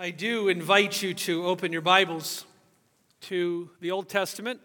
I 0.00 0.12
do 0.12 0.48
invite 0.48 1.02
you 1.02 1.12
to 1.12 1.44
open 1.44 1.72
your 1.72 1.82
Bibles 1.82 2.46
to 3.20 3.68
the 3.80 3.90
Old 3.90 4.08
Testament. 4.08 4.58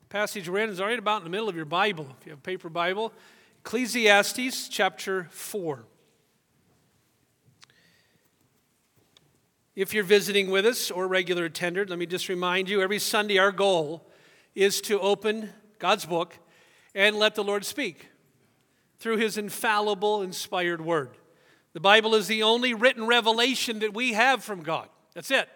The 0.00 0.06
passage 0.10 0.46
we're 0.46 0.58
in 0.58 0.68
is 0.68 0.78
right 0.78 0.98
about 0.98 1.22
in 1.22 1.24
the 1.24 1.30
middle 1.30 1.48
of 1.48 1.56
your 1.56 1.64
Bible. 1.64 2.06
If 2.20 2.26
you 2.26 2.32
have 2.32 2.40
a 2.40 2.42
paper 2.42 2.68
Bible, 2.68 3.10
Ecclesiastes 3.64 4.68
chapter 4.68 5.26
4. 5.30 5.86
If 9.74 9.94
you're 9.94 10.04
visiting 10.04 10.50
with 10.50 10.66
us 10.66 10.90
or 10.90 11.08
regular 11.08 11.46
attender, 11.46 11.86
let 11.86 11.98
me 11.98 12.04
just 12.04 12.28
remind 12.28 12.68
you 12.68 12.82
every 12.82 12.98
Sunday 12.98 13.38
our 13.38 13.52
goal 13.52 14.06
is 14.54 14.82
to 14.82 15.00
open 15.00 15.48
God's 15.78 16.04
book 16.04 16.36
and 16.94 17.16
let 17.16 17.36
the 17.36 17.42
Lord 17.42 17.64
speak 17.64 18.10
through 18.98 19.16
his 19.16 19.38
infallible, 19.38 20.20
inspired 20.20 20.82
word. 20.82 21.16
The 21.74 21.80
Bible 21.80 22.14
is 22.14 22.28
the 22.28 22.44
only 22.44 22.72
written 22.72 23.06
revelation 23.06 23.80
that 23.80 23.92
we 23.92 24.12
have 24.12 24.42
from 24.42 24.62
God. 24.62 24.88
That's 25.12 25.30
it. 25.30 25.48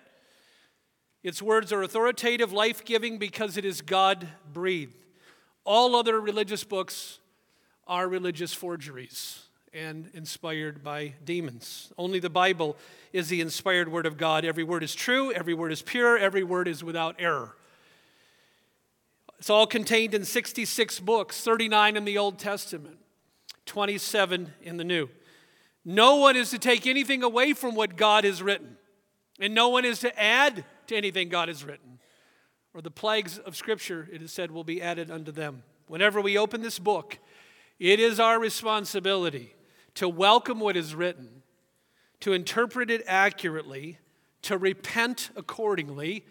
Its 1.22 1.40
words 1.40 1.72
are 1.72 1.82
authoritative, 1.82 2.52
life 2.52 2.84
giving, 2.84 3.18
because 3.18 3.56
it 3.56 3.64
is 3.64 3.80
God 3.80 4.28
breathed. 4.52 5.04
All 5.64 5.94
other 5.94 6.20
religious 6.20 6.64
books 6.64 7.20
are 7.86 8.08
religious 8.08 8.52
forgeries 8.52 9.42
and 9.72 10.10
inspired 10.12 10.82
by 10.82 11.14
demons. 11.24 11.92
Only 11.96 12.18
the 12.18 12.30
Bible 12.30 12.76
is 13.12 13.28
the 13.28 13.40
inspired 13.40 13.90
word 13.90 14.06
of 14.06 14.16
God. 14.16 14.44
Every 14.44 14.64
word 14.64 14.82
is 14.82 14.94
true, 14.94 15.32
every 15.32 15.54
word 15.54 15.70
is 15.70 15.82
pure, 15.82 16.18
every 16.18 16.42
word 16.42 16.66
is 16.66 16.82
without 16.82 17.16
error. 17.18 17.54
It's 19.38 19.50
all 19.50 19.68
contained 19.68 20.14
in 20.14 20.24
66 20.24 20.98
books, 21.00 21.42
39 21.42 21.96
in 21.96 22.04
the 22.04 22.18
Old 22.18 22.40
Testament, 22.40 22.98
27 23.66 24.52
in 24.62 24.78
the 24.78 24.84
New. 24.84 25.08
No 25.90 26.16
one 26.16 26.36
is 26.36 26.50
to 26.50 26.58
take 26.58 26.86
anything 26.86 27.22
away 27.22 27.54
from 27.54 27.74
what 27.74 27.96
God 27.96 28.24
has 28.24 28.42
written, 28.42 28.76
and 29.40 29.54
no 29.54 29.70
one 29.70 29.86
is 29.86 30.00
to 30.00 30.22
add 30.22 30.66
to 30.88 30.94
anything 30.94 31.30
God 31.30 31.48
has 31.48 31.64
written. 31.64 31.98
Or 32.74 32.82
the 32.82 32.90
plagues 32.90 33.38
of 33.38 33.56
Scripture, 33.56 34.06
it 34.12 34.20
is 34.20 34.30
said, 34.30 34.50
will 34.50 34.64
be 34.64 34.82
added 34.82 35.10
unto 35.10 35.32
them. 35.32 35.62
Whenever 35.86 36.20
we 36.20 36.36
open 36.36 36.60
this 36.60 36.78
book, 36.78 37.16
it 37.78 38.00
is 38.00 38.20
our 38.20 38.38
responsibility 38.38 39.54
to 39.94 40.10
welcome 40.10 40.60
what 40.60 40.76
is 40.76 40.94
written, 40.94 41.42
to 42.20 42.34
interpret 42.34 42.90
it 42.90 43.02
accurately, 43.06 43.96
to 44.42 44.58
repent 44.58 45.30
accordingly, 45.36 46.26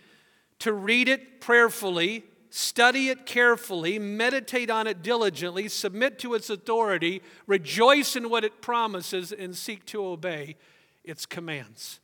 to 0.60 0.72
read 0.72 1.10
it 1.10 1.42
prayerfully, 1.42 2.26
study 2.50 3.10
it 3.10 3.26
carefully, 3.26 4.00
meditate 4.00 4.70
on 4.70 4.88
it 4.88 5.02
diligently, 5.02 5.68
submit 5.68 6.20
to 6.20 6.34
its 6.34 6.50
authority, 6.50 7.22
rejoice 7.46 8.16
in 8.16 8.30
what 8.30 8.44
it 8.44 8.62
promises, 8.62 9.32
and 9.32 9.56
seek 9.56 9.86
to 9.86 10.06
obey 10.06 10.56
its 11.04 11.26
commands. 11.26 12.00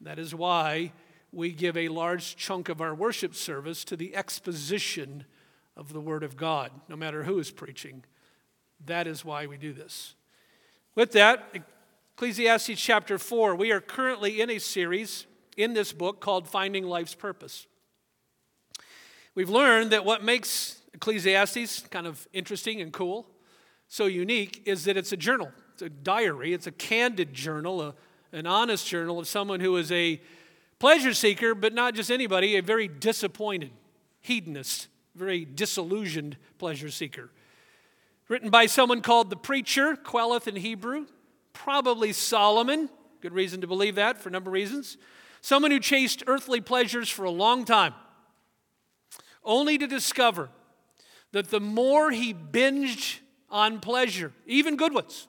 That 0.00 0.18
is 0.18 0.34
why 0.34 0.92
we 1.32 1.52
give 1.52 1.76
a 1.76 1.88
large 1.88 2.36
chunk 2.36 2.68
of 2.68 2.80
our 2.80 2.94
worship 2.94 3.34
service 3.34 3.84
to 3.84 3.96
the 3.96 4.14
exposition 4.16 5.24
of 5.76 5.92
the 5.92 6.00
Word 6.00 6.22
of 6.22 6.36
God, 6.36 6.70
no 6.88 6.96
matter 6.96 7.24
who 7.24 7.38
is 7.38 7.50
preaching. 7.50 8.04
That 8.86 9.06
is 9.06 9.24
why 9.24 9.46
we 9.46 9.56
do 9.56 9.72
this. 9.72 10.14
With 10.94 11.12
that, 11.12 11.54
Ecclesiastes 12.16 12.80
chapter 12.80 13.18
4, 13.18 13.54
we 13.54 13.70
are 13.72 13.80
currently 13.80 14.40
in 14.40 14.48
a 14.48 14.58
series 14.58 15.26
in 15.56 15.74
this 15.74 15.92
book 15.92 16.20
called 16.20 16.48
Finding 16.48 16.84
Life's 16.84 17.14
Purpose. 17.14 17.66
We've 19.36 19.50
learned 19.50 19.92
that 19.92 20.06
what 20.06 20.24
makes 20.24 20.80
Ecclesiastes 20.94 21.80
kind 21.90 22.06
of 22.06 22.26
interesting 22.32 22.80
and 22.80 22.90
cool, 22.90 23.26
so 23.86 24.06
unique, 24.06 24.62
is 24.64 24.84
that 24.84 24.96
it's 24.96 25.12
a 25.12 25.16
journal. 25.16 25.52
It's 25.74 25.82
a 25.82 25.90
diary. 25.90 26.54
It's 26.54 26.66
a 26.66 26.72
candid 26.72 27.34
journal, 27.34 27.82
a, 27.82 27.94
an 28.32 28.46
honest 28.46 28.86
journal 28.86 29.18
of 29.18 29.28
someone 29.28 29.60
who 29.60 29.76
is 29.76 29.92
a 29.92 30.22
pleasure 30.78 31.12
seeker, 31.12 31.54
but 31.54 31.74
not 31.74 31.94
just 31.94 32.10
anybody, 32.10 32.56
a 32.56 32.62
very 32.62 32.88
disappointed 32.88 33.72
hedonist, 34.22 34.88
very 35.14 35.44
disillusioned 35.44 36.38
pleasure 36.56 36.90
seeker. 36.90 37.30
Written 38.30 38.48
by 38.48 38.64
someone 38.64 39.02
called 39.02 39.28
the 39.28 39.36
preacher, 39.36 39.96
Qoheleth 39.96 40.48
in 40.48 40.56
Hebrew, 40.56 41.08
probably 41.52 42.14
Solomon. 42.14 42.88
Good 43.20 43.34
reason 43.34 43.60
to 43.60 43.66
believe 43.66 43.96
that 43.96 44.16
for 44.16 44.30
a 44.30 44.32
number 44.32 44.48
of 44.48 44.54
reasons. 44.54 44.96
Someone 45.42 45.72
who 45.72 45.78
chased 45.78 46.22
earthly 46.26 46.62
pleasures 46.62 47.10
for 47.10 47.26
a 47.26 47.30
long 47.30 47.66
time 47.66 47.92
only 49.46 49.78
to 49.78 49.86
discover 49.86 50.50
that 51.32 51.50
the 51.50 51.60
more 51.60 52.10
he 52.10 52.34
binged 52.34 53.20
on 53.48 53.80
pleasure, 53.80 54.32
even 54.46 54.76
good 54.76 54.92
ones, 54.92 55.28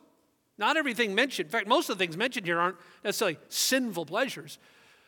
not 0.57 0.75
everything 0.75 1.13
mentioned, 1.13 1.47
in 1.47 1.51
fact, 1.51 1.67
most 1.67 1.89
of 1.89 1.97
the 1.97 2.03
things 2.03 2.17
mentioned 2.17 2.45
here 2.45 2.59
aren't 2.59 2.77
necessarily 3.03 3.37
sinful 3.47 4.07
pleasures, 4.07 4.57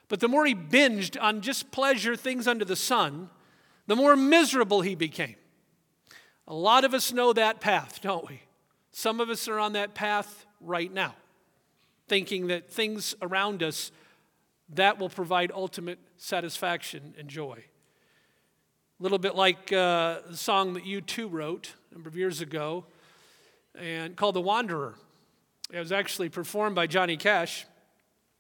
but 0.07 0.19
the 0.19 0.27
more 0.27 0.45
he 0.45 0.55
binged 0.55 1.21
on 1.21 1.41
just 1.41 1.71
pleasure, 1.71 2.15
things 2.15 2.47
under 2.47 2.63
the 2.63 2.75
sun, 2.75 3.29
the 3.87 3.95
more 3.95 4.15
miserable 4.15 4.81
he 4.81 4.95
became. 4.95 5.35
A 6.47 6.53
lot 6.53 6.83
of 6.83 6.93
us 6.93 7.11
know 7.11 7.33
that 7.33 7.59
path, 7.59 7.99
don't 8.01 8.27
we? 8.27 8.41
Some 8.91 9.19
of 9.19 9.29
us 9.29 9.47
are 9.47 9.59
on 9.59 9.73
that 9.73 9.93
path 9.93 10.45
right 10.61 10.91
now, 10.91 11.15
thinking 12.07 12.47
that 12.47 12.71
things 12.71 13.15
around 13.21 13.63
us 13.63 13.91
that 14.69 14.99
will 14.99 15.09
provide 15.09 15.51
ultimate 15.53 15.99
satisfaction 16.17 17.15
and 17.17 17.27
joy. 17.27 17.63
A 18.99 19.03
little 19.03 19.17
bit 19.17 19.33
like 19.33 19.71
uh, 19.71 20.17
the 20.29 20.35
song 20.35 20.73
that 20.73 20.83
U2 20.83 21.31
wrote 21.31 21.71
a 21.89 21.93
number 21.93 22.09
of 22.09 22.17
years 22.17 22.41
ago 22.41 22.83
and 23.73 24.13
called 24.13 24.35
The 24.35 24.41
Wanderer. 24.41 24.95
It 25.71 25.79
was 25.79 25.93
actually 25.93 26.27
performed 26.27 26.75
by 26.75 26.85
Johnny 26.85 27.15
Cash 27.15 27.65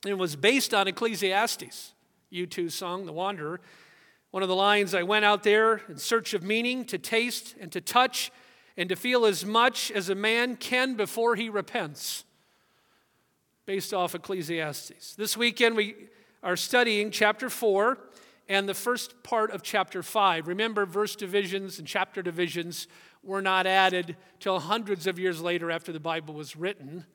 and 0.05 0.19
was 0.19 0.35
based 0.35 0.73
on 0.73 0.89
Ecclesiastes, 0.89 1.93
U2 2.33 2.69
song, 2.73 3.05
The 3.05 3.13
Wanderer. 3.13 3.61
One 4.31 4.43
of 4.43 4.49
the 4.49 4.55
lines 4.55 4.93
I 4.93 5.03
went 5.03 5.23
out 5.23 5.43
there 5.43 5.81
in 5.87 5.97
search 5.97 6.33
of 6.33 6.43
meaning, 6.43 6.83
to 6.87 6.97
taste 6.97 7.55
and 7.61 7.71
to 7.71 7.79
touch 7.79 8.29
and 8.75 8.89
to 8.89 8.97
feel 8.97 9.25
as 9.25 9.45
much 9.45 9.91
as 9.91 10.09
a 10.09 10.15
man 10.15 10.57
can 10.57 10.95
before 10.95 11.37
he 11.37 11.47
repents. 11.47 12.25
Based 13.65 13.93
off 13.93 14.13
Ecclesiastes. 14.13 15.15
This 15.15 15.37
weekend 15.37 15.77
we 15.77 15.95
are 16.43 16.57
studying 16.57 17.11
chapter 17.11 17.49
4 17.49 17.97
and 18.49 18.67
the 18.67 18.73
first 18.73 19.21
part 19.21 19.51
of 19.51 19.61
chapter 19.61 20.01
5. 20.01 20.47
Remember, 20.47 20.85
verse 20.87 21.15
divisions 21.15 21.77
and 21.77 21.87
chapter 21.87 22.23
divisions 22.23 22.87
were 23.23 23.43
not 23.43 23.67
added 23.67 24.17
till 24.39 24.59
hundreds 24.59 25.05
of 25.05 25.19
years 25.19 25.39
later 25.39 25.69
after 25.69 25.91
the 25.91 25.99
Bible 25.99 26.33
was 26.33 26.55
written. 26.55 27.05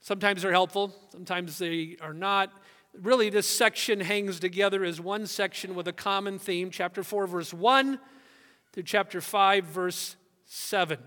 Sometimes 0.00 0.42
they're 0.42 0.52
helpful, 0.52 0.94
sometimes 1.10 1.58
they 1.58 1.96
are 2.00 2.12
not. 2.12 2.52
Really, 3.00 3.30
this 3.30 3.46
section 3.46 4.00
hangs 4.00 4.40
together 4.40 4.84
as 4.84 5.00
one 5.00 5.28
section 5.28 5.76
with 5.76 5.86
a 5.86 5.92
common 5.92 6.40
theme 6.40 6.70
chapter 6.70 7.04
4, 7.04 7.28
verse 7.28 7.54
1 7.54 8.00
through 8.72 8.82
chapter 8.82 9.20
5, 9.20 9.64
verse 9.64 10.16
7. 10.44 10.98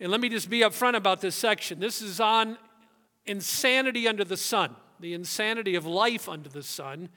And 0.00 0.10
let 0.10 0.20
me 0.20 0.28
just 0.28 0.50
be 0.50 0.60
upfront 0.60 0.96
about 0.96 1.20
this 1.20 1.36
section. 1.36 1.78
This 1.78 2.02
is 2.02 2.18
on 2.18 2.58
insanity 3.26 4.08
under 4.08 4.24
the 4.24 4.36
sun, 4.36 4.74
the 4.98 5.14
insanity 5.14 5.76
of 5.76 5.86
life 5.86 6.28
under 6.28 6.48
the 6.48 6.62
sun. 6.62 7.10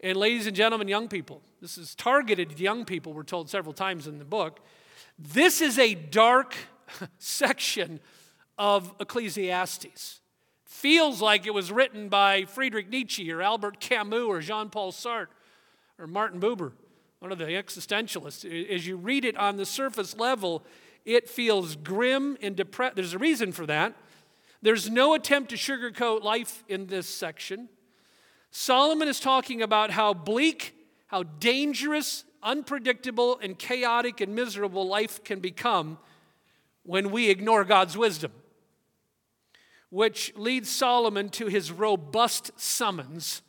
And, 0.00 0.16
ladies 0.16 0.46
and 0.46 0.54
gentlemen, 0.54 0.88
young 0.88 1.08
people, 1.08 1.42
this 1.60 1.78
is 1.78 1.94
targeted 1.94 2.60
young 2.60 2.84
people, 2.84 3.12
we're 3.12 3.22
told 3.22 3.48
several 3.48 3.72
times 3.72 4.06
in 4.06 4.18
the 4.18 4.24
book. 4.24 4.60
This 5.18 5.62
is 5.62 5.78
a 5.78 5.94
dark 5.94 6.54
section 7.18 8.00
of 8.58 8.92
Ecclesiastes. 9.00 10.20
Feels 10.64 11.22
like 11.22 11.46
it 11.46 11.54
was 11.54 11.72
written 11.72 12.08
by 12.10 12.44
Friedrich 12.44 12.90
Nietzsche 12.90 13.32
or 13.32 13.40
Albert 13.40 13.80
Camus 13.80 14.20
or 14.20 14.40
Jean 14.40 14.68
Paul 14.68 14.92
Sartre 14.92 15.28
or 15.98 16.06
Martin 16.06 16.40
Buber, 16.40 16.72
one 17.20 17.32
of 17.32 17.38
the 17.38 17.46
existentialists. 17.46 18.44
As 18.70 18.86
you 18.86 18.96
read 18.96 19.24
it 19.24 19.36
on 19.38 19.56
the 19.56 19.64
surface 19.64 20.16
level, 20.16 20.62
it 21.06 21.30
feels 21.30 21.76
grim 21.76 22.36
and 22.42 22.54
depressed. 22.54 22.96
There's 22.96 23.14
a 23.14 23.18
reason 23.18 23.52
for 23.52 23.64
that. 23.64 23.94
There's 24.60 24.90
no 24.90 25.14
attempt 25.14 25.50
to 25.50 25.56
sugarcoat 25.56 26.22
life 26.22 26.64
in 26.68 26.88
this 26.88 27.08
section. 27.08 27.70
Solomon 28.58 29.06
is 29.06 29.20
talking 29.20 29.60
about 29.60 29.90
how 29.90 30.14
bleak, 30.14 30.74
how 31.08 31.24
dangerous, 31.24 32.24
unpredictable, 32.42 33.38
and 33.42 33.58
chaotic 33.58 34.22
and 34.22 34.34
miserable 34.34 34.88
life 34.88 35.22
can 35.22 35.40
become 35.40 35.98
when 36.82 37.10
we 37.10 37.28
ignore 37.28 37.64
God's 37.64 37.98
wisdom. 37.98 38.32
Which 39.90 40.32
leads 40.36 40.70
Solomon 40.70 41.28
to 41.32 41.48
his 41.48 41.70
robust 41.70 42.50
summons 42.56 43.42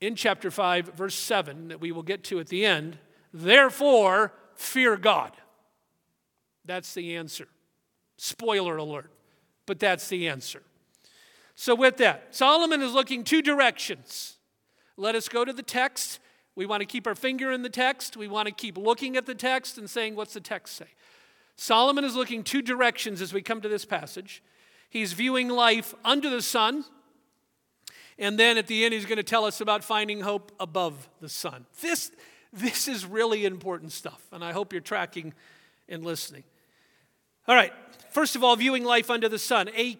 in 0.00 0.16
chapter 0.16 0.50
5, 0.50 0.94
verse 0.96 1.14
7, 1.14 1.68
that 1.68 1.80
we 1.80 1.92
will 1.92 2.02
get 2.02 2.24
to 2.24 2.40
at 2.40 2.48
the 2.48 2.66
end. 2.66 2.98
Therefore, 3.32 4.34
fear 4.56 4.96
God. 4.96 5.30
That's 6.64 6.92
the 6.92 7.14
answer. 7.14 7.46
Spoiler 8.16 8.78
alert, 8.78 9.12
but 9.64 9.78
that's 9.78 10.08
the 10.08 10.26
answer. 10.26 10.64
So, 11.60 11.74
with 11.74 11.96
that, 11.96 12.36
Solomon 12.36 12.82
is 12.82 12.92
looking 12.92 13.24
two 13.24 13.42
directions. 13.42 14.36
Let 14.96 15.16
us 15.16 15.28
go 15.28 15.44
to 15.44 15.52
the 15.52 15.60
text. 15.60 16.20
We 16.54 16.66
want 16.66 16.82
to 16.82 16.86
keep 16.86 17.04
our 17.04 17.16
finger 17.16 17.50
in 17.50 17.62
the 17.62 17.68
text. 17.68 18.16
We 18.16 18.28
want 18.28 18.46
to 18.46 18.54
keep 18.54 18.78
looking 18.78 19.16
at 19.16 19.26
the 19.26 19.34
text 19.34 19.76
and 19.76 19.90
saying, 19.90 20.14
what's 20.14 20.34
the 20.34 20.40
text 20.40 20.76
say? 20.76 20.86
Solomon 21.56 22.04
is 22.04 22.14
looking 22.14 22.44
two 22.44 22.62
directions 22.62 23.20
as 23.20 23.32
we 23.32 23.42
come 23.42 23.60
to 23.60 23.68
this 23.68 23.84
passage. 23.84 24.40
He's 24.88 25.14
viewing 25.14 25.48
life 25.48 25.96
under 26.04 26.30
the 26.30 26.42
sun, 26.42 26.84
And 28.18 28.38
then 28.38 28.56
at 28.56 28.68
the 28.68 28.84
end, 28.84 28.94
he's 28.94 29.06
going 29.06 29.16
to 29.16 29.22
tell 29.24 29.44
us 29.44 29.60
about 29.60 29.82
finding 29.82 30.20
hope 30.20 30.52
above 30.60 31.08
the 31.20 31.28
sun. 31.28 31.66
This, 31.80 32.12
this 32.52 32.86
is 32.86 33.04
really 33.04 33.44
important 33.44 33.90
stuff, 33.90 34.22
and 34.30 34.44
I 34.44 34.52
hope 34.52 34.72
you're 34.72 34.80
tracking 34.80 35.34
and 35.88 36.04
listening. 36.04 36.44
All 37.48 37.54
right, 37.54 37.72
first 38.10 38.36
of 38.36 38.44
all, 38.44 38.54
viewing 38.56 38.84
life 38.84 39.10
under 39.10 39.28
the 39.28 39.38
sun. 39.38 39.70
A, 39.76 39.98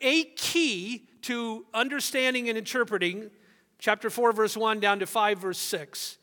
a 0.00 0.24
key 0.24 1.06
to 1.22 1.66
understanding 1.74 2.48
and 2.48 2.56
interpreting 2.56 3.30
chapter 3.78 4.10
4, 4.10 4.32
verse 4.32 4.56
1 4.56 4.80
down 4.80 4.98
to 4.98 5.06
5, 5.06 5.38
verse 5.38 5.58
6 5.58 6.18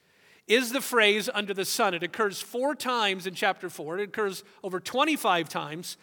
is 0.47 0.71
the 0.71 0.81
phrase 0.81 1.29
under 1.33 1.53
the 1.53 1.65
sun. 1.65 1.93
It 1.93 2.03
occurs 2.03 2.41
four 2.41 2.73
times 2.73 3.27
in 3.27 3.33
chapter 3.33 3.69
4, 3.69 3.99
it 3.99 4.03
occurs 4.09 4.43
over 4.63 4.79
25 4.79 5.49
times 5.49 5.97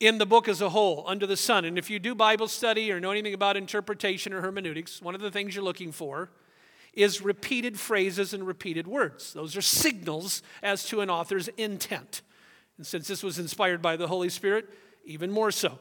in 0.00 0.18
the 0.18 0.26
book 0.26 0.46
as 0.48 0.60
a 0.60 0.68
whole, 0.68 1.02
under 1.08 1.26
the 1.26 1.36
sun. 1.36 1.64
And 1.64 1.76
if 1.76 1.90
you 1.90 1.98
do 1.98 2.14
Bible 2.14 2.46
study 2.46 2.92
or 2.92 3.00
know 3.00 3.10
anything 3.10 3.34
about 3.34 3.56
interpretation 3.56 4.32
or 4.32 4.40
hermeneutics, 4.40 5.02
one 5.02 5.16
of 5.16 5.20
the 5.20 5.30
things 5.30 5.56
you're 5.56 5.64
looking 5.64 5.90
for 5.90 6.30
is 6.94 7.20
repeated 7.20 7.78
phrases 7.78 8.32
and 8.32 8.46
repeated 8.46 8.86
words. 8.86 9.32
Those 9.32 9.56
are 9.56 9.62
signals 9.62 10.42
as 10.62 10.84
to 10.86 11.00
an 11.00 11.10
author's 11.10 11.48
intent. 11.56 12.22
And 12.76 12.86
since 12.86 13.08
this 13.08 13.24
was 13.24 13.40
inspired 13.40 13.82
by 13.82 13.96
the 13.96 14.06
Holy 14.06 14.28
Spirit, 14.28 14.68
even 15.04 15.32
more 15.32 15.50
so. 15.50 15.80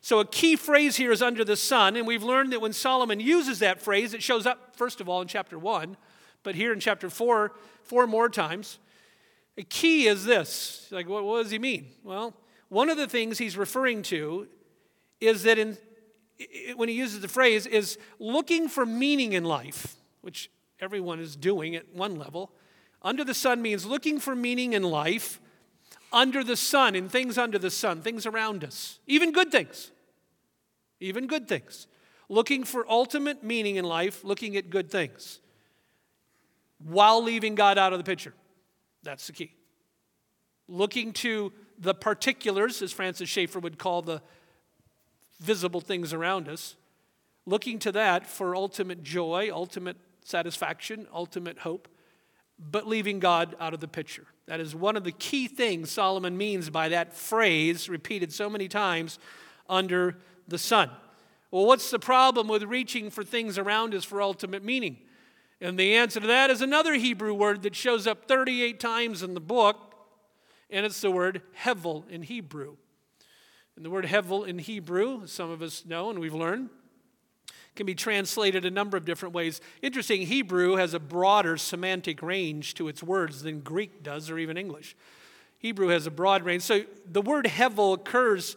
So, 0.00 0.20
a 0.20 0.24
key 0.24 0.56
phrase 0.56 0.96
here 0.96 1.10
is 1.10 1.22
under 1.22 1.44
the 1.44 1.56
sun, 1.56 1.96
and 1.96 2.06
we've 2.06 2.22
learned 2.22 2.52
that 2.52 2.60
when 2.60 2.72
Solomon 2.72 3.20
uses 3.20 3.58
that 3.58 3.80
phrase, 3.80 4.14
it 4.14 4.22
shows 4.22 4.46
up, 4.46 4.76
first 4.76 5.00
of 5.00 5.08
all, 5.08 5.20
in 5.20 5.28
chapter 5.28 5.58
1, 5.58 5.96
but 6.42 6.54
here 6.54 6.72
in 6.72 6.80
chapter 6.80 7.10
4, 7.10 7.52
four 7.82 8.06
more 8.06 8.28
times. 8.28 8.78
A 9.56 9.64
key 9.64 10.06
is 10.06 10.24
this. 10.24 10.86
Like, 10.92 11.08
what, 11.08 11.24
what 11.24 11.42
does 11.42 11.50
he 11.50 11.58
mean? 11.58 11.88
Well, 12.04 12.32
one 12.68 12.90
of 12.90 12.96
the 12.96 13.08
things 13.08 13.38
he's 13.38 13.56
referring 13.56 14.02
to 14.04 14.46
is 15.20 15.42
that 15.42 15.58
in, 15.58 15.76
when 16.76 16.88
he 16.88 16.94
uses 16.94 17.20
the 17.20 17.28
phrase, 17.28 17.66
is 17.66 17.98
looking 18.20 18.68
for 18.68 18.86
meaning 18.86 19.32
in 19.32 19.44
life, 19.44 19.96
which 20.20 20.48
everyone 20.80 21.18
is 21.18 21.34
doing 21.34 21.74
at 21.74 21.92
one 21.92 22.16
level. 22.16 22.52
Under 23.02 23.24
the 23.24 23.34
sun 23.34 23.62
means 23.62 23.84
looking 23.84 24.20
for 24.20 24.36
meaning 24.36 24.74
in 24.74 24.84
life 24.84 25.40
under 26.12 26.42
the 26.42 26.56
sun, 26.56 26.94
in 26.94 27.08
things 27.08 27.36
under 27.38 27.58
the 27.58 27.70
sun, 27.70 28.02
things 28.02 28.26
around 28.26 28.64
us, 28.64 28.98
even 29.06 29.32
good 29.32 29.50
things. 29.50 29.90
Even 31.00 31.26
good 31.26 31.48
things. 31.48 31.86
Looking 32.28 32.64
for 32.64 32.84
ultimate 32.90 33.42
meaning 33.42 33.76
in 33.76 33.84
life, 33.84 34.24
looking 34.24 34.56
at 34.56 34.70
good 34.70 34.90
things 34.90 35.40
while 36.84 37.22
leaving 37.22 37.54
God 37.54 37.78
out 37.78 37.92
of 37.92 37.98
the 37.98 38.04
picture. 38.04 38.34
That's 39.02 39.26
the 39.26 39.32
key. 39.32 39.52
Looking 40.68 41.12
to 41.14 41.52
the 41.78 41.94
particulars, 41.94 42.82
as 42.82 42.92
Francis 42.92 43.28
Schaeffer 43.28 43.58
would 43.58 43.78
call 43.78 44.02
the 44.02 44.20
visible 45.40 45.80
things 45.80 46.12
around 46.12 46.48
us, 46.48 46.76
looking 47.46 47.78
to 47.80 47.92
that 47.92 48.26
for 48.26 48.54
ultimate 48.54 49.02
joy, 49.02 49.50
ultimate 49.52 49.96
satisfaction, 50.24 51.06
ultimate 51.12 51.60
hope, 51.60 51.88
but 52.58 52.86
leaving 52.86 53.20
God 53.20 53.54
out 53.60 53.74
of 53.74 53.80
the 53.80 53.88
picture. 53.88 54.26
That 54.46 54.60
is 54.60 54.74
one 54.74 54.96
of 54.96 55.04
the 55.04 55.12
key 55.12 55.46
things 55.46 55.90
Solomon 55.90 56.36
means 56.36 56.70
by 56.70 56.88
that 56.88 57.14
phrase, 57.14 57.88
repeated 57.88 58.32
so 58.32 58.48
many 58.48 58.68
times 58.68 59.18
under 59.68 60.16
the 60.48 60.58
sun. 60.58 60.90
Well, 61.50 61.66
what's 61.66 61.90
the 61.90 61.98
problem 61.98 62.48
with 62.48 62.62
reaching 62.64 63.10
for 63.10 63.24
things 63.24 63.58
around 63.58 63.94
us 63.94 64.04
for 64.04 64.20
ultimate 64.20 64.64
meaning? 64.64 64.98
And 65.60 65.78
the 65.78 65.96
answer 65.96 66.20
to 66.20 66.26
that 66.26 66.50
is 66.50 66.62
another 66.62 66.94
Hebrew 66.94 67.34
word 67.34 67.62
that 67.62 67.74
shows 67.74 68.06
up 68.06 68.26
38 68.26 68.78
times 68.78 69.22
in 69.22 69.34
the 69.34 69.40
book 69.40 69.88
and 70.70 70.84
it's 70.84 71.00
the 71.00 71.10
word 71.10 71.42
hevel 71.64 72.08
in 72.08 72.22
Hebrew. 72.22 72.76
And 73.76 73.84
the 73.84 73.90
word 73.90 74.04
hevel 74.04 74.46
in 74.46 74.58
Hebrew, 74.58 75.26
some 75.26 75.50
of 75.50 75.62
us 75.62 75.84
know 75.86 76.10
and 76.10 76.18
we've 76.18 76.34
learned, 76.34 76.70
can 77.78 77.86
be 77.86 77.94
translated 77.94 78.66
a 78.66 78.70
number 78.70 78.96
of 78.96 79.06
different 79.06 79.34
ways. 79.34 79.62
Interesting, 79.80 80.22
Hebrew 80.22 80.76
has 80.76 80.92
a 80.92 81.00
broader 81.00 81.56
semantic 81.56 82.22
range 82.22 82.74
to 82.74 82.88
its 82.88 83.02
words 83.02 83.42
than 83.42 83.60
Greek 83.60 84.02
does 84.02 84.28
or 84.28 84.38
even 84.38 84.58
English. 84.58 84.94
Hebrew 85.58 85.88
has 85.88 86.06
a 86.06 86.10
broad 86.10 86.44
range. 86.44 86.62
So 86.62 86.82
the 87.10 87.22
word 87.22 87.46
hevel 87.46 87.94
occurs 87.94 88.56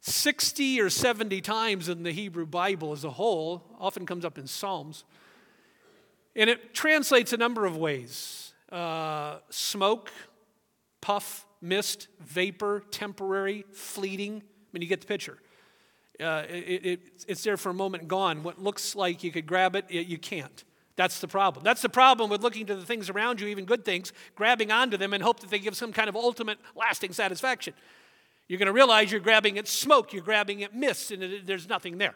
60 0.00 0.80
or 0.80 0.88
70 0.88 1.40
times 1.40 1.88
in 1.88 2.02
the 2.02 2.12
Hebrew 2.12 2.46
Bible 2.46 2.92
as 2.92 3.04
a 3.04 3.10
whole, 3.10 3.62
often 3.78 4.06
comes 4.06 4.24
up 4.24 4.38
in 4.38 4.46
Psalms. 4.46 5.04
And 6.36 6.48
it 6.48 6.74
translates 6.74 7.32
a 7.32 7.36
number 7.36 7.66
of 7.66 7.76
ways 7.76 8.52
uh, 8.70 9.38
smoke, 9.50 10.10
puff, 11.00 11.46
mist, 11.60 12.08
vapor, 12.20 12.84
temporary, 12.90 13.64
fleeting. 13.72 14.36
I 14.36 14.66
mean, 14.72 14.82
you 14.82 14.88
get 14.88 15.00
the 15.00 15.06
picture. 15.06 15.38
Uh, 16.24 16.44
it, 16.48 16.86
it, 16.86 17.00
it's 17.28 17.42
there 17.42 17.56
for 17.56 17.68
a 17.68 17.74
moment 17.74 18.08
gone. 18.08 18.42
What 18.42 18.58
looks 18.58 18.96
like 18.96 19.22
you 19.22 19.30
could 19.30 19.46
grab 19.46 19.76
it, 19.76 19.90
you 19.90 20.16
can't. 20.18 20.64
That's 20.96 21.20
the 21.20 21.28
problem. 21.28 21.64
That's 21.64 21.82
the 21.82 21.88
problem 21.88 22.30
with 22.30 22.40
looking 22.42 22.66
to 22.66 22.76
the 22.76 22.86
things 22.86 23.10
around 23.10 23.40
you, 23.40 23.48
even 23.48 23.64
good 23.64 23.84
things, 23.84 24.12
grabbing 24.36 24.70
onto 24.70 24.96
them 24.96 25.12
and 25.12 25.22
hope 25.22 25.40
that 25.40 25.50
they 25.50 25.58
give 25.58 25.76
some 25.76 25.92
kind 25.92 26.08
of 26.08 26.16
ultimate 26.16 26.58
lasting 26.76 27.12
satisfaction. 27.12 27.74
You're 28.48 28.58
going 28.58 28.66
to 28.66 28.72
realize 28.72 29.10
you're 29.10 29.20
grabbing 29.20 29.58
at 29.58 29.66
smoke, 29.66 30.12
you're 30.12 30.22
grabbing 30.22 30.62
at 30.62 30.74
mist, 30.74 31.10
and 31.10 31.22
it, 31.22 31.46
there's 31.46 31.68
nothing 31.68 31.98
there, 31.98 32.14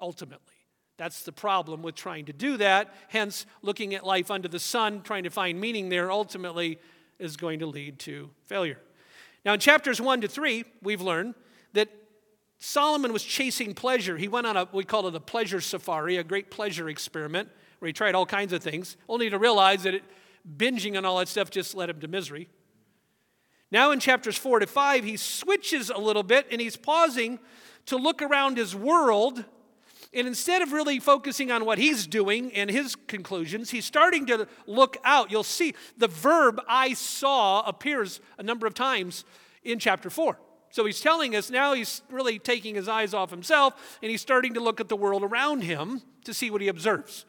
ultimately. 0.00 0.54
That's 0.96 1.22
the 1.22 1.32
problem 1.32 1.82
with 1.82 1.94
trying 1.94 2.24
to 2.26 2.32
do 2.32 2.56
that. 2.56 2.92
Hence, 3.08 3.46
looking 3.62 3.94
at 3.94 4.04
life 4.04 4.30
under 4.30 4.48
the 4.48 4.58
sun, 4.58 5.02
trying 5.02 5.22
to 5.24 5.30
find 5.30 5.60
meaning 5.60 5.88
there, 5.88 6.10
ultimately 6.10 6.80
is 7.20 7.36
going 7.36 7.60
to 7.60 7.66
lead 7.66 8.00
to 8.00 8.30
failure. 8.46 8.78
Now, 9.44 9.54
in 9.54 9.60
chapters 9.60 10.00
1 10.00 10.22
to 10.22 10.28
3, 10.28 10.64
we've 10.82 11.00
learned 11.00 11.34
that 11.74 11.88
Solomon 12.58 13.12
was 13.12 13.22
chasing 13.22 13.74
pleasure. 13.74 14.16
He 14.16 14.28
went 14.28 14.46
on 14.46 14.56
a, 14.56 14.68
we 14.72 14.84
call 14.84 15.06
it 15.06 15.14
a 15.14 15.20
pleasure 15.20 15.60
safari, 15.60 16.16
a 16.16 16.24
great 16.24 16.50
pleasure 16.50 16.88
experiment, 16.88 17.48
where 17.78 17.86
he 17.86 17.92
tried 17.92 18.14
all 18.14 18.26
kinds 18.26 18.52
of 18.52 18.62
things, 18.62 18.96
only 19.08 19.30
to 19.30 19.38
realize 19.38 19.84
that 19.84 19.94
it, 19.94 20.02
binging 20.56 20.96
on 20.96 21.04
all 21.04 21.18
that 21.18 21.28
stuff 21.28 21.50
just 21.50 21.74
led 21.74 21.90
him 21.90 22.00
to 22.00 22.08
misery. 22.08 22.48
Now, 23.70 23.90
in 23.90 24.00
chapters 24.00 24.36
4 24.36 24.60
to 24.60 24.66
5, 24.66 25.04
he 25.04 25.16
switches 25.16 25.90
a 25.90 25.98
little 25.98 26.22
bit 26.22 26.46
and 26.50 26.60
he's 26.60 26.76
pausing 26.76 27.38
to 27.86 27.96
look 27.96 28.22
around 28.22 28.56
his 28.56 28.74
world 28.74 29.44
and 30.12 30.26
instead 30.26 30.62
of 30.62 30.72
really 30.72 31.00
focusing 31.00 31.50
on 31.50 31.64
what 31.64 31.78
he's 31.78 32.06
doing 32.06 32.52
and 32.54 32.70
his 32.70 32.96
conclusions, 32.96 33.70
he's 33.70 33.84
starting 33.84 34.26
to 34.26 34.48
look 34.66 34.96
out. 35.04 35.30
You'll 35.30 35.42
see 35.42 35.74
the 35.98 36.08
verb 36.08 36.60
I 36.66 36.94
saw 36.94 37.62
appears 37.66 38.20
a 38.38 38.42
number 38.42 38.66
of 38.66 38.74
times 38.74 39.24
in 39.62 39.78
chapter 39.78 40.08
4. 40.08 40.38
So 40.70 40.84
he's 40.84 41.00
telling 41.00 41.34
us 41.34 41.50
now 41.50 41.72
he's 41.72 42.02
really 42.10 42.38
taking 42.38 42.74
his 42.74 42.88
eyes 42.88 43.14
off 43.14 43.30
himself 43.30 43.98
and 44.02 44.10
he's 44.10 44.20
starting 44.20 44.54
to 44.54 44.60
look 44.60 44.80
at 44.80 44.88
the 44.88 44.96
world 44.96 45.22
around 45.22 45.62
him 45.62 46.02
to 46.24 46.34
see 46.34 46.50
what 46.50 46.60
he 46.60 46.68
observes. 46.68 47.24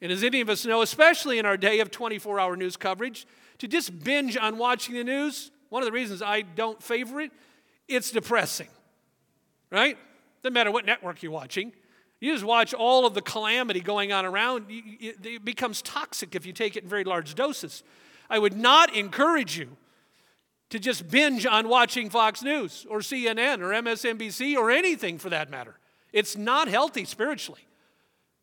And 0.00 0.10
as 0.10 0.22
any 0.22 0.40
of 0.40 0.48
us 0.48 0.64
know, 0.66 0.82
especially 0.82 1.38
in 1.38 1.46
our 1.46 1.56
day 1.56 1.80
of 1.80 1.90
24 1.90 2.40
hour 2.40 2.56
news 2.56 2.76
coverage, 2.76 3.26
to 3.58 3.68
just 3.68 4.02
binge 4.02 4.36
on 4.36 4.58
watching 4.58 4.94
the 4.94 5.04
news, 5.04 5.50
one 5.68 5.82
of 5.82 5.86
the 5.86 5.92
reasons 5.92 6.22
I 6.22 6.42
don't 6.42 6.82
favor 6.82 7.20
it, 7.20 7.30
it's 7.88 8.10
depressing, 8.10 8.68
right? 9.70 9.96
Doesn't 10.42 10.54
matter 10.54 10.70
what 10.70 10.84
network 10.84 11.22
you're 11.22 11.32
watching. 11.32 11.72
You 12.20 12.32
just 12.32 12.44
watch 12.44 12.72
all 12.72 13.06
of 13.06 13.14
the 13.14 13.22
calamity 13.22 13.80
going 13.80 14.12
on 14.12 14.24
around. 14.24 14.66
It 14.68 15.44
becomes 15.44 15.82
toxic 15.82 16.34
if 16.34 16.46
you 16.46 16.52
take 16.52 16.76
it 16.76 16.84
in 16.84 16.88
very 16.88 17.04
large 17.04 17.34
doses. 17.34 17.82
I 18.30 18.38
would 18.38 18.56
not 18.56 18.94
encourage 18.94 19.58
you 19.58 19.76
to 20.74 20.80
just 20.80 21.08
binge 21.08 21.46
on 21.46 21.68
watching 21.68 22.10
Fox 22.10 22.42
News 22.42 22.84
or 22.90 22.98
CNN 22.98 23.60
or 23.60 23.68
MSNBC 23.68 24.56
or 24.56 24.72
anything 24.72 25.18
for 25.18 25.30
that 25.30 25.48
matter. 25.48 25.76
It's 26.12 26.36
not 26.36 26.66
healthy 26.66 27.04
spiritually. 27.04 27.60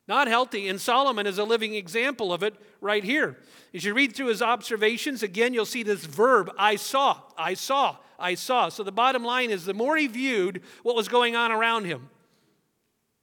Not 0.07 0.29
healthy. 0.29 0.69
And 0.69 0.79
Solomon 0.79 1.27
is 1.27 1.39
a 1.39 1.43
living 1.43 1.75
example 1.75 2.31
of 2.31 2.41
it 2.41 2.55
right 2.79 3.03
here. 3.03 3.37
As 3.73 3.83
you 3.83 3.93
read 3.93 4.15
through 4.15 4.27
his 4.27 4.41
observations, 4.41 5.23
again, 5.23 5.53
you'll 5.53 5.65
see 5.65 5.83
this 5.83 6.05
verb 6.05 6.49
I 6.57 6.77
saw, 6.77 7.17
I 7.37 7.53
saw, 7.53 7.97
I 8.17 8.35
saw. 8.35 8.69
So 8.69 8.83
the 8.83 8.93
bottom 8.93 9.25
line 9.25 9.49
is 9.49 9.65
the 9.65 9.73
more 9.73 9.97
he 9.97 10.07
viewed 10.07 10.61
what 10.83 10.95
was 10.95 11.09
going 11.09 11.35
on 11.35 11.51
around 11.51 11.83
him, 11.83 12.09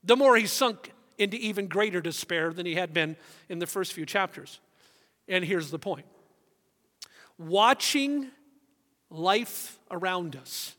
the 0.03 0.15
more 0.15 0.37
he 0.37 0.45
sunk 0.45 0.91
into 1.17 1.35
even 1.37 1.67
greater 1.67 1.99
despair 1.99 2.53
than 2.53 2.67
he 2.67 2.75
had 2.75 2.93
been 2.93 3.17
in 3.49 3.57
the 3.57 3.65
first 3.65 3.93
few 3.93 4.05
chapters. 4.05 4.59
And 5.27 5.43
here's 5.43 5.71
the 5.71 5.79
point 5.79 6.05
watching 7.39 8.29
life 9.09 9.79
around 9.91 10.35
us 10.35 10.75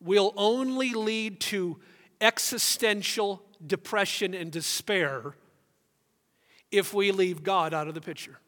will 0.00 0.32
only 0.36 0.94
lead 0.94 1.40
to 1.40 1.78
existential 2.20 3.42
depression 3.64 4.34
and 4.34 4.50
despair 4.50 5.34
if 6.70 6.94
we 6.94 7.10
leave 7.12 7.42
God 7.42 7.74
out 7.74 7.88
of 7.88 7.94
the 7.94 8.00
picture. 8.00 8.38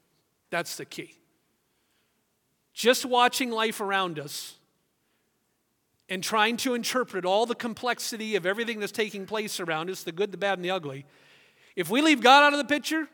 That's 0.51 0.77
the 0.77 0.85
key. 0.85 1.15
Just 2.73 3.05
watching 3.05 3.51
life 3.51 3.81
around 3.81 4.19
us 4.19 4.55
and 6.09 6.23
trying 6.23 6.57
to 6.59 6.75
interpret 6.75 7.25
all 7.25 7.47
the 7.47 7.55
complexity 7.55 8.37
of 8.37 8.47
everything 8.47 8.81
that's 8.81 8.93
taking 8.93 9.27
place 9.27 9.61
around 9.61 9.91
us 9.91 10.03
the 10.03 10.13
good, 10.13 10.33
the 10.33 10.39
bad, 10.39 10.59
and 10.59 10.65
the 10.65 10.71
ugly 10.71 11.05
if 11.77 11.89
we 11.89 12.03
leave 12.03 12.21
God 12.21 12.43
out 12.43 12.53
of 12.53 12.59
the 12.59 12.65
picture 12.65 13.09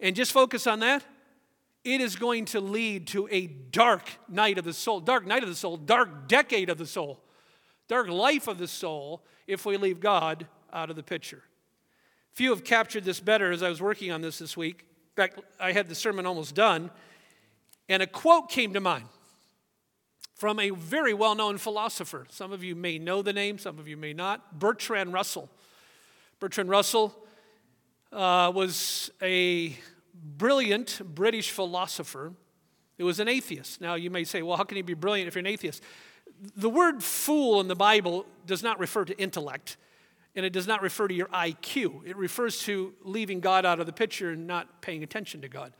and 0.00 0.16
just 0.16 0.32
focus 0.32 0.66
on 0.66 0.80
that, 0.80 1.04
it 1.84 2.00
is 2.00 2.16
going 2.16 2.44
to 2.46 2.60
lead 2.60 3.08
to 3.08 3.28
a 3.30 3.46
dark 3.46 4.08
night 4.28 4.58
of 4.58 4.64
the 4.64 4.72
soul, 4.72 5.00
dark 5.00 5.26
night 5.26 5.42
of 5.42 5.48
the 5.48 5.54
soul, 5.54 5.76
dark 5.76 6.28
decade 6.28 6.70
of 6.70 6.78
the 6.78 6.86
soul, 6.86 7.20
dark 7.88 8.08
life 8.08 8.46
of 8.46 8.58
the 8.58 8.68
soul 8.68 9.22
if 9.46 9.66
we 9.66 9.76
leave 9.76 10.00
God 10.00 10.46
out 10.72 10.90
of 10.90 10.96
the 10.96 11.02
picture. 11.02 11.42
Few 12.32 12.50
have 12.50 12.64
captured 12.64 13.04
this 13.04 13.20
better 13.20 13.50
as 13.50 13.62
I 13.62 13.68
was 13.68 13.82
working 13.82 14.10
on 14.10 14.22
this 14.22 14.38
this 14.38 14.56
week. 14.56 14.86
In 15.16 15.16
fact, 15.16 15.40
I 15.60 15.72
had 15.72 15.88
the 15.88 15.94
sermon 15.94 16.24
almost 16.24 16.54
done, 16.54 16.90
and 17.88 18.02
a 18.02 18.06
quote 18.06 18.48
came 18.48 18.72
to 18.72 18.80
mind 18.80 19.04
from 20.34 20.58
a 20.58 20.70
very 20.70 21.12
well 21.12 21.34
known 21.34 21.58
philosopher. 21.58 22.26
Some 22.30 22.52
of 22.52 22.64
you 22.64 22.74
may 22.74 22.98
know 22.98 23.22
the 23.22 23.32
name, 23.32 23.58
some 23.58 23.78
of 23.78 23.86
you 23.86 23.96
may 23.96 24.12
not 24.12 24.58
Bertrand 24.58 25.12
Russell. 25.12 25.50
Bertrand 26.40 26.70
Russell 26.70 27.14
uh, 28.12 28.50
was 28.54 29.10
a 29.20 29.76
brilliant 30.22 31.00
British 31.14 31.50
philosopher 31.50 32.32
who 32.98 33.04
was 33.04 33.18
an 33.20 33.28
atheist. 33.28 33.80
Now, 33.80 33.94
you 33.94 34.10
may 34.10 34.24
say, 34.24 34.42
well, 34.42 34.56
how 34.56 34.64
can 34.64 34.76
you 34.76 34.84
be 34.84 34.94
brilliant 34.94 35.28
if 35.28 35.34
you're 35.34 35.40
an 35.40 35.46
atheist? 35.46 35.82
The 36.56 36.70
word 36.70 37.02
fool 37.02 37.60
in 37.60 37.68
the 37.68 37.74
Bible 37.74 38.26
does 38.46 38.62
not 38.62 38.78
refer 38.78 39.04
to 39.04 39.18
intellect, 39.18 39.76
and 40.34 40.46
it 40.46 40.52
does 40.52 40.66
not 40.66 40.82
refer 40.82 41.08
to 41.08 41.14
your 41.14 41.28
IQ. 41.28 42.06
It 42.06 42.16
refers 42.16 42.60
to 42.60 42.94
leaving 43.02 43.40
God 43.40 43.66
out 43.66 43.80
of 43.80 43.86
the 43.86 43.92
picture 43.92 44.30
and 44.30 44.46
not 44.46 44.82
paying 44.82 45.02
attention 45.02 45.40
to 45.42 45.48
God. 45.48 45.72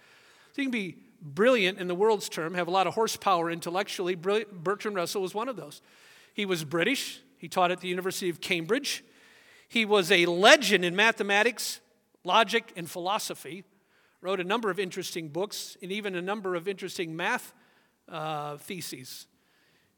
So 0.53 0.63
you 0.63 0.67
can 0.67 0.73
be 0.73 0.97
brilliant 1.21 1.79
in 1.79 1.89
the 1.89 1.95
world's 1.95 2.29
term, 2.29 2.55
have 2.55 2.69
a 2.69 2.73
lot 2.73 2.87
of 2.87 2.95
horsepower 2.95 3.51
intellectually. 3.51 4.15
Bertrand 4.15 4.97
Russell 4.97 5.23
was 5.23 5.35
one 5.35 5.49
of 5.49 5.57
those. 5.57 5.81
He 6.35 6.45
was 6.45 6.65
British, 6.65 7.21
he 7.39 7.49
taught 7.49 7.71
at 7.71 7.81
the 7.81 7.89
University 7.89 8.29
of 8.29 8.41
Cambridge. 8.41 9.05
He 9.69 9.85
was 9.85 10.11
a 10.13 10.27
legend 10.27 10.85
in 10.85 10.95
mathematics, 10.95 11.81
logic, 12.25 12.73
and 12.77 12.91
philosophy. 12.91 13.65
Wrote 14.23 14.41
a 14.41 14.45
number 14.45 14.71
of 14.71 14.79
interesting 14.79 15.29
books 15.29 15.77
and 15.83 15.93
even 15.93 16.15
a 16.15 16.23
number 16.23 16.55
of 16.55 16.67
interesting 16.67 17.15
math 17.15 17.53
uh, 18.09 18.57
theses. 18.57 19.27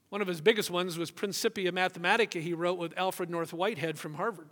One 0.09 0.21
of 0.21 0.26
his 0.26 0.40
biggest 0.40 0.71
ones 0.71 0.99
was 0.99 1.11
Principia 1.11 1.71
Mathematica, 1.73 2.40
he 2.40 2.54
wrote 2.54 2.78
with 2.78 2.97
Alfred 2.97 3.31
North 3.31 3.52
Whitehead 3.52 3.99
from 3.99 4.14
Harvard. 4.14 4.49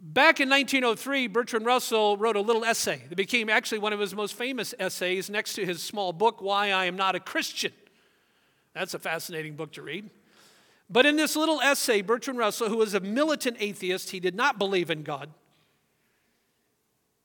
Back 0.00 0.40
in 0.40 0.48
1903, 0.48 1.28
Bertrand 1.28 1.66
Russell 1.66 2.16
wrote 2.16 2.36
a 2.36 2.40
little 2.40 2.64
essay 2.64 3.02
that 3.08 3.16
became 3.16 3.48
actually 3.48 3.78
one 3.78 3.92
of 3.92 4.00
his 4.00 4.14
most 4.14 4.34
famous 4.34 4.74
essays 4.78 5.30
next 5.30 5.54
to 5.54 5.64
his 5.64 5.82
small 5.82 6.12
book, 6.12 6.40
Why 6.40 6.70
I 6.72 6.86
Am 6.86 6.96
Not 6.96 7.14
a 7.14 7.20
Christian. 7.20 7.72
That's 8.74 8.94
a 8.94 8.98
fascinating 8.98 9.56
book 9.56 9.72
to 9.72 9.82
read. 9.82 10.10
But 10.90 11.06
in 11.06 11.16
this 11.16 11.36
little 11.36 11.60
essay, 11.60 12.02
Bertrand 12.02 12.38
Russell, 12.38 12.68
who 12.68 12.76
was 12.76 12.94
a 12.94 13.00
militant 13.00 13.56
atheist, 13.60 14.10
he 14.10 14.20
did 14.20 14.34
not 14.34 14.58
believe 14.58 14.90
in 14.90 15.02
God. 15.02 15.30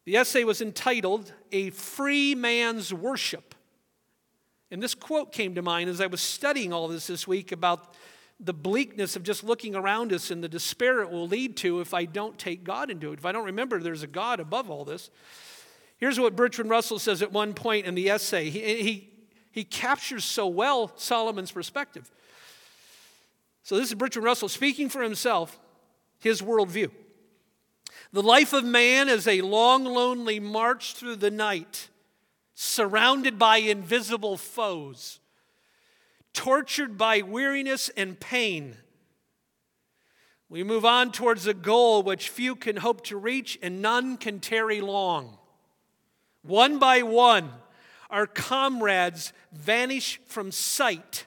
The 0.09 0.17
essay 0.17 0.43
was 0.43 0.59
entitled 0.59 1.31
A 1.51 1.69
Free 1.69 2.33
Man's 2.33 2.91
Worship. 2.91 3.53
And 4.71 4.81
this 4.81 4.95
quote 4.95 5.31
came 5.31 5.53
to 5.53 5.61
mind 5.61 5.87
as 5.87 6.01
I 6.01 6.07
was 6.07 6.19
studying 6.19 6.73
all 6.73 6.87
this 6.87 7.05
this 7.05 7.27
week 7.27 7.51
about 7.51 7.93
the 8.39 8.51
bleakness 8.51 9.15
of 9.15 9.21
just 9.21 9.43
looking 9.43 9.75
around 9.75 10.11
us 10.11 10.31
and 10.31 10.43
the 10.43 10.49
despair 10.49 11.01
it 11.03 11.11
will 11.11 11.27
lead 11.27 11.57
to 11.57 11.79
if 11.79 11.93
I 11.93 12.05
don't 12.05 12.39
take 12.39 12.63
God 12.63 12.89
into 12.89 13.11
it, 13.11 13.19
if 13.19 13.25
I 13.27 13.31
don't 13.31 13.45
remember 13.45 13.79
there's 13.79 14.01
a 14.01 14.07
God 14.07 14.39
above 14.39 14.71
all 14.71 14.83
this. 14.83 15.11
Here's 15.97 16.19
what 16.19 16.35
Bertrand 16.35 16.71
Russell 16.71 16.97
says 16.97 17.21
at 17.21 17.31
one 17.31 17.53
point 17.53 17.85
in 17.85 17.93
the 17.93 18.09
essay. 18.09 18.49
He, 18.49 18.81
he, 18.81 19.09
he 19.51 19.63
captures 19.63 20.25
so 20.25 20.47
well 20.47 20.91
Solomon's 20.95 21.51
perspective. 21.51 22.09
So, 23.61 23.77
this 23.77 23.89
is 23.89 23.93
Bertrand 23.93 24.25
Russell 24.25 24.49
speaking 24.49 24.89
for 24.89 25.03
himself, 25.03 25.59
his 26.17 26.41
worldview. 26.41 26.89
The 28.11 28.23
life 28.23 28.53
of 28.53 28.63
man 28.63 29.07
is 29.09 29.27
a 29.27 29.41
long, 29.41 29.85
lonely 29.85 30.39
march 30.39 30.93
through 30.93 31.17
the 31.17 31.31
night, 31.31 31.89
surrounded 32.55 33.37
by 33.37 33.57
invisible 33.57 34.37
foes 34.37 35.19
tortured 36.33 36.97
by 36.97 37.21
weariness 37.21 37.89
and 37.97 38.19
pain. 38.19 38.77
We 40.47 40.63
move 40.63 40.85
on 40.85 41.11
towards 41.11 41.47
a 41.47 41.53
goal 41.53 42.01
which 42.01 42.29
few 42.29 42.55
can 42.55 42.77
hope 42.77 43.03
to 43.05 43.17
reach 43.17 43.59
and 43.61 43.81
none 43.81 44.17
can 44.17 44.39
tarry 44.39 44.81
long. 44.81 45.37
One 46.41 46.79
by 46.79 47.01
one, 47.01 47.51
our 48.09 48.25
comrades 48.25 49.33
vanish 49.51 50.19
from 50.25 50.51
sight, 50.51 51.25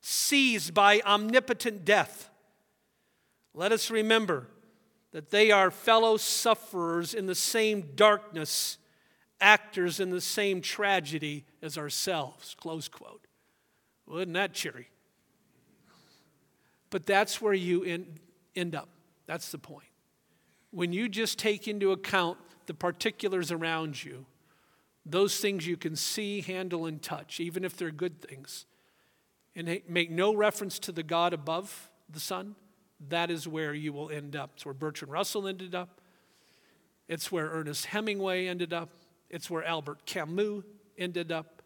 seized 0.00 0.72
by 0.72 1.00
omnipotent 1.04 1.84
death. 1.84 2.30
Let 3.52 3.72
us 3.72 3.90
remember 3.90 4.46
that 5.14 5.30
they 5.30 5.52
are 5.52 5.70
fellow 5.70 6.16
sufferers 6.16 7.14
in 7.14 7.26
the 7.26 7.36
same 7.36 7.92
darkness, 7.94 8.78
actors 9.40 10.00
in 10.00 10.10
the 10.10 10.20
same 10.20 10.60
tragedy 10.60 11.44
as 11.62 11.78
ourselves. 11.78 12.56
Close 12.58 12.88
quote. 12.88 13.24
Well, 14.06 14.18
isn't 14.18 14.32
that 14.32 14.54
cheery? 14.54 14.88
But 16.90 17.06
that's 17.06 17.40
where 17.40 17.54
you 17.54 17.84
end, 17.84 18.18
end 18.56 18.74
up. 18.74 18.88
That's 19.26 19.52
the 19.52 19.58
point. 19.58 19.86
When 20.72 20.92
you 20.92 21.08
just 21.08 21.38
take 21.38 21.68
into 21.68 21.92
account 21.92 22.38
the 22.66 22.74
particulars 22.74 23.52
around 23.52 24.02
you, 24.02 24.26
those 25.06 25.38
things 25.38 25.64
you 25.64 25.76
can 25.76 25.94
see, 25.94 26.40
handle, 26.40 26.86
and 26.86 27.00
touch, 27.00 27.38
even 27.38 27.64
if 27.64 27.76
they're 27.76 27.92
good 27.92 28.20
things, 28.20 28.66
and 29.54 29.80
make 29.88 30.10
no 30.10 30.34
reference 30.34 30.80
to 30.80 30.90
the 30.90 31.04
God 31.04 31.32
above 31.32 31.88
the 32.10 32.18
sun, 32.18 32.56
that 33.10 33.30
is 33.30 33.46
where 33.46 33.74
you 33.74 33.92
will 33.92 34.10
end 34.10 34.36
up. 34.36 34.52
It's 34.54 34.64
where 34.64 34.74
Bertrand 34.74 35.12
Russell 35.12 35.46
ended 35.46 35.74
up. 35.74 36.00
It's 37.08 37.30
where 37.30 37.48
Ernest 37.50 37.86
Hemingway 37.86 38.46
ended 38.46 38.72
up. 38.72 38.90
It's 39.30 39.50
where 39.50 39.64
Albert 39.64 40.06
Camus 40.06 40.64
ended 40.96 41.32
up 41.32 41.62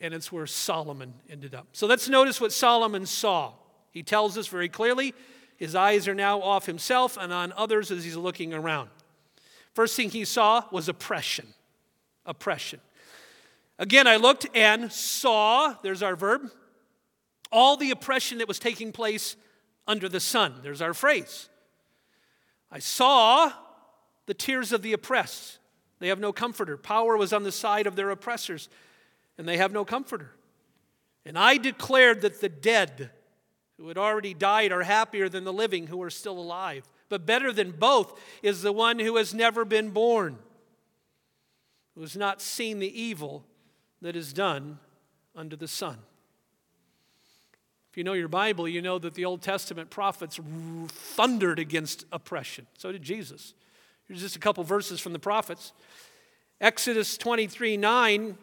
and 0.00 0.12
it's 0.12 0.30
where 0.30 0.46
Solomon 0.46 1.14
ended 1.30 1.54
up. 1.54 1.68
So 1.72 1.86
let's 1.86 2.08
notice 2.08 2.40
what 2.40 2.52
Solomon 2.52 3.06
saw. 3.06 3.52
He 3.90 4.02
tells 4.02 4.36
us 4.36 4.48
very 4.48 4.68
clearly 4.68 5.14
his 5.56 5.74
eyes 5.74 6.08
are 6.08 6.14
now 6.14 6.40
off 6.42 6.66
himself 6.66 7.16
and 7.16 7.32
on 7.32 7.52
others 7.56 7.90
as 7.90 8.04
he's 8.04 8.16
looking 8.16 8.52
around. 8.52 8.90
First 9.72 9.96
thing 9.96 10.10
he 10.10 10.24
saw 10.24 10.64
was 10.70 10.88
oppression. 10.88 11.46
Oppression. 12.26 12.80
Again, 13.78 14.06
I 14.06 14.16
looked 14.16 14.46
and 14.54 14.92
saw, 14.92 15.74
there's 15.82 16.02
our 16.02 16.16
verb, 16.16 16.50
all 17.50 17.76
the 17.76 17.90
oppression 17.90 18.38
that 18.38 18.48
was 18.48 18.58
taking 18.58 18.92
place 18.92 19.36
under 19.86 20.08
the 20.08 20.20
sun. 20.20 20.54
There's 20.62 20.82
our 20.82 20.94
phrase. 20.94 21.48
I 22.70 22.78
saw 22.78 23.52
the 24.26 24.34
tears 24.34 24.72
of 24.72 24.82
the 24.82 24.92
oppressed. 24.92 25.58
They 25.98 26.08
have 26.08 26.20
no 26.20 26.32
comforter. 26.32 26.76
Power 26.76 27.16
was 27.16 27.32
on 27.32 27.42
the 27.42 27.52
side 27.52 27.86
of 27.86 27.96
their 27.96 28.10
oppressors 28.10 28.68
and 29.38 29.48
they 29.48 29.56
have 29.56 29.72
no 29.72 29.84
comforter. 29.84 30.32
And 31.24 31.38
I 31.38 31.56
declared 31.56 32.22
that 32.22 32.40
the 32.40 32.48
dead 32.48 33.10
who 33.78 33.88
had 33.88 33.98
already 33.98 34.34
died 34.34 34.72
are 34.72 34.82
happier 34.82 35.28
than 35.28 35.44
the 35.44 35.52
living 35.52 35.86
who 35.86 36.02
are 36.02 36.10
still 36.10 36.38
alive. 36.38 36.84
But 37.08 37.26
better 37.26 37.52
than 37.52 37.72
both 37.72 38.20
is 38.42 38.62
the 38.62 38.72
one 38.72 38.98
who 38.98 39.16
has 39.16 39.34
never 39.34 39.64
been 39.64 39.90
born, 39.90 40.38
who 41.94 42.00
has 42.02 42.16
not 42.16 42.40
seen 42.40 42.78
the 42.78 43.00
evil 43.00 43.44
that 44.00 44.16
is 44.16 44.32
done 44.32 44.78
under 45.34 45.56
the 45.56 45.68
sun. 45.68 45.98
If 47.94 47.98
you 47.98 48.02
know 48.02 48.14
your 48.14 48.26
Bible, 48.26 48.66
you 48.66 48.82
know 48.82 48.98
that 48.98 49.14
the 49.14 49.24
Old 49.24 49.40
Testament 49.40 49.88
prophets 49.88 50.40
thundered 50.88 51.60
against 51.60 52.04
oppression. 52.10 52.66
So 52.76 52.90
did 52.90 53.02
Jesus. 53.02 53.54
Here's 54.08 54.20
just 54.20 54.34
a 54.34 54.40
couple 54.40 54.64
verses 54.64 54.98
from 54.98 55.12
the 55.12 55.20
prophets. 55.20 55.72
Exodus 56.60 57.16
23 57.16 57.76
9 57.76 58.36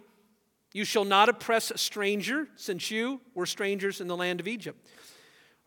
you 0.72 0.86
shall 0.86 1.04
not 1.04 1.28
oppress 1.28 1.70
a 1.70 1.78
stranger, 1.78 2.48
since 2.56 2.92
you 2.92 3.20
were 3.36 3.46
strangers 3.46 4.00
in 4.00 4.08
the 4.08 4.16
land 4.16 4.40
of 4.40 4.48
Egypt. 4.48 4.88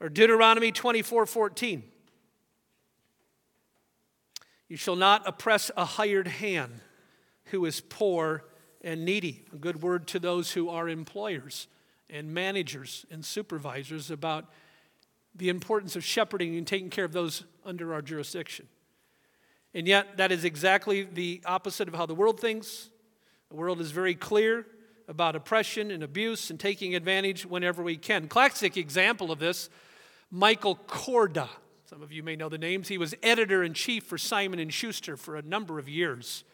Or 0.00 0.08
Deuteronomy 0.08 0.72
24 0.72 1.26
14. 1.26 1.82
You 4.70 4.78
shall 4.78 4.96
not 4.96 5.28
oppress 5.28 5.70
a 5.76 5.84
hired 5.84 6.28
hand 6.28 6.80
who 7.48 7.66
is 7.66 7.82
poor 7.82 8.46
and 8.80 9.04
needy. 9.04 9.44
A 9.52 9.56
good 9.56 9.82
word 9.82 10.06
to 10.06 10.18
those 10.18 10.52
who 10.52 10.70
are 10.70 10.88
employers 10.88 11.68
and 12.14 12.32
managers 12.32 13.04
and 13.10 13.24
supervisors 13.24 14.10
about 14.10 14.46
the 15.34 15.48
importance 15.48 15.96
of 15.96 16.04
shepherding 16.04 16.56
and 16.56 16.64
taking 16.64 16.88
care 16.88 17.04
of 17.04 17.12
those 17.12 17.42
under 17.64 17.92
our 17.92 18.00
jurisdiction. 18.00 18.68
And 19.74 19.88
yet, 19.88 20.16
that 20.18 20.30
is 20.30 20.44
exactly 20.44 21.02
the 21.02 21.42
opposite 21.44 21.88
of 21.88 21.94
how 21.94 22.06
the 22.06 22.14
world 22.14 22.38
thinks. 22.38 22.88
The 23.50 23.56
world 23.56 23.80
is 23.80 23.90
very 23.90 24.14
clear 24.14 24.64
about 25.08 25.34
oppression 25.34 25.90
and 25.90 26.04
abuse 26.04 26.50
and 26.50 26.60
taking 26.60 26.94
advantage 26.94 27.44
whenever 27.44 27.82
we 27.82 27.96
can. 27.96 28.28
Classic 28.28 28.76
example 28.76 29.32
of 29.32 29.40
this, 29.40 29.68
Michael 30.30 30.76
Korda. 30.76 31.48
Some 31.86 32.00
of 32.00 32.12
you 32.12 32.22
may 32.22 32.36
know 32.36 32.48
the 32.48 32.56
names. 32.56 32.86
He 32.86 32.96
was 32.96 33.14
editor 33.22 33.64
in 33.64 33.74
chief 33.74 34.04
for 34.04 34.18
Simon 34.18 34.60
and 34.60 34.72
Schuster 34.72 35.16
for 35.16 35.34
a 35.34 35.42
number 35.42 35.80
of 35.80 35.88
years. 35.88 36.44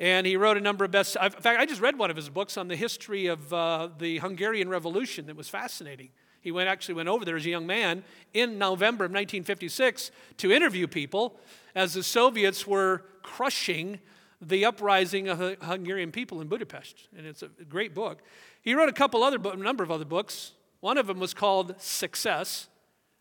And 0.00 0.26
he 0.26 0.36
wrote 0.36 0.56
a 0.56 0.60
number 0.60 0.86
of 0.86 0.90
best. 0.90 1.16
In 1.22 1.30
fact, 1.30 1.60
I 1.60 1.66
just 1.66 1.82
read 1.82 1.98
one 1.98 2.10
of 2.10 2.16
his 2.16 2.30
books 2.30 2.56
on 2.56 2.68
the 2.68 2.76
history 2.76 3.26
of 3.26 3.52
uh, 3.52 3.90
the 3.98 4.18
Hungarian 4.18 4.70
Revolution. 4.70 5.26
That 5.26 5.36
was 5.36 5.48
fascinating. 5.48 6.08
He 6.40 6.50
went 6.50 6.70
actually 6.70 6.94
went 6.94 7.10
over 7.10 7.24
there 7.26 7.36
as 7.36 7.44
a 7.44 7.50
young 7.50 7.66
man 7.66 8.02
in 8.32 8.56
November 8.56 9.04
of 9.04 9.10
1956 9.10 10.10
to 10.38 10.50
interview 10.50 10.86
people 10.86 11.38
as 11.74 11.92
the 11.92 12.02
Soviets 12.02 12.66
were 12.66 13.04
crushing 13.22 14.00
the 14.40 14.64
Uprising 14.64 15.28
of 15.28 15.38
the 15.38 15.58
Hungarian 15.60 16.10
People 16.10 16.40
in 16.40 16.48
Budapest. 16.48 17.08
And 17.14 17.26
it's 17.26 17.42
a 17.42 17.48
great 17.68 17.94
book. 17.94 18.22
He 18.62 18.74
wrote 18.74 18.88
a 18.88 18.94
couple 18.94 19.22
other, 19.22 19.36
a 19.50 19.56
number 19.56 19.84
of 19.84 19.90
other 19.90 20.06
books. 20.06 20.52
One 20.80 20.96
of 20.96 21.06
them 21.06 21.20
was 21.20 21.34
called 21.34 21.74
Success. 21.78 22.68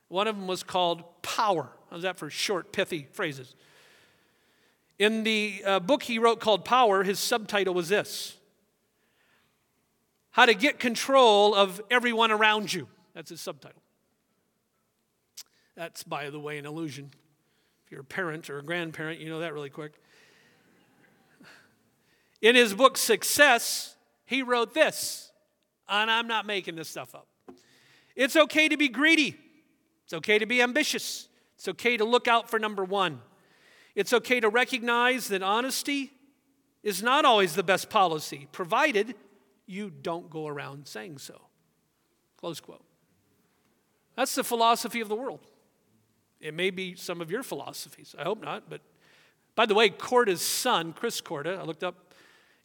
One 0.07 0.29
of 0.29 0.37
them 0.37 0.47
was 0.47 0.63
called 0.63 1.03
Power. 1.21 1.69
How's 1.89 2.03
that 2.03 2.17
for 2.17 2.29
short, 2.29 2.71
pithy 2.71 3.07
phrases? 3.11 3.53
In 4.99 5.23
the 5.23 5.63
uh, 5.65 5.79
book 5.79 6.03
he 6.03 6.19
wrote 6.19 6.41
called 6.41 6.65
Power, 6.65 7.03
his 7.03 7.19
subtitle 7.19 7.73
was 7.73 7.87
this 7.87 8.37
How 10.31 10.45
to 10.45 10.53
Get 10.53 10.77
Control 10.77 11.55
of 11.55 11.81
Everyone 11.89 12.31
Around 12.31 12.73
You. 12.73 12.87
That's 13.15 13.29
his 13.29 13.41
subtitle. 13.41 13.81
That's, 15.75 16.03
by 16.03 16.29
the 16.29 16.39
way, 16.39 16.57
an 16.57 16.65
illusion. 16.65 17.11
If 17.85 17.91
you're 17.91 18.01
a 18.01 18.03
parent 18.03 18.49
or 18.49 18.59
a 18.59 18.63
grandparent, 18.63 19.21
you 19.21 19.29
know 19.29 19.39
that 19.39 19.53
really 19.53 19.69
quick. 19.69 19.93
In 22.41 22.55
his 22.55 22.73
book 22.73 22.97
Success, 22.97 23.95
he 24.25 24.43
wrote 24.43 24.73
this, 24.73 25.31
and 25.87 26.11
I'm 26.11 26.27
not 26.27 26.45
making 26.45 26.75
this 26.75 26.89
stuff 26.89 27.15
up. 27.15 27.27
It's 28.15 28.35
okay 28.35 28.67
to 28.67 28.75
be 28.75 28.89
greedy. 28.89 29.37
It's 30.03 30.13
okay 30.13 30.39
to 30.39 30.45
be 30.45 30.61
ambitious. 30.61 31.29
It's 31.55 31.69
okay 31.69 31.95
to 31.95 32.03
look 32.03 32.27
out 32.27 32.49
for 32.49 32.59
number 32.59 32.83
one. 32.83 33.21
It's 33.99 34.13
okay 34.13 34.39
to 34.39 34.47
recognize 34.47 35.27
that 35.27 35.43
honesty 35.43 36.13
is 36.83 37.03
not 37.03 37.25
always 37.25 37.55
the 37.55 37.63
best 37.63 37.89
policy, 37.89 38.47
provided 38.53 39.13
you 39.65 39.89
don't 39.89 40.29
go 40.29 40.47
around 40.47 40.87
saying 40.87 41.17
so. 41.17 41.41
Close 42.37 42.61
quote. 42.61 42.85
That's 44.15 44.33
the 44.35 44.43
philosophy 44.45 45.01
of 45.01 45.09
the 45.09 45.15
world. 45.15 45.41
It 46.39 46.53
may 46.53 46.69
be 46.69 46.95
some 46.95 47.19
of 47.19 47.29
your 47.29 47.43
philosophies. 47.43 48.15
I 48.17 48.23
hope 48.23 48.41
not. 48.41 48.69
But 48.69 48.79
by 49.55 49.65
the 49.65 49.75
way, 49.75 49.89
Korda's 49.89 50.41
son, 50.41 50.93
Chris 50.93 51.19
Korda, 51.19 51.59
I 51.59 51.63
looked 51.63 51.83
up, 51.83 52.13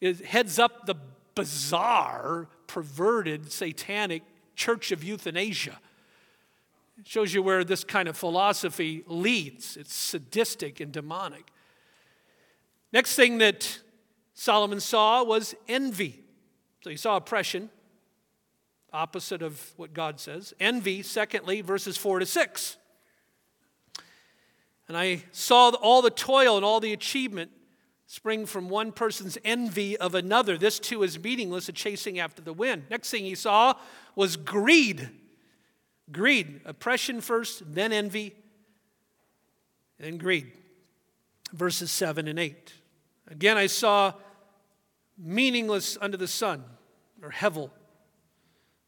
is, 0.00 0.20
heads 0.20 0.60
up 0.60 0.86
the 0.86 0.94
bizarre, 1.34 2.46
perverted, 2.68 3.50
satanic 3.50 4.22
Church 4.54 4.92
of 4.92 5.02
Euthanasia. 5.02 5.80
It 6.98 7.08
shows 7.08 7.34
you 7.34 7.42
where 7.42 7.64
this 7.64 7.84
kind 7.84 8.08
of 8.08 8.16
philosophy 8.16 9.02
leads. 9.06 9.76
It's 9.76 9.94
sadistic 9.94 10.80
and 10.80 10.92
demonic. 10.92 11.50
Next 12.92 13.16
thing 13.16 13.38
that 13.38 13.80
Solomon 14.34 14.80
saw 14.80 15.24
was 15.24 15.54
envy. 15.68 16.24
So 16.82 16.90
he 16.90 16.96
saw 16.96 17.16
oppression, 17.16 17.70
opposite 18.92 19.42
of 19.42 19.72
what 19.76 19.92
God 19.92 20.20
says. 20.20 20.54
Envy, 20.60 21.02
secondly, 21.02 21.60
verses 21.60 21.96
4 21.96 22.20
to 22.20 22.26
6. 22.26 22.76
And 24.86 24.96
I 24.96 25.24
saw 25.32 25.70
all 25.70 26.02
the 26.02 26.10
toil 26.10 26.56
and 26.56 26.64
all 26.64 26.78
the 26.78 26.92
achievement 26.92 27.50
spring 28.06 28.46
from 28.46 28.68
one 28.68 28.92
person's 28.92 29.38
envy 29.44 29.96
of 29.96 30.14
another. 30.14 30.58
This 30.58 30.78
too 30.78 31.02
is 31.02 31.18
meaningless, 31.18 31.68
a 31.68 31.72
chasing 31.72 32.18
after 32.20 32.42
the 32.42 32.52
wind. 32.52 32.84
Next 32.90 33.10
thing 33.10 33.24
he 33.24 33.34
saw 33.34 33.74
was 34.14 34.36
greed. 34.36 35.08
Greed, 36.12 36.60
oppression 36.64 37.20
first, 37.20 37.62
then 37.74 37.92
envy, 37.92 38.34
then 39.98 40.18
greed. 40.18 40.52
Verses 41.52 41.90
7 41.90 42.28
and 42.28 42.38
8. 42.38 42.74
Again, 43.28 43.56
I 43.56 43.66
saw 43.66 44.12
meaningless 45.16 45.96
under 46.00 46.16
the 46.16 46.28
sun, 46.28 46.64
or 47.22 47.30
hevel. 47.30 47.70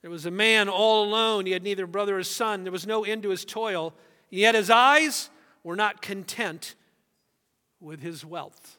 There 0.03 0.11
was 0.11 0.27
a 0.27 0.31
man 0.31 0.69
all 0.69 1.05
alone. 1.05 1.47
He 1.47 1.53
had 1.53 1.63
neither 1.63 1.87
brother 1.87 2.19
or 2.19 2.23
son. 2.23 2.65
There 2.65 2.73
was 2.73 2.87
no 2.87 3.05
end 3.05 3.23
to 3.23 3.31
his 3.31 3.45
toil. 3.45 3.95
Yet 4.31 4.55
his 4.55 4.71
eyes 4.71 5.31
were 5.65 5.77
not 5.77 6.03
content 6.03 6.75
with 7.81 8.01
his 8.01 8.25
wealth. 8.25 8.79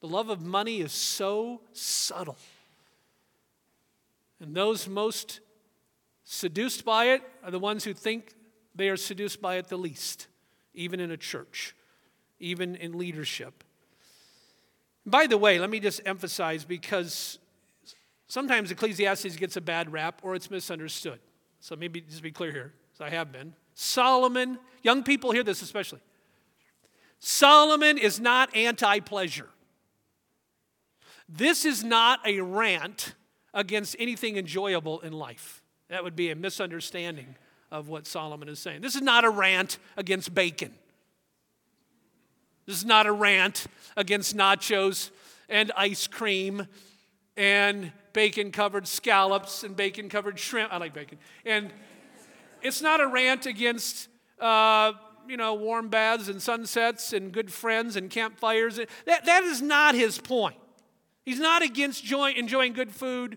The 0.00 0.08
love 0.08 0.28
of 0.28 0.42
money 0.42 0.80
is 0.80 0.92
so 0.92 1.60
subtle. 1.72 2.36
And 4.40 4.54
those 4.54 4.88
most 4.88 5.40
seduced 6.24 6.84
by 6.84 7.06
it 7.06 7.22
are 7.44 7.50
the 7.50 7.58
ones 7.58 7.84
who 7.84 7.92
think 7.92 8.34
they 8.74 8.88
are 8.88 8.96
seduced 8.96 9.40
by 9.40 9.56
it 9.56 9.68
the 9.68 9.76
least, 9.76 10.26
even 10.72 11.00
in 11.00 11.10
a 11.10 11.16
church, 11.16 11.74
even 12.38 12.74
in 12.74 12.98
leadership. 12.98 13.62
By 15.06 15.26
the 15.26 15.38
way, 15.38 15.58
let 15.58 15.70
me 15.70 15.80
just 15.80 16.00
emphasize 16.06 16.64
because 16.64 17.38
sometimes 18.26 18.70
Ecclesiastes 18.70 19.36
gets 19.36 19.56
a 19.56 19.60
bad 19.60 19.92
rap 19.92 20.20
or 20.22 20.34
it's 20.34 20.50
misunderstood. 20.50 21.20
So 21.60 21.76
maybe 21.76 22.00
just 22.00 22.22
be 22.22 22.32
clear 22.32 22.52
here, 22.52 22.72
as 22.94 23.00
I 23.00 23.10
have 23.10 23.32
been. 23.32 23.54
Solomon, 23.74 24.58
young 24.82 25.02
people 25.02 25.32
hear 25.32 25.42
this 25.42 25.62
especially. 25.62 26.00
Solomon 27.18 27.98
is 27.98 28.20
not 28.20 28.54
anti 28.54 29.00
pleasure. 29.00 29.48
This 31.28 31.64
is 31.64 31.82
not 31.82 32.20
a 32.26 32.40
rant 32.40 33.14
against 33.54 33.96
anything 33.98 34.36
enjoyable 34.36 35.00
in 35.00 35.12
life. 35.12 35.63
That 35.88 36.04
would 36.04 36.16
be 36.16 36.30
a 36.30 36.36
misunderstanding 36.36 37.36
of 37.70 37.88
what 37.88 38.06
Solomon 38.06 38.48
is 38.48 38.58
saying. 38.58 38.80
This 38.80 38.94
is 38.94 39.02
not 39.02 39.24
a 39.24 39.30
rant 39.30 39.78
against 39.96 40.34
bacon. 40.34 40.72
This 42.66 42.76
is 42.76 42.84
not 42.84 43.06
a 43.06 43.12
rant 43.12 43.66
against 43.96 44.36
nachos 44.36 45.10
and 45.48 45.70
ice 45.76 46.06
cream 46.06 46.66
and 47.36 47.92
bacon 48.12 48.52
covered 48.52 48.86
scallops 48.86 49.64
and 49.64 49.76
bacon 49.76 50.08
covered 50.08 50.38
shrimp. 50.38 50.72
I 50.72 50.78
like 50.78 50.94
bacon. 50.94 51.18
And 51.44 51.70
it's 52.62 52.80
not 52.80 53.00
a 53.00 53.06
rant 53.06 53.44
against, 53.44 54.08
uh, 54.40 54.92
you 55.28 55.36
know, 55.36 55.54
warm 55.54 55.88
baths 55.88 56.28
and 56.28 56.40
sunsets 56.40 57.12
and 57.12 57.32
good 57.32 57.52
friends 57.52 57.96
and 57.96 58.08
campfires. 58.08 58.76
That, 59.04 59.26
that 59.26 59.44
is 59.44 59.60
not 59.60 59.94
his 59.94 60.18
point. 60.18 60.56
He's 61.24 61.40
not 61.40 61.62
against 61.62 62.04
joy, 62.04 62.32
enjoying 62.32 62.72
good 62.72 62.92
food, 62.92 63.36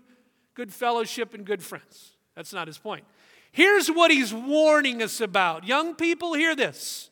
good 0.54 0.72
fellowship, 0.72 1.34
and 1.34 1.44
good 1.44 1.62
friends. 1.62 2.12
That's 2.38 2.52
not 2.52 2.68
his 2.68 2.78
point. 2.78 3.04
Here's 3.50 3.88
what 3.88 4.12
he's 4.12 4.32
warning 4.32 5.02
us 5.02 5.20
about. 5.20 5.66
Young 5.66 5.96
people, 5.96 6.34
hear 6.34 6.54
this. 6.54 7.10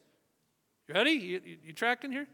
You 0.87 0.95
ready? 0.95 1.11
You, 1.11 1.41
you, 1.45 1.57
you 1.65 1.73
tracking 1.73 2.12
here? 2.12 2.29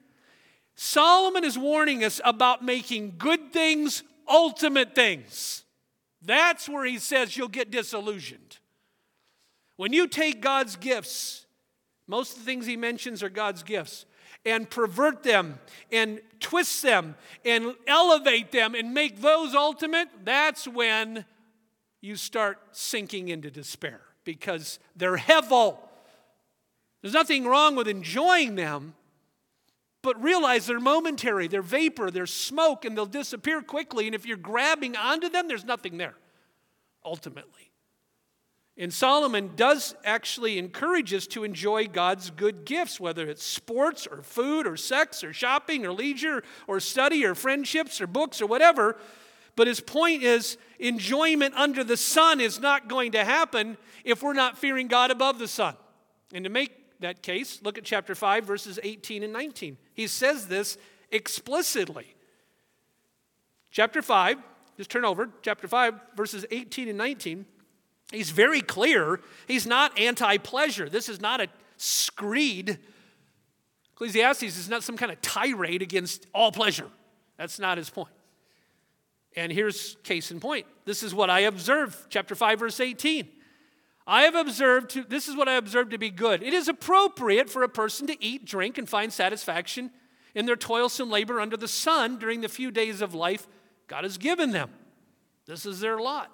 Solomon 0.74 1.42
is 1.42 1.56
warning 1.56 2.04
us 2.04 2.20
about 2.22 2.62
making 2.62 3.14
good 3.16 3.50
things 3.50 4.02
ultimate 4.28 4.94
things. 4.94 5.64
That's 6.20 6.68
where 6.68 6.84
he 6.84 6.98
says 6.98 7.34
you'll 7.34 7.48
get 7.48 7.70
disillusioned. 7.70 8.58
When 9.76 9.94
you 9.94 10.06
take 10.06 10.42
God's 10.42 10.76
gifts, 10.76 11.46
most 12.06 12.32
of 12.32 12.40
the 12.40 12.44
things 12.44 12.66
he 12.66 12.76
mentions 12.76 13.22
are 13.22 13.30
God's 13.30 13.62
gifts, 13.62 14.04
and 14.44 14.68
pervert 14.68 15.22
them 15.22 15.58
and 15.90 16.20
twist 16.40 16.82
them 16.82 17.14
and 17.42 17.74
elevate 17.86 18.52
them 18.52 18.74
and 18.74 18.92
make 18.92 19.22
those 19.22 19.54
ultimate, 19.54 20.08
that's 20.24 20.68
when 20.68 21.24
you 22.02 22.16
start 22.16 22.58
sinking 22.72 23.28
into 23.28 23.50
despair 23.50 24.00
because 24.24 24.78
they're 24.94 25.16
hevel. 25.16 25.78
There's 27.00 27.14
nothing 27.14 27.46
wrong 27.46 27.76
with 27.76 27.88
enjoying 27.88 28.56
them, 28.56 28.94
but 30.02 30.20
realize 30.22 30.66
they're 30.66 30.80
momentary, 30.80 31.46
they're 31.46 31.62
vapor, 31.62 32.10
they're 32.10 32.26
smoke, 32.26 32.84
and 32.84 32.96
they'll 32.96 33.06
disappear 33.06 33.62
quickly. 33.62 34.06
And 34.06 34.14
if 34.14 34.26
you're 34.26 34.36
grabbing 34.36 34.96
onto 34.96 35.28
them, 35.28 35.48
there's 35.48 35.64
nothing 35.64 35.96
there, 35.96 36.14
ultimately. 37.04 37.70
And 38.76 38.92
Solomon 38.92 39.52
does 39.54 39.94
actually 40.02 40.58
encourage 40.58 41.12
us 41.12 41.26
to 41.28 41.44
enjoy 41.44 41.86
God's 41.86 42.30
good 42.30 42.64
gifts, 42.64 42.98
whether 42.98 43.28
it's 43.28 43.44
sports 43.44 44.06
or 44.06 44.22
food 44.22 44.66
or 44.66 44.76
sex 44.76 45.22
or 45.22 45.32
shopping 45.32 45.86
or 45.86 45.92
leisure 45.92 46.42
or 46.66 46.80
study 46.80 47.24
or 47.24 47.34
friendships 47.34 48.00
or 48.00 48.06
books 48.06 48.40
or 48.40 48.46
whatever. 48.46 48.96
But 49.54 49.66
his 49.66 49.80
point 49.80 50.22
is 50.22 50.56
enjoyment 50.78 51.54
under 51.54 51.84
the 51.84 51.96
sun 51.96 52.40
is 52.40 52.58
not 52.58 52.88
going 52.88 53.12
to 53.12 53.24
happen 53.24 53.76
if 54.04 54.22
we're 54.22 54.32
not 54.32 54.56
fearing 54.56 54.88
God 54.88 55.10
above 55.10 55.38
the 55.38 55.48
sun. 55.48 55.76
And 56.32 56.44
to 56.44 56.50
make 56.50 57.00
that 57.00 57.22
case, 57.22 57.60
look 57.62 57.76
at 57.76 57.84
chapter 57.84 58.14
5, 58.14 58.44
verses 58.44 58.78
18 58.82 59.22
and 59.22 59.32
19. 59.32 59.76
He 59.94 60.06
says 60.06 60.48
this 60.48 60.78
explicitly. 61.10 62.14
Chapter 63.70 64.02
5, 64.02 64.38
just 64.76 64.90
turn 64.90 65.04
over, 65.04 65.28
chapter 65.42 65.68
5, 65.68 65.94
verses 66.16 66.46
18 66.50 66.88
and 66.88 66.98
19. 66.98 67.44
He's 68.10 68.30
very 68.30 68.60
clear. 68.60 69.20
He's 69.46 69.66
not 69.66 69.98
anti 69.98 70.38
pleasure. 70.38 70.88
This 70.88 71.08
is 71.08 71.20
not 71.20 71.40
a 71.40 71.48
screed. 71.76 72.78
Ecclesiastes 73.94 74.42
is 74.42 74.68
not 74.68 74.82
some 74.82 74.96
kind 74.96 75.12
of 75.12 75.20
tirade 75.22 75.82
against 75.82 76.26
all 76.34 76.52
pleasure. 76.52 76.88
That's 77.36 77.58
not 77.58 77.78
his 77.78 77.88
point. 77.88 78.12
And 79.36 79.50
here's 79.52 79.96
case 80.02 80.30
in 80.30 80.40
point. 80.40 80.66
This 80.84 81.02
is 81.02 81.14
what 81.14 81.30
I 81.30 81.40
observed, 81.40 81.96
chapter 82.10 82.34
5, 82.34 82.58
verse 82.58 82.80
18. 82.80 83.28
I 84.06 84.22
have 84.22 84.34
observed, 84.34 84.90
to, 84.90 85.04
this 85.04 85.28
is 85.28 85.36
what 85.36 85.48
I 85.48 85.54
observed 85.54 85.92
to 85.92 85.98
be 85.98 86.10
good. 86.10 86.42
It 86.42 86.52
is 86.52 86.68
appropriate 86.68 87.48
for 87.48 87.62
a 87.62 87.68
person 87.68 88.06
to 88.08 88.24
eat, 88.24 88.44
drink, 88.44 88.76
and 88.76 88.88
find 88.88 89.12
satisfaction 89.12 89.90
in 90.34 90.46
their 90.46 90.56
toilsome 90.56 91.10
labor 91.10 91.40
under 91.40 91.56
the 91.56 91.68
sun 91.68 92.18
during 92.18 92.40
the 92.40 92.48
few 92.48 92.70
days 92.70 93.00
of 93.00 93.14
life 93.14 93.46
God 93.86 94.04
has 94.04 94.18
given 94.18 94.50
them. 94.50 94.70
This 95.46 95.66
is 95.66 95.80
their 95.80 95.98
lot. 95.98 96.30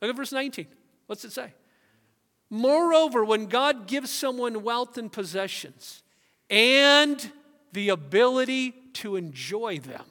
Look 0.00 0.10
at 0.10 0.16
verse 0.16 0.32
19. 0.32 0.66
What's 1.06 1.24
it 1.24 1.32
say? 1.32 1.52
Moreover, 2.50 3.24
when 3.24 3.46
God 3.46 3.86
gives 3.86 4.10
someone 4.10 4.62
wealth 4.62 4.98
and 4.98 5.10
possessions 5.10 6.02
and 6.50 7.32
the 7.72 7.88
ability 7.88 8.74
to 8.94 9.16
enjoy 9.16 9.78
them, 9.78 10.04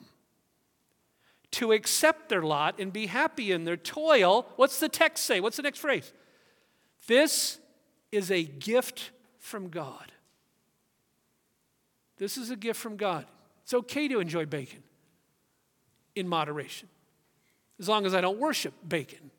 to 1.53 1.71
accept 1.71 2.29
their 2.29 2.41
lot 2.41 2.79
and 2.79 2.91
be 2.91 3.05
happy 3.05 3.51
in 3.51 3.63
their 3.63 3.77
toil, 3.77 4.47
what's 4.55 4.79
the 4.79 4.89
text 4.89 5.25
say? 5.25 5.39
What's 5.39 5.57
the 5.57 5.63
next 5.63 5.79
phrase? 5.79 6.11
This 7.07 7.59
is 8.11 8.31
a 8.31 8.43
gift 8.43 9.11
from 9.39 9.69
God. 9.69 10.11
This 12.17 12.37
is 12.37 12.49
a 12.49 12.55
gift 12.55 12.79
from 12.79 12.97
God. 12.97 13.25
It's 13.63 13.73
okay 13.73 14.07
to 14.07 14.19
enjoy 14.19 14.45
bacon 14.45 14.83
in 16.15 16.27
moderation, 16.27 16.89
as 17.79 17.89
long 17.89 18.05
as 18.05 18.13
I 18.13 18.21
don't 18.21 18.39
worship 18.39 18.73
bacon. 18.87 19.31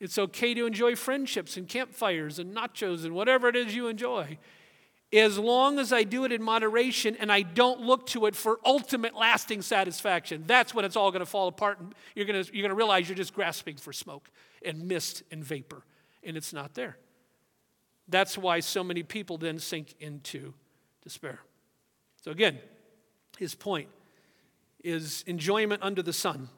It's 0.00 0.18
okay 0.18 0.54
to 0.54 0.66
enjoy 0.66 0.94
friendships 0.94 1.56
and 1.56 1.68
campfires 1.68 2.38
and 2.38 2.54
nachos 2.54 3.04
and 3.04 3.14
whatever 3.14 3.48
it 3.48 3.56
is 3.56 3.74
you 3.74 3.88
enjoy, 3.88 4.38
as 5.12 5.38
long 5.38 5.78
as 5.78 5.92
I 5.92 6.02
do 6.04 6.24
it 6.24 6.32
in 6.32 6.42
moderation 6.42 7.16
and 7.18 7.32
I 7.32 7.42
don't 7.42 7.80
look 7.80 8.06
to 8.08 8.26
it 8.26 8.36
for 8.36 8.58
ultimate 8.64 9.14
lasting 9.14 9.62
satisfaction. 9.62 10.44
That's 10.46 10.74
when 10.74 10.84
it's 10.84 10.96
all 10.96 11.10
going 11.10 11.20
to 11.20 11.26
fall 11.26 11.48
apart 11.48 11.80
and 11.80 11.94
you're 12.14 12.26
going 12.26 12.44
to, 12.44 12.54
you're 12.54 12.62
going 12.62 12.70
to 12.70 12.76
realize 12.76 13.08
you're 13.08 13.16
just 13.16 13.32
grasping 13.32 13.76
for 13.76 13.92
smoke 13.92 14.30
and 14.62 14.86
mist 14.86 15.22
and 15.30 15.42
vapor, 15.42 15.82
and 16.22 16.36
it's 16.36 16.52
not 16.52 16.74
there. 16.74 16.98
That's 18.08 18.36
why 18.36 18.60
so 18.60 18.82
many 18.82 19.02
people 19.02 19.38
then 19.38 19.58
sink 19.58 19.94
into 20.00 20.54
despair. 21.02 21.40
So, 22.22 22.30
again, 22.30 22.58
his 23.38 23.54
point 23.54 23.88
is 24.82 25.22
enjoyment 25.26 25.82
under 25.82 26.02
the 26.02 26.12
sun 26.12 26.48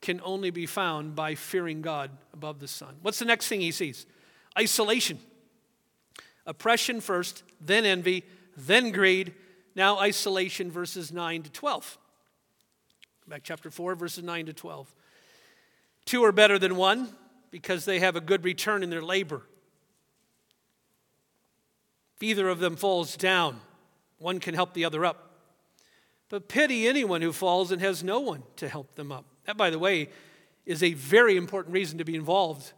can 0.00 0.20
only 0.24 0.50
be 0.50 0.66
found 0.66 1.14
by 1.14 1.34
fearing 1.34 1.82
God 1.82 2.10
above 2.32 2.60
the 2.60 2.68
sun. 2.68 2.96
What's 3.02 3.18
the 3.18 3.24
next 3.24 3.48
thing 3.48 3.60
he 3.60 3.72
sees? 3.72 4.06
Isolation. 4.58 5.18
Oppression 6.46 7.00
first, 7.00 7.42
then 7.60 7.84
envy, 7.84 8.24
then 8.56 8.90
greed, 8.90 9.34
now 9.74 9.98
isolation, 9.98 10.70
verses 10.70 11.12
9 11.12 11.42
to 11.42 11.50
12. 11.50 11.98
Back 13.28 13.42
chapter 13.42 13.70
4, 13.70 13.94
verses 13.96 14.24
9 14.24 14.46
to 14.46 14.52
12. 14.52 14.94
Two 16.04 16.24
are 16.24 16.32
better 16.32 16.58
than 16.58 16.76
one 16.76 17.08
because 17.50 17.84
they 17.84 17.98
have 17.98 18.16
a 18.16 18.20
good 18.20 18.44
return 18.44 18.82
in 18.82 18.90
their 18.90 19.02
labor. 19.02 19.42
If 22.16 22.22
either 22.22 22.48
of 22.48 22.60
them 22.60 22.76
falls 22.76 23.16
down, 23.16 23.60
one 24.18 24.40
can 24.40 24.54
help 24.54 24.72
the 24.72 24.84
other 24.84 25.04
up. 25.04 25.30
But 26.28 26.48
pity 26.48 26.88
anyone 26.88 27.22
who 27.22 27.32
falls 27.32 27.70
and 27.70 27.80
has 27.82 28.02
no 28.02 28.20
one 28.20 28.42
to 28.56 28.68
help 28.68 28.94
them 28.94 29.12
up. 29.12 29.24
That, 29.44 29.56
by 29.56 29.70
the 29.70 29.78
way, 29.78 30.08
is 30.64 30.82
a 30.82 30.94
very 30.94 31.36
important 31.36 31.74
reason 31.74 31.98
to 31.98 32.04
be 32.04 32.14
involved 32.14 32.72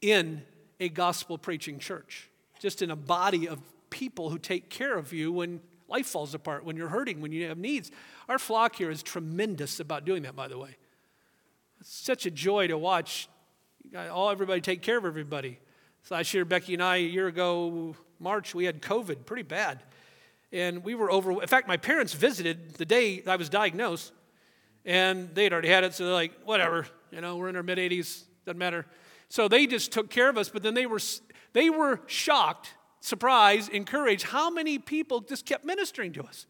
in 0.00 0.42
a 0.80 0.88
gospel 0.88 1.38
preaching 1.38 1.78
church, 1.78 2.28
just 2.62 2.80
in 2.80 2.92
a 2.92 2.96
body 2.96 3.48
of 3.48 3.60
people 3.90 4.30
who 4.30 4.38
take 4.38 4.70
care 4.70 4.96
of 4.96 5.12
you 5.12 5.32
when 5.32 5.60
life 5.88 6.06
falls 6.06 6.32
apart, 6.32 6.64
when 6.64 6.76
you're 6.76 6.88
hurting, 6.88 7.20
when 7.20 7.32
you 7.32 7.48
have 7.48 7.58
needs. 7.58 7.90
Our 8.28 8.38
flock 8.38 8.76
here 8.76 8.88
is 8.88 9.02
tremendous 9.02 9.80
about 9.80 10.04
doing 10.04 10.22
that, 10.22 10.36
by 10.36 10.46
the 10.46 10.56
way. 10.56 10.76
It's 11.80 11.92
such 11.92 12.24
a 12.24 12.30
joy 12.30 12.68
to 12.68 12.78
watch 12.78 13.28
all 14.12 14.30
everybody 14.30 14.60
take 14.60 14.80
care 14.80 14.96
of 14.96 15.04
everybody. 15.04 15.58
So 16.04 16.14
last 16.14 16.32
year, 16.32 16.44
Becky 16.44 16.74
and 16.74 16.82
I, 16.82 16.96
a 16.96 17.00
year 17.00 17.26
ago, 17.26 17.96
March, 18.20 18.54
we 18.54 18.64
had 18.64 18.80
COVID 18.80 19.26
pretty 19.26 19.42
bad. 19.42 19.82
And 20.52 20.84
we 20.84 20.94
were 20.94 21.10
over, 21.10 21.32
in 21.32 21.48
fact, 21.48 21.66
my 21.66 21.76
parents 21.76 22.12
visited 22.12 22.74
the 22.74 22.84
day 22.84 23.24
I 23.26 23.34
was 23.34 23.48
diagnosed, 23.48 24.12
and 24.84 25.34
they'd 25.34 25.52
already 25.52 25.68
had 25.68 25.82
it, 25.82 25.94
so 25.94 26.04
they're 26.04 26.14
like, 26.14 26.32
whatever, 26.44 26.86
you 27.10 27.20
know, 27.20 27.36
we're 27.36 27.48
in 27.48 27.56
our 27.56 27.62
mid 27.64 27.78
80s, 27.78 28.22
doesn't 28.46 28.58
matter. 28.58 28.86
So 29.28 29.48
they 29.48 29.66
just 29.66 29.90
took 29.90 30.10
care 30.10 30.28
of 30.28 30.38
us, 30.38 30.48
but 30.48 30.62
then 30.62 30.74
they 30.74 30.86
were, 30.86 31.00
they 31.52 31.70
were 31.70 32.00
shocked, 32.06 32.74
surprised, 33.00 33.70
encouraged 33.70 34.24
how 34.24 34.50
many 34.50 34.78
people 34.78 35.20
just 35.20 35.46
kept 35.46 35.64
ministering 35.64 36.12
to 36.12 36.22
us. 36.22 36.46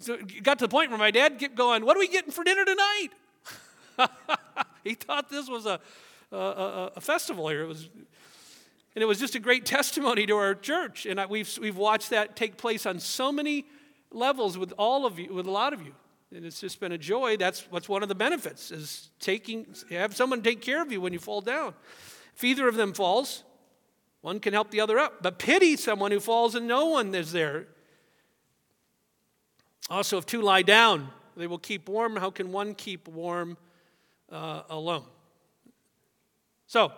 So 0.00 0.14
it 0.14 0.42
got 0.42 0.58
to 0.58 0.64
the 0.64 0.70
point 0.70 0.90
where 0.90 0.98
my 0.98 1.10
dad 1.10 1.38
kept 1.38 1.54
going, 1.54 1.84
What 1.84 1.96
are 1.96 2.00
we 2.00 2.08
getting 2.08 2.32
for 2.32 2.44
dinner 2.44 2.64
tonight? 2.64 3.08
he 4.84 4.94
thought 4.94 5.30
this 5.30 5.48
was 5.48 5.66
a, 5.66 5.80
a, 6.32 6.92
a, 6.96 7.00
festival 7.00 7.48
here. 7.48 7.62
It 7.62 7.68
was 7.68 7.88
and 8.94 9.02
it 9.02 9.06
was 9.06 9.18
just 9.18 9.34
a 9.34 9.40
great 9.40 9.64
testimony 9.66 10.26
to 10.26 10.36
our 10.36 10.54
church. 10.54 11.06
And 11.06 11.20
we've, 11.28 11.58
we've 11.60 11.76
watched 11.76 12.10
that 12.10 12.36
take 12.36 12.56
place 12.56 12.86
on 12.86 13.00
so 13.00 13.32
many 13.32 13.66
levels 14.10 14.56
with 14.56 14.72
all 14.78 15.06
of 15.06 15.18
you, 15.18 15.32
with 15.32 15.46
a 15.46 15.50
lot 15.50 15.72
of 15.72 15.82
you. 15.82 15.94
And 16.34 16.44
it's 16.44 16.60
just 16.60 16.80
been 16.80 16.92
a 16.92 16.98
joy. 16.98 17.36
That's 17.36 17.66
what's 17.70 17.88
one 17.88 18.02
of 18.02 18.08
the 18.08 18.14
benefits 18.14 18.70
is 18.72 19.10
taking, 19.20 19.66
have 19.90 20.16
someone 20.16 20.42
take 20.42 20.60
care 20.60 20.82
of 20.82 20.90
you 20.90 21.00
when 21.00 21.12
you 21.12 21.18
fall 21.18 21.40
down. 21.40 21.74
If 22.34 22.42
either 22.42 22.66
of 22.66 22.74
them 22.74 22.92
falls, 22.92 23.44
one 24.24 24.40
can 24.40 24.54
help 24.54 24.70
the 24.70 24.80
other 24.80 24.98
up. 24.98 25.22
But 25.22 25.38
pity 25.38 25.76
someone 25.76 26.10
who 26.10 26.18
falls 26.18 26.54
and 26.54 26.66
no 26.66 26.86
one 26.86 27.14
is 27.14 27.30
there. 27.30 27.66
Also, 29.90 30.16
if 30.16 30.24
two 30.24 30.40
lie 30.40 30.62
down, 30.62 31.10
they 31.36 31.46
will 31.46 31.58
keep 31.58 31.90
warm. 31.90 32.16
How 32.16 32.30
can 32.30 32.50
one 32.50 32.74
keep 32.74 33.06
warm 33.06 33.58
uh, 34.32 34.62
alone? 34.70 35.04
So, 36.66 36.90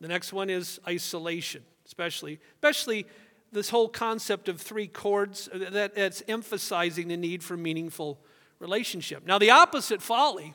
the 0.00 0.08
next 0.08 0.32
one 0.32 0.50
is 0.50 0.80
isolation, 0.88 1.62
especially, 1.86 2.40
especially 2.56 3.06
this 3.52 3.68
whole 3.68 3.88
concept 3.88 4.48
of 4.48 4.60
three 4.60 4.88
cords 4.88 5.48
uh, 5.54 5.70
that, 5.70 5.94
that's 5.94 6.24
emphasizing 6.26 7.06
the 7.06 7.16
need 7.16 7.44
for 7.44 7.56
meaningful 7.56 8.18
relationship. 8.58 9.24
Now, 9.24 9.38
the 9.38 9.50
opposite 9.50 10.02
folly 10.02 10.52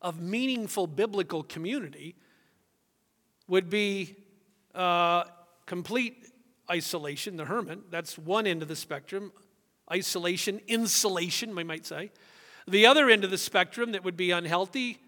of 0.00 0.22
meaningful 0.22 0.86
biblical 0.86 1.42
community 1.42 2.14
would 3.46 3.68
be 3.68 4.16
uh, 4.74 5.24
complete 5.66 6.26
isolation, 6.70 7.36
the 7.36 7.44
hermit. 7.44 7.90
That's 7.90 8.16
one 8.18 8.46
end 8.46 8.62
of 8.62 8.68
the 8.68 8.76
spectrum. 8.76 9.32
Isolation, 9.92 10.60
insulation, 10.68 11.54
we 11.54 11.64
might 11.64 11.84
say. 11.84 12.10
The 12.68 12.86
other 12.86 13.10
end 13.10 13.24
of 13.24 13.30
the 13.30 13.38
spectrum 13.38 13.92
that 13.92 14.04
would 14.04 14.16
be 14.16 14.30
unhealthy 14.30 14.98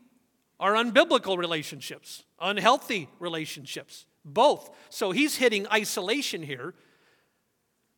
are 0.59 0.75
unbiblical 0.75 1.39
relationships, 1.39 2.25
unhealthy 2.41 3.09
relationships, 3.19 4.07
both. 4.25 4.71
So 4.91 5.11
he's 5.11 5.37
hitting 5.37 5.67
isolation 5.69 6.43
here. 6.43 6.75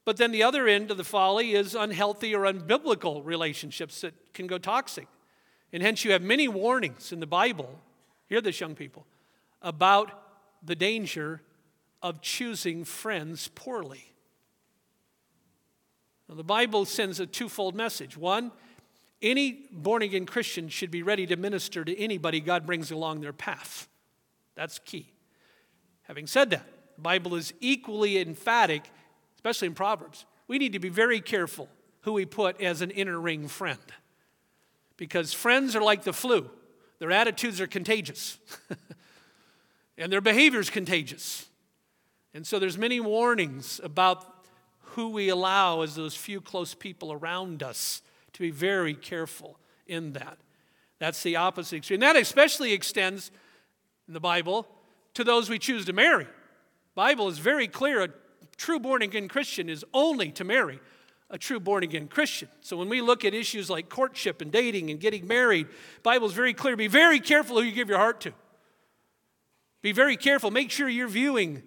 But 0.04 0.18
then 0.18 0.32
the 0.32 0.42
other 0.42 0.66
end 0.68 0.90
of 0.90 0.96
the 0.96 1.04
folly 1.04 1.54
is 1.54 1.74
unhealthy 1.74 2.34
or 2.34 2.42
unbiblical 2.42 3.24
relationships 3.24 4.02
that 4.02 4.14
can 4.34 4.46
go 4.46 4.58
toxic. 4.58 5.08
And 5.72 5.82
hence 5.82 6.04
you 6.04 6.12
have 6.12 6.22
many 6.22 6.46
warnings 6.46 7.12
in 7.12 7.20
the 7.20 7.26
Bible, 7.26 7.80
hear 8.28 8.40
this, 8.40 8.60
young 8.60 8.74
people, 8.74 9.06
about 9.62 10.10
the 10.62 10.76
danger 10.76 11.40
of 12.04 12.20
choosing 12.20 12.84
friends 12.84 13.48
poorly. 13.54 14.04
Now, 16.28 16.34
the 16.34 16.44
Bible 16.44 16.84
sends 16.84 17.18
a 17.18 17.26
twofold 17.26 17.74
message. 17.74 18.14
One, 18.14 18.52
any 19.22 19.66
born 19.72 20.02
again 20.02 20.26
Christian 20.26 20.68
should 20.68 20.90
be 20.90 21.02
ready 21.02 21.26
to 21.26 21.36
minister 21.36 21.82
to 21.82 21.98
anybody 21.98 22.40
God 22.40 22.66
brings 22.66 22.90
along 22.90 23.22
their 23.22 23.32
path. 23.32 23.88
That's 24.54 24.78
key. 24.80 25.12
Having 26.02 26.26
said 26.26 26.50
that, 26.50 26.66
the 26.96 27.00
Bible 27.00 27.36
is 27.36 27.54
equally 27.60 28.20
emphatic, 28.20 28.84
especially 29.36 29.68
in 29.68 29.74
Proverbs. 29.74 30.26
We 30.46 30.58
need 30.58 30.74
to 30.74 30.78
be 30.78 30.90
very 30.90 31.22
careful 31.22 31.70
who 32.02 32.12
we 32.12 32.26
put 32.26 32.60
as 32.60 32.82
an 32.82 32.90
inner 32.90 33.18
ring 33.18 33.48
friend. 33.48 33.80
Because 34.98 35.32
friends 35.32 35.74
are 35.74 35.82
like 35.82 36.04
the 36.04 36.12
flu, 36.12 36.50
their 36.98 37.10
attitudes 37.10 37.62
are 37.62 37.66
contagious, 37.66 38.38
and 39.98 40.12
their 40.12 40.20
behavior 40.20 40.60
is 40.60 40.68
contagious. 40.68 41.46
And 42.34 42.44
so 42.44 42.58
there's 42.58 42.76
many 42.76 42.98
warnings 42.98 43.80
about 43.82 44.26
who 44.80 45.08
we 45.08 45.28
allow 45.28 45.82
as 45.82 45.94
those 45.94 46.16
few 46.16 46.40
close 46.40 46.74
people 46.74 47.12
around 47.12 47.62
us 47.62 48.02
to 48.32 48.40
be 48.40 48.50
very 48.50 48.94
careful 48.94 49.58
in 49.86 50.12
that. 50.12 50.38
That's 50.98 51.22
the 51.22 51.36
opposite 51.36 51.76
extreme. 51.76 52.02
And 52.02 52.02
that 52.02 52.16
especially 52.16 52.72
extends 52.72 53.30
in 54.08 54.14
the 54.14 54.20
Bible 54.20 54.66
to 55.14 55.24
those 55.24 55.48
we 55.48 55.58
choose 55.58 55.84
to 55.86 55.92
marry. 55.92 56.26
Bible 56.94 57.28
is 57.28 57.38
very 57.38 57.68
clear 57.68 58.02
a 58.02 58.08
true 58.56 58.78
born 58.78 59.02
again 59.02 59.28
Christian 59.28 59.68
is 59.68 59.84
only 59.94 60.30
to 60.32 60.44
marry 60.44 60.80
a 61.30 61.38
true 61.38 61.58
born 61.58 61.82
again 61.82 62.06
Christian. 62.06 62.48
So 62.60 62.76
when 62.76 62.88
we 62.88 63.00
look 63.00 63.24
at 63.24 63.34
issues 63.34 63.70
like 63.70 63.88
courtship 63.88 64.40
and 64.40 64.52
dating 64.52 64.90
and 64.90 65.00
getting 65.00 65.26
married, 65.26 65.66
Bible 66.02 66.26
is 66.26 66.32
very 66.32 66.54
clear. 66.54 66.76
Be 66.76 66.86
very 66.86 67.18
careful 67.20 67.56
who 67.56 67.62
you 67.62 67.72
give 67.72 67.88
your 67.88 67.98
heart 67.98 68.20
to. 68.22 68.32
Be 69.82 69.92
very 69.92 70.16
careful. 70.16 70.50
Make 70.50 70.70
sure 70.70 70.88
you're 70.88 71.08
viewing 71.08 71.62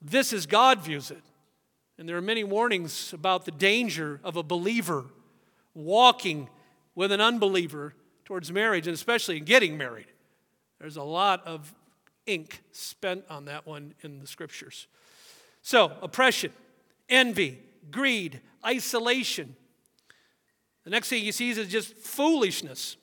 this 0.00 0.32
is 0.32 0.46
God 0.46 0.80
views 0.80 1.10
it. 1.10 1.22
And 1.98 2.08
there 2.08 2.16
are 2.16 2.22
many 2.22 2.44
warnings 2.44 3.12
about 3.12 3.44
the 3.44 3.50
danger 3.50 4.20
of 4.22 4.36
a 4.36 4.42
believer 4.42 5.06
walking 5.74 6.48
with 6.94 7.10
an 7.10 7.20
unbeliever 7.20 7.94
towards 8.24 8.52
marriage, 8.52 8.86
and 8.86 8.94
especially 8.94 9.38
in 9.38 9.44
getting 9.44 9.76
married. 9.76 10.06
There's 10.80 10.96
a 10.96 11.02
lot 11.02 11.46
of 11.46 11.74
ink 12.26 12.62
spent 12.72 13.24
on 13.28 13.46
that 13.46 13.66
one 13.66 13.94
in 14.02 14.20
the 14.20 14.26
scriptures. 14.26 14.86
So, 15.62 15.92
oppression, 16.02 16.52
envy, 17.08 17.58
greed, 17.90 18.40
isolation. 18.64 19.56
The 20.84 20.90
next 20.90 21.08
thing 21.08 21.24
he 21.24 21.32
sees 21.32 21.58
is 21.58 21.68
just 21.68 21.96
foolishness. 21.96 22.96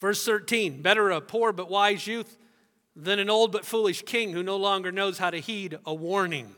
Verse 0.00 0.24
13 0.24 0.82
Better 0.82 1.10
a 1.10 1.20
poor 1.20 1.52
but 1.52 1.70
wise 1.70 2.06
youth 2.06 2.38
than 2.96 3.18
an 3.18 3.28
old 3.28 3.52
but 3.52 3.66
foolish 3.66 4.02
king 4.02 4.32
who 4.32 4.42
no 4.42 4.56
longer 4.56 4.90
knows 4.90 5.18
how 5.18 5.28
to 5.28 5.38
heed 5.38 5.78
a 5.84 5.94
warning. 5.94 6.56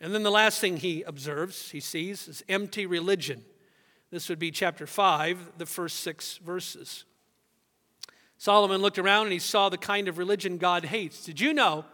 And 0.00 0.12
then 0.12 0.24
the 0.24 0.32
last 0.32 0.60
thing 0.60 0.78
he 0.78 1.02
observes, 1.04 1.70
he 1.70 1.78
sees, 1.78 2.26
is 2.26 2.42
empty 2.48 2.84
religion. 2.84 3.44
This 4.10 4.28
would 4.28 4.40
be 4.40 4.50
chapter 4.50 4.84
5, 4.84 5.52
the 5.58 5.64
first 5.64 6.00
six 6.00 6.38
verses. 6.38 7.04
Solomon 8.36 8.82
looked 8.82 8.98
around 8.98 9.26
and 9.26 9.32
he 9.32 9.38
saw 9.38 9.68
the 9.68 9.78
kind 9.78 10.08
of 10.08 10.18
religion 10.18 10.58
God 10.58 10.86
hates. 10.86 11.24
Did 11.24 11.40
you 11.40 11.54
know 11.54 11.84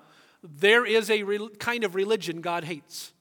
there 0.43 0.87
is 0.87 1.11
a 1.11 1.23
re- 1.23 1.51
kind 1.59 1.85
of 1.85 1.95
religion 1.95 2.41
God 2.41 2.65
hates? 2.65 3.13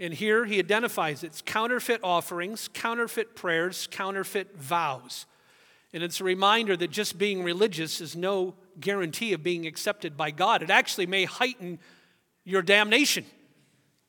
And 0.00 0.12
here 0.12 0.44
he 0.44 0.58
identifies 0.58 1.22
it's 1.22 1.40
counterfeit 1.40 2.00
offerings, 2.02 2.68
counterfeit 2.72 3.36
prayers, 3.36 3.86
counterfeit 3.88 4.56
vows. 4.56 5.26
And 5.92 6.02
it's 6.02 6.20
a 6.20 6.24
reminder 6.24 6.76
that 6.76 6.90
just 6.90 7.18
being 7.18 7.42
religious 7.42 8.00
is 8.00 8.14
no 8.14 8.54
guarantee 8.78 9.32
of 9.32 9.42
being 9.42 9.66
accepted 9.66 10.16
by 10.16 10.30
God. 10.30 10.62
It 10.62 10.70
actually 10.70 11.06
may 11.06 11.24
heighten 11.24 11.78
your 12.44 12.62
damnation 12.62 13.24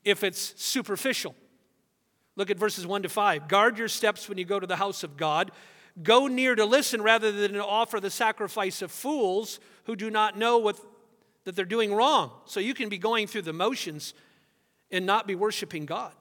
if 0.03 0.23
it's 0.23 0.61
superficial. 0.61 1.35
Look 2.35 2.49
at 2.49 2.57
verses 2.57 2.85
1 2.85 3.03
to 3.03 3.09
5. 3.09 3.47
Guard 3.47 3.77
your 3.77 3.87
steps 3.87 4.27
when 4.27 4.37
you 4.37 4.45
go 4.45 4.59
to 4.59 4.67
the 4.67 4.75
house 4.75 5.03
of 5.03 5.17
God. 5.17 5.51
Go 6.03 6.27
near 6.27 6.55
to 6.55 6.65
listen 6.65 7.01
rather 7.01 7.31
than 7.31 7.53
to 7.53 7.65
offer 7.65 7.99
the 7.99 8.09
sacrifice 8.09 8.81
of 8.81 8.91
fools 8.91 9.59
who 9.85 9.95
do 9.95 10.09
not 10.09 10.37
know 10.37 10.57
what, 10.57 10.79
that 11.43 11.55
they're 11.55 11.65
doing 11.65 11.93
wrong. 11.93 12.31
So 12.45 12.59
you 12.59 12.73
can 12.73 12.89
be 12.89 12.97
going 12.97 13.27
through 13.27 13.41
the 13.43 13.53
motions 13.53 14.13
and 14.91 15.05
not 15.05 15.27
be 15.27 15.35
worshiping 15.35 15.85
God. 15.85 16.13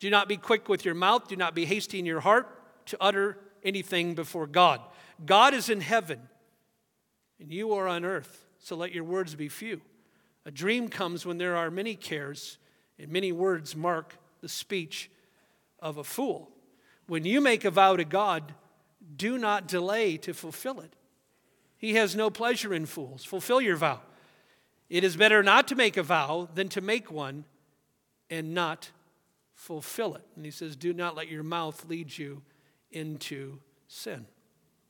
Do 0.00 0.10
not 0.10 0.28
be 0.28 0.36
quick 0.36 0.68
with 0.68 0.84
your 0.84 0.94
mouth, 0.94 1.28
do 1.28 1.36
not 1.36 1.54
be 1.54 1.64
hasty 1.64 1.98
in 1.98 2.06
your 2.06 2.20
heart 2.20 2.48
to 2.86 2.96
utter 3.00 3.38
anything 3.64 4.14
before 4.14 4.46
God. 4.46 4.80
God 5.24 5.54
is 5.54 5.68
in 5.68 5.80
heaven, 5.80 6.20
and 7.40 7.52
you 7.52 7.72
are 7.72 7.88
on 7.88 8.04
earth, 8.04 8.46
so 8.58 8.76
let 8.76 8.92
your 8.92 9.04
words 9.04 9.34
be 9.34 9.48
few. 9.48 9.80
A 10.44 10.50
dream 10.50 10.88
comes 10.88 11.26
when 11.26 11.38
there 11.38 11.56
are 11.56 11.70
many 11.70 11.94
cares, 11.94 12.58
and 12.98 13.10
many 13.10 13.32
words 13.32 13.76
mark 13.76 14.16
the 14.40 14.48
speech 14.48 15.10
of 15.80 15.98
a 15.98 16.04
fool. 16.04 16.50
When 17.06 17.24
you 17.24 17.40
make 17.40 17.64
a 17.64 17.70
vow 17.70 17.96
to 17.96 18.04
God, 18.04 18.54
do 19.16 19.38
not 19.38 19.66
delay 19.66 20.16
to 20.18 20.34
fulfill 20.34 20.80
it. 20.80 20.94
He 21.76 21.94
has 21.94 22.16
no 22.16 22.28
pleasure 22.30 22.74
in 22.74 22.86
fools. 22.86 23.24
Fulfill 23.24 23.60
your 23.60 23.76
vow. 23.76 24.00
It 24.90 25.04
is 25.04 25.16
better 25.16 25.42
not 25.42 25.68
to 25.68 25.74
make 25.74 25.96
a 25.96 26.02
vow 26.02 26.48
than 26.54 26.68
to 26.70 26.80
make 26.80 27.10
one 27.10 27.44
and 28.30 28.54
not 28.54 28.90
fulfill 29.54 30.14
it. 30.14 30.24
And 30.34 30.44
he 30.44 30.50
says, 30.50 30.76
Do 30.76 30.92
not 30.92 31.14
let 31.14 31.28
your 31.28 31.42
mouth 31.42 31.84
lead 31.88 32.16
you 32.16 32.42
into 32.90 33.58
sin. 33.86 34.26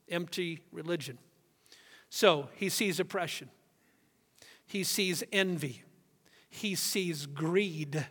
Empty 0.09 0.61
religion. 0.73 1.19
So 2.11 2.49
he 2.55 2.69
sees 2.69 2.99
oppression, 2.99 3.51
he 4.67 4.83
sees 4.83 5.23
envy, 5.33 5.83
he 6.49 6.75
sees 6.75 7.27
greed, 7.27 8.07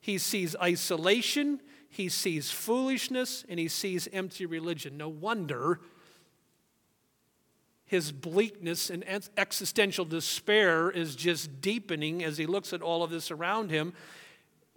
he 0.00 0.18
sees 0.18 0.56
isolation, 0.56 1.60
he 1.88 2.08
sees 2.08 2.50
foolishness, 2.50 3.44
and 3.48 3.60
he 3.60 3.68
sees 3.68 4.08
empty 4.12 4.46
religion. 4.46 4.96
No 4.96 5.08
wonder 5.08 5.80
his 7.92 8.10
bleakness 8.10 8.88
and 8.88 9.04
existential 9.36 10.06
despair 10.06 10.90
is 10.90 11.14
just 11.14 11.60
deepening 11.60 12.24
as 12.24 12.38
he 12.38 12.46
looks 12.46 12.72
at 12.72 12.80
all 12.80 13.02
of 13.02 13.10
this 13.10 13.30
around 13.30 13.70
him 13.70 13.92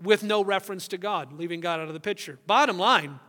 with 0.04 0.21
no 0.21 0.43
reference 0.43 0.89
to 0.89 0.98
God, 0.98 1.32
leaving 1.32 1.62
God 1.62 1.80
out 1.80 1.88
of 1.88 1.93
the 1.93 2.00
picture. 2.02 2.38
Bottom 2.45 2.78
line 2.78 3.21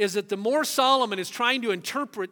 is 0.00 0.14
that 0.14 0.30
the 0.30 0.36
more 0.36 0.64
Solomon 0.64 1.18
is 1.18 1.28
trying 1.28 1.60
to 1.60 1.72
interpret 1.72 2.30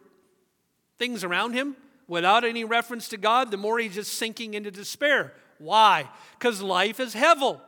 things 0.97 1.23
around 1.23 1.53
him 1.53 1.75
without 2.07 2.43
any 2.43 2.63
reference 2.63 3.07
to 3.09 3.17
God, 3.17 3.51
the 3.51 3.57
more 3.57 3.77
he's 3.77 3.93
just 3.93 4.15
sinking 4.15 4.55
into 4.55 4.71
despair. 4.71 5.33
Why? 5.59 6.09
Because 6.39 6.63
life 6.63 6.99
is 6.99 7.13
hevel. 7.13 7.61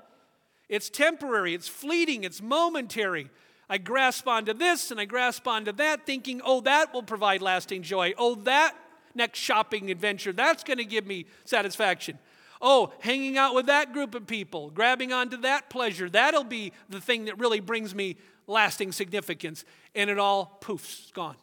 It's 0.67 0.89
temporary, 0.89 1.53
it's 1.53 1.67
fleeting, 1.67 2.23
it's 2.23 2.41
momentary. 2.41 3.29
I 3.69 3.77
grasp 3.77 4.27
onto 4.27 4.53
this 4.53 4.89
and 4.89 4.99
I 4.99 5.05
grasp 5.05 5.47
onto 5.47 5.71
that, 5.73 6.07
thinking, 6.07 6.41
oh, 6.43 6.61
that 6.61 6.95
will 6.95 7.03
provide 7.03 7.43
lasting 7.43 7.83
joy. 7.83 8.15
Oh, 8.17 8.33
that 8.33 8.75
next 9.13 9.37
shopping 9.37 9.91
adventure, 9.91 10.33
that's 10.33 10.63
going 10.63 10.79
to 10.79 10.85
give 10.85 11.05
me 11.05 11.27
satisfaction. 11.45 12.17
Oh, 12.59 12.91
hanging 13.01 13.37
out 13.37 13.53
with 13.53 13.67
that 13.67 13.93
group 13.93 14.15
of 14.15 14.25
people, 14.25 14.71
grabbing 14.71 15.13
onto 15.13 15.37
that 15.37 15.69
pleasure, 15.69 16.09
that'll 16.09 16.43
be 16.43 16.73
the 16.89 17.01
thing 17.01 17.25
that 17.25 17.37
really 17.37 17.59
brings 17.59 17.93
me 17.93 18.17
lasting 18.47 18.91
significance. 18.91 19.65
And 19.95 20.09
it 20.09 20.19
all 20.19 20.59
poofs, 20.61 21.11
gone. 21.13 21.37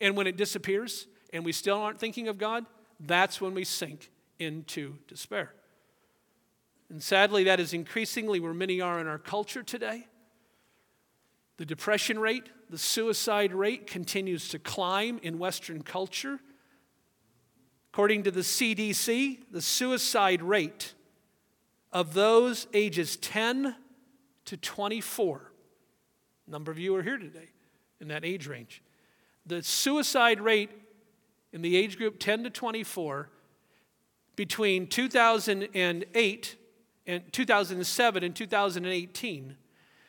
And 0.00 0.16
when 0.16 0.26
it 0.26 0.36
disappears 0.36 1.06
and 1.32 1.44
we 1.44 1.52
still 1.52 1.78
aren't 1.78 1.98
thinking 1.98 2.28
of 2.28 2.38
God, 2.38 2.66
that's 3.00 3.40
when 3.40 3.54
we 3.54 3.64
sink 3.64 4.10
into 4.38 4.96
despair. 5.08 5.54
And 6.90 7.02
sadly, 7.02 7.44
that 7.44 7.60
is 7.60 7.72
increasingly 7.72 8.38
where 8.38 8.52
many 8.52 8.80
are 8.80 9.00
in 9.00 9.06
our 9.06 9.18
culture 9.18 9.62
today. 9.62 10.06
The 11.56 11.64
depression 11.64 12.18
rate, 12.18 12.50
the 12.68 12.78
suicide 12.78 13.54
rate 13.54 13.86
continues 13.86 14.48
to 14.48 14.58
climb 14.58 15.20
in 15.22 15.38
Western 15.38 15.82
culture. 15.82 16.40
According 17.92 18.24
to 18.24 18.30
the 18.30 18.40
CDC, 18.40 19.38
the 19.50 19.62
suicide 19.62 20.42
rate 20.42 20.94
of 21.92 22.14
those 22.14 22.66
ages 22.72 23.16
10 23.16 23.76
to 24.46 24.56
24, 24.56 25.52
a 26.46 26.50
number 26.50 26.70
of 26.70 26.78
you 26.78 26.94
are 26.96 27.02
here 27.02 27.18
today 27.18 27.48
in 28.00 28.08
that 28.08 28.24
age 28.24 28.46
range. 28.46 28.82
The 29.46 29.62
suicide 29.62 30.40
rate 30.40 30.70
in 31.52 31.62
the 31.62 31.76
age 31.76 31.96
group 31.96 32.18
10 32.18 32.44
to 32.44 32.50
24 32.50 33.28
between 34.36 34.86
2008 34.86 36.56
and 37.06 37.32
2007 37.32 38.24
and 38.24 38.36
2018 38.36 39.56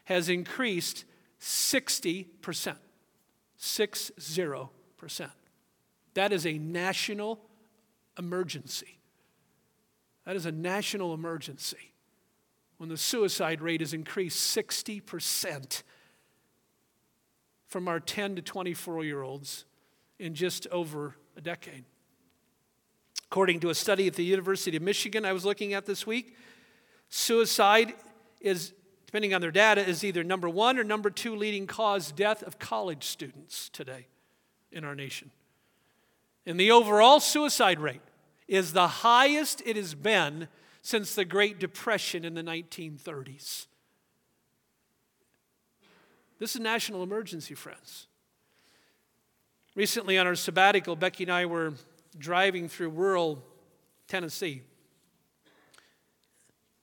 has 0.05 0.29
increased 0.29 1.05
60%. 1.39 2.75
60%. 3.59 5.29
That 6.13 6.33
is 6.33 6.45
a 6.45 6.57
national 6.57 7.39
emergency. 8.17 8.99
That 10.25 10.35
is 10.35 10.45
a 10.45 10.51
national 10.51 11.13
emergency 11.13 11.92
when 12.77 12.89
the 12.89 12.97
suicide 12.97 13.62
rate 13.62 13.81
has 13.81 13.93
increased 13.93 14.55
60% 14.55 15.83
from 17.67 17.88
our 17.88 17.99
10 17.99 18.36
to 18.36 18.41
24 18.41 19.03
year 19.03 19.21
olds 19.21 19.65
in 20.19 20.36
just 20.36 20.67
over 20.67 21.15
a 21.36 21.41
decade. 21.41 21.86
According 23.25 23.62
to 23.62 23.69
a 23.69 23.75
study 23.75 24.05
at 24.07 24.13
the 24.13 24.23
University 24.23 24.77
of 24.77 24.83
Michigan 24.83 25.25
I 25.25 25.33
was 25.33 25.43
looking 25.43 25.73
at 25.73 25.86
this 25.86 26.05
week, 26.05 26.36
suicide 27.09 27.93
is, 28.41 28.73
depending 29.07 29.33
on 29.33 29.41
their 29.41 29.51
data, 29.51 29.88
is 29.88 30.03
either 30.03 30.23
number 30.23 30.47
one 30.47 30.77
or 30.77 30.83
number 30.83 31.09
two 31.09 31.36
leading 31.36 31.65
cause 31.65 32.12
death 32.12 32.43
of 32.43 32.59
college 32.59 33.05
students 33.05 33.69
today 33.69 34.07
in 34.71 34.83
our 34.83 34.93
nation. 34.93 35.31
And 36.45 36.59
the 36.59 36.71
overall 36.71 37.19
suicide 37.19 37.79
rate 37.79 38.01
is 38.47 38.73
the 38.73 38.88
highest 38.88 39.63
it 39.65 39.77
has 39.77 39.95
been 39.95 40.47
since 40.83 41.15
the 41.15 41.25
Great 41.25 41.59
Depression 41.59 42.25
in 42.25 42.35
the 42.35 42.43
1930s. 42.43 43.67
This 46.39 46.51
is 46.51 46.55
a 46.57 46.61
national 46.61 47.03
emergency, 47.03 47.55
friends. 47.55 48.07
Recently, 49.75 50.19
on 50.19 50.27
our 50.27 50.35
sabbatical, 50.35 50.97
Becky 50.97 51.23
and 51.23 51.31
I 51.31 51.45
were 51.45 51.73
driving 52.17 52.67
through 52.67 52.89
rural 52.89 53.41
Tennessee. 54.09 54.61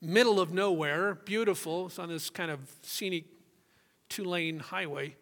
Middle 0.01 0.41
of 0.41 0.51
nowhere, 0.51 1.15
beautiful. 1.15 1.87
It's 1.87 1.99
on 1.99 2.09
this 2.09 2.31
kind 2.31 2.51
of 2.51 2.59
scenic 2.83 3.27
two 4.09 4.25
lane 4.25 4.61
highway. 4.61 5.15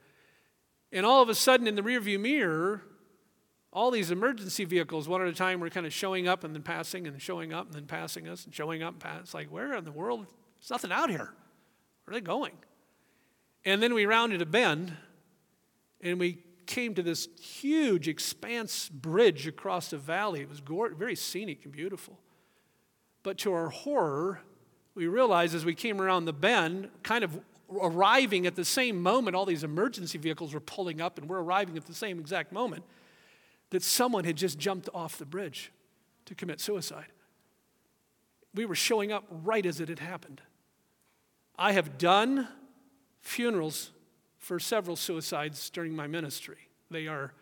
And 0.92 1.04
all 1.04 1.20
of 1.20 1.28
a 1.28 1.34
sudden, 1.34 1.66
in 1.66 1.74
the 1.74 1.82
rearview 1.82 2.20
mirror, 2.20 2.82
all 3.72 3.90
these 3.90 4.10
emergency 4.10 4.64
vehicles, 4.64 5.08
one 5.08 5.20
at 5.20 5.28
a 5.28 5.32
time, 5.32 5.60
were 5.60 5.68
kind 5.70 5.86
of 5.86 5.92
showing 5.92 6.26
up 6.26 6.42
and 6.42 6.54
then 6.54 6.62
passing 6.62 7.06
and 7.06 7.20
showing 7.20 7.52
up 7.52 7.66
and 7.66 7.74
then 7.74 7.86
passing 7.86 8.26
us 8.26 8.44
and 8.44 8.54
showing 8.54 8.82
up 8.82 8.94
and 8.94 9.00
passing. 9.00 9.20
It's 9.20 9.34
like, 9.34 9.52
where 9.52 9.74
in 9.74 9.84
the 9.84 9.92
world? 9.92 10.26
There's 10.60 10.70
nothing 10.70 10.90
out 10.90 11.10
here. 11.10 11.34
Where 12.04 12.16
are 12.16 12.20
they 12.20 12.20
going? 12.20 12.52
And 13.64 13.82
then 13.82 13.92
we 13.92 14.06
rounded 14.06 14.40
a 14.40 14.46
bend 14.46 14.96
and 16.00 16.18
we 16.18 16.38
came 16.66 16.94
to 16.94 17.02
this 17.02 17.28
huge 17.40 18.08
expanse 18.08 18.88
bridge 18.88 19.46
across 19.46 19.92
a 19.92 19.98
valley. 19.98 20.40
It 20.40 20.48
was 20.48 20.60
very 20.60 21.16
scenic 21.16 21.64
and 21.64 21.72
beautiful. 21.72 22.18
But 23.22 23.38
to 23.38 23.52
our 23.52 23.68
horror, 23.68 24.40
we 24.94 25.06
realized 25.06 25.54
as 25.54 25.64
we 25.64 25.74
came 25.74 26.00
around 26.00 26.24
the 26.24 26.32
bend, 26.32 26.88
kind 27.02 27.24
of 27.24 27.38
arriving 27.70 28.46
at 28.46 28.54
the 28.54 28.64
same 28.64 29.02
moment, 29.02 29.36
all 29.36 29.44
these 29.44 29.64
emergency 29.64 30.18
vehicles 30.18 30.54
were 30.54 30.60
pulling 30.60 31.00
up, 31.00 31.18
and 31.18 31.28
we're 31.28 31.40
arriving 31.40 31.76
at 31.76 31.84
the 31.84 31.94
same 31.94 32.18
exact 32.18 32.52
moment 32.52 32.84
that 33.70 33.82
someone 33.82 34.24
had 34.24 34.36
just 34.36 34.58
jumped 34.58 34.88
off 34.94 35.18
the 35.18 35.26
bridge 35.26 35.72
to 36.24 36.34
commit 36.34 36.60
suicide. 36.60 37.06
We 38.54 38.64
were 38.64 38.74
showing 38.74 39.12
up 39.12 39.24
right 39.30 39.64
as 39.64 39.80
it 39.80 39.88
had 39.88 39.98
happened. 39.98 40.40
I 41.58 41.72
have 41.72 41.98
done 41.98 42.48
funerals 43.20 43.90
for 44.38 44.58
several 44.58 44.96
suicides 44.96 45.70
during 45.70 45.94
my 45.94 46.06
ministry. 46.06 46.68
They 46.90 47.06
are 47.06 47.32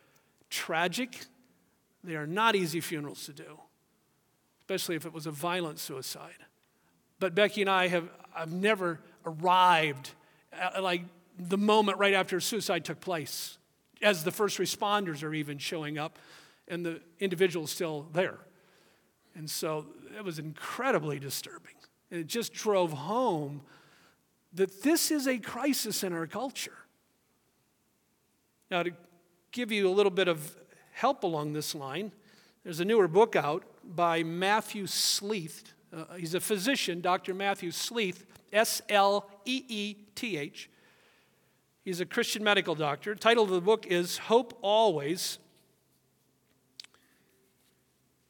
tragic, 0.51 1.27
they 2.03 2.17
are 2.17 2.27
not 2.27 2.57
easy 2.57 2.81
funerals 2.81 3.25
to 3.27 3.33
do, 3.33 3.61
especially 4.61 4.97
if 4.97 5.05
it 5.05 5.13
was 5.13 5.27
a 5.27 5.31
violent 5.31 5.79
suicide. 5.79 6.45
But 7.19 7.35
Becky 7.35 7.61
and 7.61 7.71
I 7.71 7.89
have 7.89 8.09
I've 8.35 8.53
never 8.53 9.01
arrived 9.25 10.11
at, 10.53 10.83
like 10.83 11.03
the 11.39 11.59
moment 11.59 11.99
right 11.99 12.15
after 12.15 12.41
suicide 12.41 12.85
took 12.85 13.01
place 13.01 13.59
as 14.03 14.25
the 14.25 14.31
first 14.31 14.59
responders 14.59 15.23
are 15.23 15.35
even 15.35 15.59
showing 15.59 15.99
up 15.99 16.19
and 16.69 16.85
the 16.85 17.01
individual 17.21 17.65
is 17.65 17.71
still 17.71 18.09
there. 18.13 18.39
And 19.35 19.49
so 19.49 19.87
it 20.17 20.25
was 20.25 20.39
incredibly 20.39 21.19
disturbing. 21.19 21.75
And 22.11 22.21
it 22.21 22.27
just 22.27 22.53
drove 22.53 22.93
home 22.93 23.63
that 24.55 24.83
this 24.83 25.11
is 25.11 25.27
a 25.27 25.39
crisis 25.39 26.03
in 26.03 26.13
our 26.13 26.27
culture. 26.27 26.77
Now, 28.71 28.83
to 28.83 28.91
give 29.53 29.71
you 29.71 29.89
a 29.89 29.93
little 29.93 30.11
bit 30.11 30.29
of 30.29 30.57
help 30.93 31.23
along 31.23 31.53
this 31.53 31.75
line, 31.75 32.13
there's 32.65 32.81
a 32.81 32.85
newer 32.85 33.07
book 33.07 33.37
out 33.37 33.65
by 33.85 34.23
Matthew 34.23 34.87
Sleeth. 34.87 35.73
Uh, 35.95 36.15
he's 36.17 36.35
a 36.35 36.41
physician, 36.41 37.01
Dr. 37.01 37.35
Matthew 37.35 37.71
Sleeth, 37.71 38.27
S 38.53 38.83
L 38.89 39.31
E 39.45 39.63
E 39.69 39.95
T 40.15 40.37
H. 40.37 40.71
He's 41.87 42.01
a 42.01 42.05
Christian 42.05 42.43
medical 42.43 42.75
doctor. 42.75 43.15
The 43.15 43.21
title 43.21 43.45
of 43.45 43.51
the 43.51 43.61
book 43.61 43.87
is 43.87 44.19
Hope 44.19 44.59
Always 44.61 45.39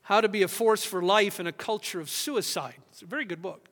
How 0.03 0.21
to 0.21 0.29
Be 0.29 0.43
a 0.43 0.49
Force 0.49 0.85
for 0.85 1.01
Life 1.01 1.41
in 1.41 1.47
a 1.47 1.53
Culture 1.53 1.99
of 1.99 2.11
Suicide. 2.11 2.75
It's 2.91 3.01
a 3.01 3.07
very 3.07 3.25
good 3.25 3.41
book. 3.41 3.71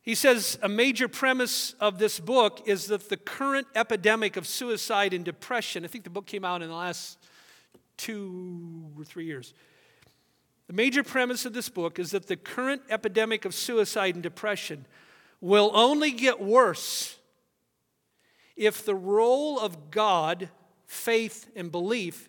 He 0.00 0.14
says 0.14 0.58
a 0.62 0.70
major 0.70 1.06
premise 1.06 1.74
of 1.80 1.98
this 1.98 2.18
book 2.18 2.62
is 2.64 2.86
that 2.86 3.10
the 3.10 3.18
current 3.18 3.66
epidemic 3.74 4.38
of 4.38 4.46
suicide 4.46 5.12
and 5.12 5.22
depression, 5.22 5.84
I 5.84 5.88
think 5.88 6.04
the 6.04 6.08
book 6.08 6.24
came 6.24 6.46
out 6.46 6.62
in 6.62 6.70
the 6.70 6.74
last 6.74 7.18
two 7.98 8.86
or 8.98 9.04
three 9.04 9.26
years. 9.26 9.52
The 10.66 10.72
major 10.72 11.02
premise 11.02 11.44
of 11.44 11.52
this 11.52 11.68
book 11.68 11.98
is 11.98 12.12
that 12.12 12.26
the 12.26 12.36
current 12.36 12.80
epidemic 12.88 13.44
of 13.44 13.54
suicide 13.54 14.14
and 14.14 14.22
depression 14.22 14.86
will 15.42 15.70
only 15.74 16.10
get 16.10 16.40
worse 16.40 17.18
if 18.56 18.84
the 18.84 18.94
role 18.94 19.58
of 19.58 19.90
God, 19.90 20.48
faith, 20.86 21.50
and 21.54 21.70
belief 21.70 22.28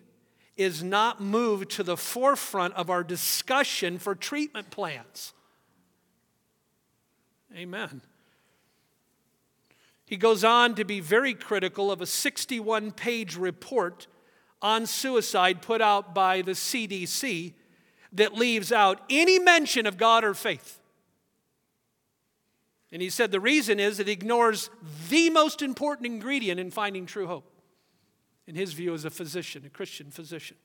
is 0.56 0.82
not 0.82 1.20
moved 1.20 1.70
to 1.72 1.82
the 1.82 1.96
forefront 1.96 2.74
of 2.74 2.90
our 2.90 3.02
discussion 3.02 3.98
for 3.98 4.14
treatment 4.14 4.70
plans. 4.70 5.32
Amen. 7.56 8.02
He 10.04 10.16
goes 10.16 10.44
on 10.44 10.74
to 10.74 10.84
be 10.84 11.00
very 11.00 11.32
critical 11.32 11.90
of 11.90 12.00
a 12.00 12.06
61 12.06 12.92
page 12.92 13.36
report 13.36 14.06
on 14.60 14.86
suicide 14.86 15.62
put 15.62 15.80
out 15.80 16.14
by 16.14 16.42
the 16.42 16.52
CDC 16.52 17.54
that 18.12 18.34
leaves 18.34 18.72
out 18.72 19.00
any 19.08 19.38
mention 19.38 19.86
of 19.86 19.96
God 19.96 20.22
or 20.22 20.34
faith. 20.34 20.81
And 22.92 23.00
he 23.00 23.08
said 23.08 23.30
the 23.30 23.40
reason 23.40 23.80
is 23.80 23.98
it 23.98 24.08
ignores 24.08 24.68
the 25.08 25.30
most 25.30 25.62
important 25.62 26.06
ingredient 26.06 26.60
in 26.60 26.70
finding 26.70 27.06
true 27.06 27.26
hope, 27.26 27.50
in 28.46 28.54
his 28.54 28.74
view, 28.74 28.92
as 28.92 29.06
a 29.06 29.10
physician, 29.10 29.64
a 29.64 29.70
Christian 29.70 30.10
physician. 30.10 30.58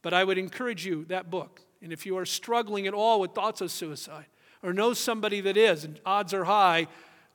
But 0.00 0.14
I 0.14 0.24
would 0.24 0.38
encourage 0.38 0.86
you, 0.86 1.04
that 1.06 1.30
book, 1.30 1.60
and 1.82 1.92
if 1.92 2.06
you 2.06 2.16
are 2.16 2.24
struggling 2.24 2.86
at 2.86 2.94
all 2.94 3.20
with 3.20 3.32
thoughts 3.32 3.60
of 3.60 3.70
suicide, 3.70 4.26
or 4.62 4.72
know 4.72 4.94
somebody 4.94 5.42
that 5.42 5.58
is, 5.58 5.84
and 5.84 6.00
odds 6.06 6.32
are 6.32 6.44
high, 6.44 6.86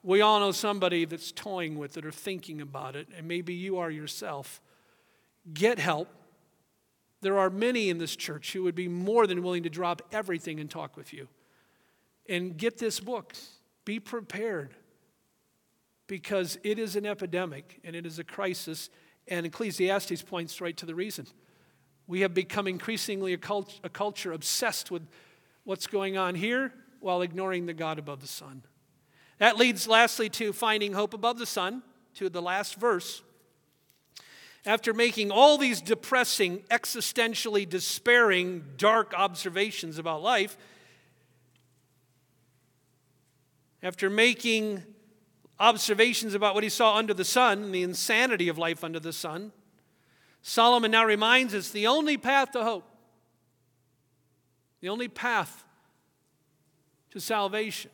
we 0.03 0.21
all 0.21 0.39
know 0.39 0.51
somebody 0.51 1.05
that's 1.05 1.31
toying 1.31 1.77
with 1.77 1.95
it 1.95 2.05
or 2.05 2.11
thinking 2.11 2.59
about 2.59 2.95
it, 2.95 3.07
and 3.15 3.27
maybe 3.27 3.53
you 3.53 3.77
are 3.77 3.91
yourself. 3.91 4.59
Get 5.53 5.77
help. 5.77 6.07
There 7.21 7.37
are 7.37 7.51
many 7.51 7.89
in 7.89 7.99
this 7.99 8.15
church 8.15 8.53
who 8.53 8.63
would 8.63 8.73
be 8.73 8.87
more 8.87 9.27
than 9.27 9.43
willing 9.43 9.61
to 9.63 9.69
drop 9.69 10.01
everything 10.11 10.59
and 10.59 10.69
talk 10.69 10.97
with 10.97 11.13
you. 11.13 11.27
And 12.27 12.57
get 12.57 12.79
this 12.79 12.99
book. 12.99 13.35
Be 13.85 13.99
prepared 13.99 14.75
because 16.07 16.59
it 16.63 16.77
is 16.77 16.95
an 16.95 17.05
epidemic 17.05 17.79
and 17.83 17.95
it 17.95 18.05
is 18.05 18.19
a 18.19 18.23
crisis. 18.23 18.89
And 19.27 19.45
Ecclesiastes 19.45 20.21
points 20.23 20.59
right 20.59 20.75
to 20.77 20.85
the 20.85 20.95
reason. 20.95 21.27
We 22.07 22.21
have 22.21 22.33
become 22.33 22.67
increasingly 22.67 23.33
a, 23.33 23.37
cult- 23.37 23.79
a 23.83 23.89
culture 23.89 24.33
obsessed 24.33 24.91
with 24.91 25.07
what's 25.63 25.87
going 25.87 26.17
on 26.17 26.35
here 26.35 26.73
while 26.99 27.21
ignoring 27.21 27.65
the 27.65 27.73
God 27.73 27.99
above 27.99 28.21
the 28.21 28.27
sun. 28.27 28.63
That 29.37 29.57
leads 29.57 29.87
lastly 29.87 30.29
to 30.31 30.53
finding 30.53 30.93
hope 30.93 31.13
above 31.13 31.39
the 31.39 31.45
sun, 31.45 31.81
to 32.15 32.29
the 32.29 32.41
last 32.41 32.75
verse. 32.75 33.23
After 34.65 34.93
making 34.93 35.31
all 35.31 35.57
these 35.57 35.81
depressing, 35.81 36.59
existentially 36.69 37.67
despairing, 37.67 38.63
dark 38.77 39.13
observations 39.15 39.97
about 39.97 40.21
life, 40.21 40.57
after 43.83 44.09
making 44.09 44.83
observations 45.59 46.33
about 46.33 46.55
what 46.55 46.63
he 46.63 46.69
saw 46.69 46.97
under 46.97 47.13
the 47.13 47.25
sun 47.25 47.63
and 47.63 47.75
the 47.75 47.83
insanity 47.83 48.47
of 48.47 48.57
life 48.57 48.83
under 48.83 48.99
the 48.99 49.13
sun, 49.13 49.51
Solomon 50.41 50.91
now 50.91 51.05
reminds 51.05 51.53
us 51.53 51.69
the 51.69 51.87
only 51.87 52.17
path 52.17 52.51
to 52.51 52.63
hope, 52.63 52.85
the 54.79 54.89
only 54.89 55.07
path 55.07 55.63
to 57.11 57.19
salvation 57.19 57.91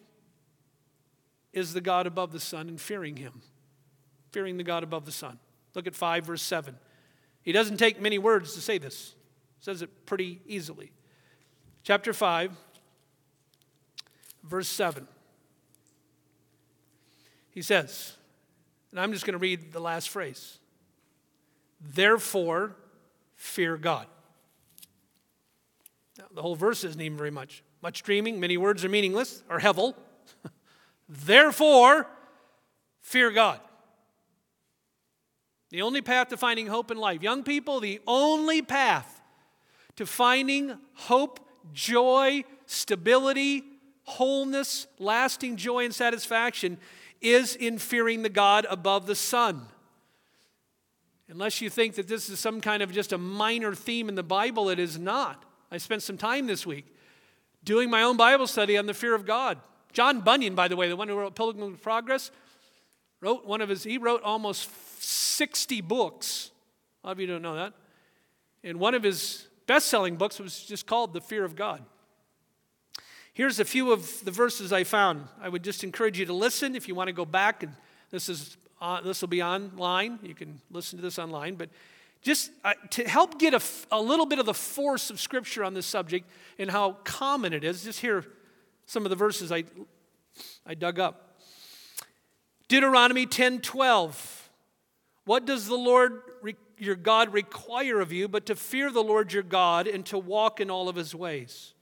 is 1.52 1.74
the 1.74 1.82
God 1.82 2.08
above 2.08 2.32
the 2.32 2.40
sun 2.40 2.70
and 2.70 2.80
fearing 2.80 3.18
him. 3.18 3.42
Fearing 4.32 4.58
the 4.58 4.64
God 4.64 4.84
above 4.84 5.06
the 5.06 5.12
sun. 5.12 5.40
Look 5.74 5.88
at 5.88 5.96
5, 5.96 6.26
verse 6.26 6.42
7. 6.42 6.76
He 7.42 7.52
doesn't 7.52 7.78
take 7.78 8.02
many 8.02 8.18
words 8.18 8.54
to 8.54 8.62
say 8.62 8.78
this, 8.78 9.16
he 9.60 9.64
says 9.64 9.82
it 9.82 10.06
pretty 10.06 10.42
easily. 10.46 10.92
Chapter 11.84 12.14
5, 12.14 12.52
verse 14.44 14.68
7. 14.68 15.08
He 17.58 17.64
says, 17.64 18.14
and 18.92 19.00
I'm 19.00 19.12
just 19.12 19.26
going 19.26 19.34
to 19.34 19.40
read 19.40 19.72
the 19.72 19.80
last 19.80 20.10
phrase 20.10 20.60
Therefore, 21.82 22.76
fear 23.34 23.78
God. 23.78 24.06
Now, 26.20 26.26
the 26.32 26.44
whole 26.44 26.56
verse 26.56 26.84
isn't 26.84 27.02
even 27.02 27.18
very 27.18 27.32
much. 27.32 27.64
Much 27.82 28.04
dreaming, 28.04 28.40
many 28.40 28.58
words 28.58 28.86
are 28.86 28.90
meaningless, 28.90 29.42
or 29.50 29.60
hevel. 29.60 29.96
Therefore, 31.10 32.06
fear 33.02 33.32
God. 33.32 33.60
The 35.72 35.82
only 35.82 36.04
path 36.04 36.28
to 36.28 36.38
finding 36.38 36.68
hope 36.68 36.92
in 36.92 36.98
life. 36.98 37.24
Young 37.24 37.42
people, 37.42 37.80
the 37.80 38.02
only 38.06 38.62
path 38.62 39.20
to 39.96 40.06
finding 40.06 40.78
hope, 40.94 41.40
joy, 41.74 42.44
stability, 42.68 43.64
wholeness, 44.04 44.86
lasting 45.00 45.56
joy 45.58 45.86
and 45.86 45.96
satisfaction 45.96 46.78
is 47.22 47.56
in 47.56 47.78
fearing 47.78 48.22
the 48.22 48.30
God 48.30 48.66
above 48.70 49.08
the 49.08 49.16
sun. 49.16 49.68
Unless 51.30 51.62
you 51.62 51.70
think 51.70 51.96
that 51.96 52.08
this 52.08 52.30
is 52.30 52.40
some 52.40 52.62
kind 52.62 52.82
of 52.82 52.92
just 52.92 53.12
a 53.12 53.18
minor 53.18 53.76
theme 53.76 54.08
in 54.08 54.16
the 54.16 54.24
Bible, 54.24 54.70
it 54.70 54.80
is 54.80 54.98
not. 54.98 55.44
I 55.72 55.78
spent 55.78 56.04
some 56.04 56.18
time 56.18 56.48
this 56.48 56.66
week 56.66 56.86
doing 57.64 57.90
my 57.90 58.04
own 58.04 58.16
Bible 58.16 58.48
study 58.48 58.78
on 58.78 58.86
the 58.86 58.94
fear 58.94 59.14
of 59.14 59.26
God. 59.26 59.60
John 59.92 60.22
Bunyan, 60.22 60.56
by 60.56 60.68
the 60.68 60.76
way, 60.76 60.88
the 60.88 60.96
one 60.96 61.10
who 61.10 61.18
wrote 61.18 61.36
Pilgrim's 61.36 61.80
Progress, 61.80 62.32
wrote 63.20 63.46
one 63.46 63.62
of 63.62 63.70
his, 63.70 63.84
he 63.84 63.98
wrote 63.98 64.22
almost 64.24 64.70
60 65.02 65.82
books. 65.82 66.52
A 67.04 67.08
lot 67.08 67.12
of 67.14 67.20
you 67.20 67.28
don't 67.28 67.42
know 67.42 67.56
that. 67.56 67.74
And 68.64 68.80
one 68.80 68.96
of 68.96 69.04
his 69.04 69.48
best 69.66 69.88
selling 69.88 70.16
books 70.16 70.40
was 70.40 70.64
just 70.64 70.86
called 70.88 71.14
The 71.14 71.22
Fear 71.22 71.44
of 71.44 71.56
God. 71.56 71.84
Here's 73.38 73.60
a 73.60 73.66
few 73.66 73.92
of 73.92 74.26
the 74.26 74.32
verses 74.32 74.74
I 74.74 74.84
found. 74.84 75.28
I 75.40 75.48
would 75.48 75.64
just 75.64 75.84
encourage 75.84 76.18
you 76.18 76.26
to 76.26 76.34
listen 76.34 76.76
if 76.76 76.88
you 76.88 76.96
want 76.96 77.10
to 77.10 77.14
go 77.14 77.24
back, 77.24 77.62
and 77.62 77.72
this, 78.10 78.30
is, 78.30 78.58
uh, 78.82 79.00
this 79.02 79.22
will 79.22 79.28
be 79.28 79.44
online. 79.44 80.18
You 80.24 80.34
can 80.34 80.60
listen 80.72 80.98
to 80.98 81.04
this 81.04 81.20
online. 81.20 81.54
But 81.54 81.70
just 82.24 82.50
uh, 82.66 82.74
to 82.90 83.08
help 83.08 83.38
get 83.38 83.54
a, 83.54 83.62
a 83.92 84.02
little 84.02 84.26
bit 84.26 84.40
of 84.40 84.48
the 84.48 84.56
force 84.56 85.12
of 85.12 85.20
Scripture 85.20 85.64
on 85.64 85.76
this 85.76 85.86
subject 85.86 86.28
and 86.58 86.72
how 86.72 86.94
common 87.04 87.54
it 87.54 87.64
is, 87.64 87.84
just 87.84 88.00
hear 88.00 88.26
some 88.88 89.06
of 89.06 89.12
the 89.12 89.16
verses 89.16 89.52
I, 89.52 89.66
I 90.66 90.74
dug 90.74 90.98
up. 90.98 91.38
Deuteronomy 92.68 93.28
10 93.28 93.60
12. 93.60 94.50
What 95.26 95.46
does 95.46 95.68
the 95.68 95.78
Lord 95.78 96.24
your 96.80 96.96
God 96.96 97.32
require 97.34 98.00
of 98.00 98.12
you 98.12 98.28
but 98.28 98.48
to 98.48 98.56
fear 98.56 98.90
the 98.90 99.04
Lord 99.04 99.32
your 99.32 99.44
God 99.44 99.86
and 99.86 100.04
to 100.08 100.18
walk 100.18 100.60
in 100.60 100.72
all 100.72 100.90
of 100.90 100.96
his 100.96 101.14
ways? 101.14 101.76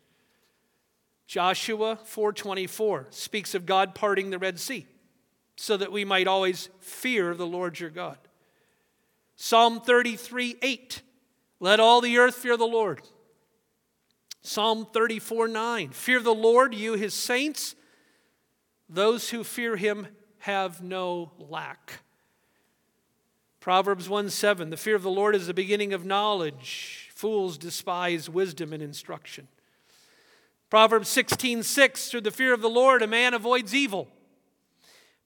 Joshua 1.27 1.97
4:24 2.05 3.07
speaks 3.11 3.55
of 3.55 3.65
God 3.65 3.95
parting 3.95 4.29
the 4.29 4.39
Red 4.39 4.59
Sea 4.59 4.87
so 5.55 5.77
that 5.77 5.91
we 5.91 6.05
might 6.05 6.27
always 6.27 6.69
fear 6.79 7.33
the 7.33 7.47
Lord 7.47 7.79
your 7.79 7.89
God. 7.89 8.17
Psalm 9.35 9.81
33 9.81 10.57
8. 10.61 11.01
Let 11.59 11.79
all 11.79 12.01
the 12.01 12.17
earth 12.17 12.35
fear 12.35 12.57
the 12.57 12.65
Lord. 12.65 13.01
Psalm 14.41 14.85
34 14.93 15.47
9. 15.47 15.89
Fear 15.89 16.21
the 16.21 16.33
Lord, 16.33 16.73
you 16.75 16.93
his 16.93 17.13
saints. 17.13 17.75
Those 18.87 19.31
who 19.31 19.43
fear 19.43 19.77
him 19.77 20.07
have 20.39 20.83
no 20.83 21.31
lack. 21.39 22.01
Proverbs 23.59 24.07
1 24.07 24.29
7. 24.29 24.69
The 24.69 24.77
fear 24.77 24.95
of 24.95 25.01
the 25.01 25.09
Lord 25.09 25.33
is 25.33 25.47
the 25.47 25.53
beginning 25.53 25.91
of 25.91 26.05
knowledge. 26.05 27.09
Fools 27.15 27.57
despise 27.57 28.29
wisdom 28.29 28.71
and 28.71 28.83
instruction. 28.83 29.47
Proverbs 30.69 31.09
16 31.09 31.63
6. 31.63 32.09
Through 32.09 32.21
the 32.21 32.31
fear 32.31 32.53
of 32.53 32.61
the 32.61 32.69
Lord, 32.69 33.01
a 33.01 33.07
man 33.07 33.33
avoids 33.33 33.73
evil. 33.73 34.07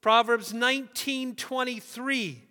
Proverbs 0.02 0.54
19 0.54 1.36
23. 1.36 2.44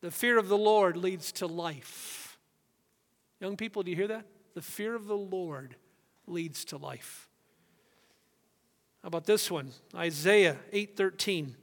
The 0.00 0.10
fear 0.10 0.38
of 0.38 0.48
the 0.48 0.58
Lord 0.58 0.96
leads 0.96 1.32
to 1.32 1.46
life. 1.46 2.38
Young 3.40 3.56
people, 3.56 3.82
do 3.82 3.90
you 3.90 3.96
hear 3.96 4.08
that? 4.08 4.26
The 4.54 4.62
fear 4.62 4.94
of 4.94 5.06
the 5.06 5.16
Lord 5.16 5.76
leads 6.26 6.64
to 6.66 6.76
life. 6.76 7.28
How 9.02 9.08
about 9.08 9.26
this 9.26 9.50
one? 9.50 9.72
Isaiah 9.94 10.58
8:13. 10.72 11.56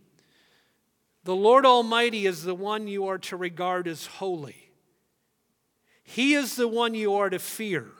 The 1.23 1.35
Lord 1.35 1.65
Almighty 1.65 2.25
is 2.25 2.43
the 2.43 2.55
one 2.55 2.87
you 2.87 3.05
are 3.07 3.17
to 3.19 3.37
regard 3.37 3.87
as 3.87 4.05
holy. 4.05 4.71
He 6.03 6.33
is 6.33 6.55
the 6.55 6.67
one 6.67 6.95
you 6.95 7.13
are 7.13 7.29
to 7.29 7.39
fear. 7.39 7.91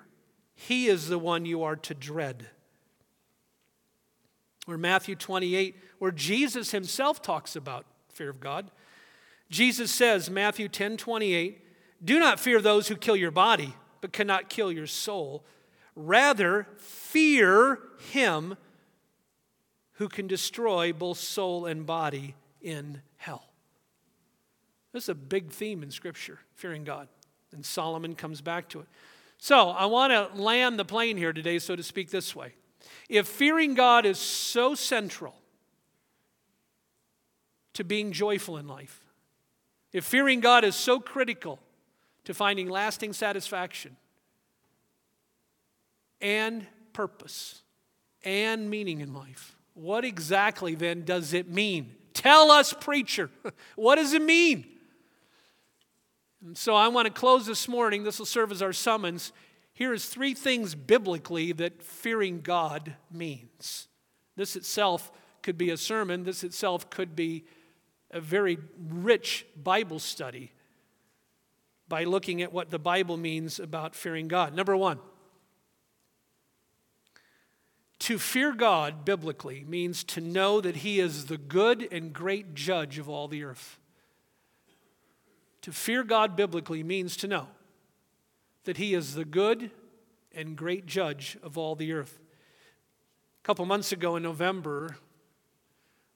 He 0.61 0.87
is 0.87 1.07
the 1.07 1.17
one 1.17 1.45
you 1.45 1.63
are 1.63 1.77
to 1.77 1.93
dread. 1.93 2.47
Or 4.67 4.77
Matthew 4.77 5.15
28, 5.15 5.73
where 5.99 6.11
Jesus 6.11 6.71
himself 6.71 7.21
talks 7.21 7.55
about 7.55 7.85
fear 8.09 8.29
of 8.29 8.41
God. 8.41 8.69
Jesus 9.49 9.89
says, 9.89 10.29
Matthew 10.29 10.67
10 10.67 10.97
28, 10.97 11.63
do 12.03 12.19
not 12.19 12.41
fear 12.41 12.59
those 12.59 12.89
who 12.89 12.97
kill 12.97 13.15
your 13.15 13.31
body, 13.31 13.73
but 14.01 14.11
cannot 14.11 14.49
kill 14.49 14.69
your 14.69 14.85
soul. 14.85 15.45
Rather, 15.95 16.67
fear 16.75 17.79
him 18.11 18.57
who 19.93 20.09
can 20.09 20.27
destroy 20.27 20.91
both 20.91 21.19
soul 21.19 21.65
and 21.67 21.85
body 21.85 22.35
in 22.61 23.01
hell. 23.15 23.45
This 24.91 25.03
is 25.03 25.09
a 25.09 25.15
big 25.15 25.51
theme 25.51 25.83
in 25.83 25.89
Scripture, 25.89 26.39
fearing 26.55 26.83
God. 26.83 27.07
And 27.53 27.65
Solomon 27.65 28.13
comes 28.13 28.41
back 28.41 28.67
to 28.69 28.81
it. 28.81 28.87
So 29.39 29.69
I 29.69 29.85
want 29.85 30.11
to 30.11 30.39
land 30.39 30.77
the 30.77 30.85
plane 30.85 31.15
here 31.15 31.31
today, 31.31 31.59
so 31.59 31.75
to 31.75 31.81
speak, 31.81 32.11
this 32.11 32.35
way. 32.35 32.53
If 33.07 33.27
fearing 33.27 33.73
God 33.73 34.05
is 34.05 34.19
so 34.19 34.75
central 34.75 35.33
to 37.73 37.85
being 37.85 38.11
joyful 38.11 38.57
in 38.57 38.67
life, 38.67 39.01
if 39.93 40.03
fearing 40.03 40.41
God 40.41 40.65
is 40.65 40.75
so 40.75 40.99
critical 40.99 41.57
to 42.25 42.33
finding 42.33 42.69
lasting 42.69 43.13
satisfaction 43.13 43.95
and 46.19 46.67
purpose 46.91 47.61
and 48.23 48.69
meaning 48.69 48.99
in 48.99 49.13
life, 49.13 49.55
what 49.73 50.03
exactly 50.03 50.75
then 50.75 51.05
does 51.05 51.33
it 51.33 51.49
mean? 51.49 51.95
Tell 52.13 52.51
us, 52.51 52.73
preacher. 52.73 53.29
what 53.77 53.95
does 53.95 54.11
it 54.11 54.21
mean? 54.21 54.65
And 56.45 56.57
so 56.57 56.75
I 56.75 56.87
want 56.87 57.05
to 57.05 57.13
close 57.13 57.45
this 57.45 57.67
morning. 57.67 58.03
This 58.03 58.19
will 58.19 58.25
serve 58.25 58.51
as 58.51 58.61
our 58.61 58.73
summons. 58.73 59.33
Here 59.73 59.93
is 59.93 60.05
three 60.05 60.33
things 60.33 60.75
biblically 60.75 61.51
that 61.53 61.83
fearing 61.83 62.41
God 62.41 62.95
means. 63.11 63.87
This 64.35 64.55
itself 64.55 65.11
could 65.41 65.57
be 65.57 65.69
a 65.69 65.77
sermon. 65.77 66.23
This 66.23 66.43
itself 66.43 66.89
could 66.89 67.15
be 67.15 67.45
a 68.11 68.21
very 68.21 68.57
rich 68.89 69.45
Bible 69.61 69.99
study 69.99 70.51
by 71.87 72.03
looking 72.03 72.41
at 72.41 72.53
what 72.53 72.69
the 72.69 72.79
Bible 72.79 73.17
means 73.17 73.59
about 73.59 73.95
fearing 73.95 74.27
God. 74.27 74.53
Number 74.53 74.77
one, 74.77 74.99
to 77.99 78.17
fear 78.17 78.53
God 78.53 79.03
biblically 79.03 79.65
means 79.67 80.03
to 80.05 80.21
know 80.21 80.61
that 80.61 80.77
He 80.77 80.99
is 80.99 81.25
the 81.25 81.37
good 81.37 81.87
and 81.91 82.13
great 82.13 82.53
judge 82.55 82.97
of 82.97 83.09
all 83.09 83.27
the 83.27 83.43
earth. 83.43 83.77
To 85.69 85.75
fear 85.75 86.03
God 86.03 86.35
biblically 86.35 86.81
means 86.81 87.15
to 87.17 87.27
know 87.27 87.45
that 88.63 88.77
He 88.77 88.95
is 88.95 89.13
the 89.13 89.23
good 89.23 89.69
and 90.33 90.57
great 90.57 90.87
judge 90.87 91.37
of 91.43 91.59
all 91.59 91.75
the 91.75 91.93
earth. 91.93 92.19
A 93.39 93.45
couple 93.45 93.63
months 93.67 93.91
ago 93.91 94.15
in 94.15 94.23
November, 94.23 94.97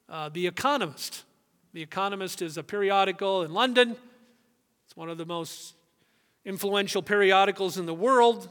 uh, 0.10 0.30
The 0.30 0.48
Economist, 0.48 1.24
The 1.72 1.84
Economist 1.84 2.42
is 2.42 2.58
a 2.58 2.64
periodical 2.64 3.44
in 3.44 3.54
London, 3.54 3.96
it's 4.88 4.98
one 4.98 5.12
of 5.12 5.20
the 5.20 5.26
most 5.28 5.76
influential 6.44 7.04
periodicals 7.04 7.78
in 7.78 7.86
the 7.86 7.94
world, 7.94 8.50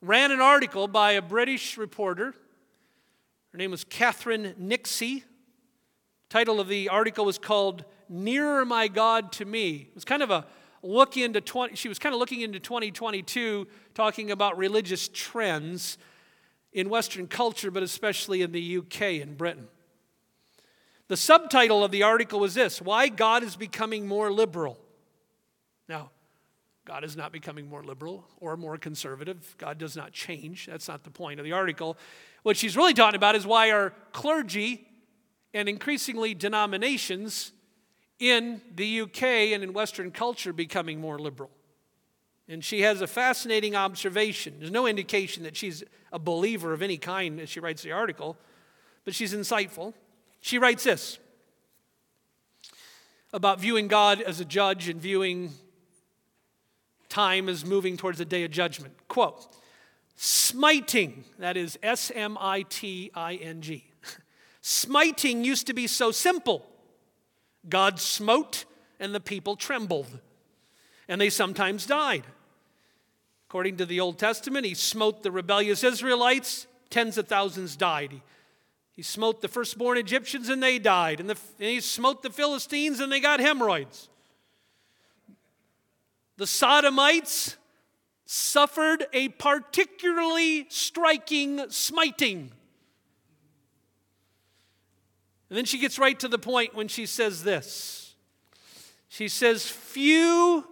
ran 0.00 0.30
an 0.30 0.40
article 0.40 0.88
by 0.88 1.12
a 1.12 1.20
British 1.20 1.76
reporter. 1.76 2.34
Her 3.50 3.58
name 3.58 3.70
was 3.70 3.84
Catherine 3.84 4.54
Nixey. 4.58 5.24
Title 6.32 6.60
of 6.60 6.68
the 6.68 6.88
article 6.88 7.26
was 7.26 7.36
called 7.36 7.84
Nearer 8.08 8.64
My 8.64 8.88
God 8.88 9.32
to 9.32 9.44
Me. 9.44 9.86
It 9.90 9.94
was 9.94 10.06
kind 10.06 10.22
of 10.22 10.30
a 10.30 10.46
look 10.82 11.18
into 11.18 11.42
20, 11.42 11.74
she 11.74 11.90
was 11.90 11.98
kind 11.98 12.14
of 12.14 12.18
looking 12.18 12.40
into 12.40 12.58
2022, 12.58 13.66
talking 13.92 14.30
about 14.30 14.56
religious 14.56 15.10
trends 15.12 15.98
in 16.72 16.88
Western 16.88 17.26
culture, 17.26 17.70
but 17.70 17.82
especially 17.82 18.40
in 18.40 18.50
the 18.50 18.78
UK 18.78 19.20
and 19.20 19.36
Britain. 19.36 19.68
The 21.08 21.18
subtitle 21.18 21.84
of 21.84 21.90
the 21.90 22.02
article 22.02 22.40
was 22.40 22.54
this 22.54 22.80
Why 22.80 23.08
God 23.08 23.42
is 23.42 23.54
Becoming 23.54 24.08
More 24.08 24.32
Liberal. 24.32 24.78
Now, 25.86 26.12
God 26.86 27.04
is 27.04 27.14
not 27.14 27.32
becoming 27.32 27.68
more 27.68 27.84
liberal 27.84 28.26
or 28.38 28.56
more 28.56 28.78
conservative. 28.78 29.54
God 29.58 29.76
does 29.76 29.98
not 29.98 30.12
change. 30.12 30.64
That's 30.64 30.88
not 30.88 31.04
the 31.04 31.10
point 31.10 31.40
of 31.40 31.44
the 31.44 31.52
article. 31.52 31.98
What 32.42 32.56
she's 32.56 32.74
really 32.74 32.94
talking 32.94 33.16
about 33.16 33.34
is 33.34 33.46
why 33.46 33.70
our 33.70 33.92
clergy 34.12 34.88
and 35.54 35.68
increasingly 35.68 36.34
denominations 36.34 37.52
in 38.18 38.60
the 38.74 39.02
UK 39.02 39.22
and 39.22 39.62
in 39.62 39.72
Western 39.72 40.10
culture 40.10 40.52
becoming 40.52 41.00
more 41.00 41.18
liberal. 41.18 41.50
And 42.48 42.64
she 42.64 42.82
has 42.82 43.00
a 43.00 43.06
fascinating 43.06 43.74
observation. 43.74 44.54
There's 44.58 44.70
no 44.70 44.86
indication 44.86 45.42
that 45.44 45.56
she's 45.56 45.82
a 46.12 46.18
believer 46.18 46.72
of 46.72 46.82
any 46.82 46.98
kind 46.98 47.40
as 47.40 47.48
she 47.48 47.60
writes 47.60 47.82
the 47.82 47.92
article, 47.92 48.36
but 49.04 49.14
she's 49.14 49.34
insightful. 49.34 49.94
She 50.40 50.58
writes 50.58 50.84
this 50.84 51.18
about 53.32 53.60
viewing 53.60 53.88
God 53.88 54.20
as 54.20 54.40
a 54.40 54.44
judge 54.44 54.88
and 54.88 55.00
viewing 55.00 55.52
time 57.08 57.48
as 57.48 57.64
moving 57.64 57.96
towards 57.96 58.18
the 58.18 58.24
day 58.24 58.44
of 58.44 58.50
judgment. 58.50 58.94
Quote, 59.08 59.46
smiting, 60.16 61.24
that 61.38 61.56
is 61.56 61.78
S 61.82 62.10
M 62.14 62.36
I 62.40 62.62
T 62.62 63.10
I 63.14 63.34
N 63.36 63.62
G. 63.62 63.91
Smiting 64.62 65.44
used 65.44 65.66
to 65.66 65.74
be 65.74 65.86
so 65.86 66.12
simple. 66.12 66.64
God 67.68 68.00
smote, 68.00 68.64
and 68.98 69.14
the 69.14 69.20
people 69.20 69.56
trembled, 69.56 70.20
and 71.08 71.20
they 71.20 71.30
sometimes 71.30 71.84
died. 71.84 72.24
According 73.48 73.76
to 73.78 73.86
the 73.86 74.00
Old 74.00 74.18
Testament, 74.18 74.64
he 74.64 74.74
smote 74.74 75.22
the 75.22 75.30
rebellious 75.30 75.84
Israelites, 75.84 76.66
tens 76.90 77.18
of 77.18 77.28
thousands 77.28 77.76
died. 77.76 78.22
He, 78.92 79.02
smote 79.02 79.40
the 79.42 79.48
firstborn 79.48 79.98
Egyptians, 79.98 80.48
and 80.48 80.62
they 80.62 80.78
died. 80.78 81.18
And, 81.20 81.28
the, 81.28 81.36
and 81.58 81.68
he 81.68 81.80
smote 81.80 82.22
the 82.22 82.30
Philistines, 82.30 83.00
and 83.00 83.10
they 83.10 83.20
got 83.20 83.40
hemorrhoids. 83.40 84.08
The 86.36 86.46
Sodomites 86.46 87.56
suffered 88.26 89.06
a 89.12 89.28
particularly 89.28 90.66
striking 90.68 91.68
smiting. 91.68 92.52
And 95.52 95.58
then 95.58 95.66
she 95.66 95.76
gets 95.76 95.98
right 95.98 96.18
to 96.20 96.28
the 96.28 96.38
point 96.38 96.74
when 96.74 96.88
she 96.88 97.04
says 97.04 97.44
this. 97.44 98.14
She 99.08 99.28
says, 99.28 99.68
Few 99.68 100.66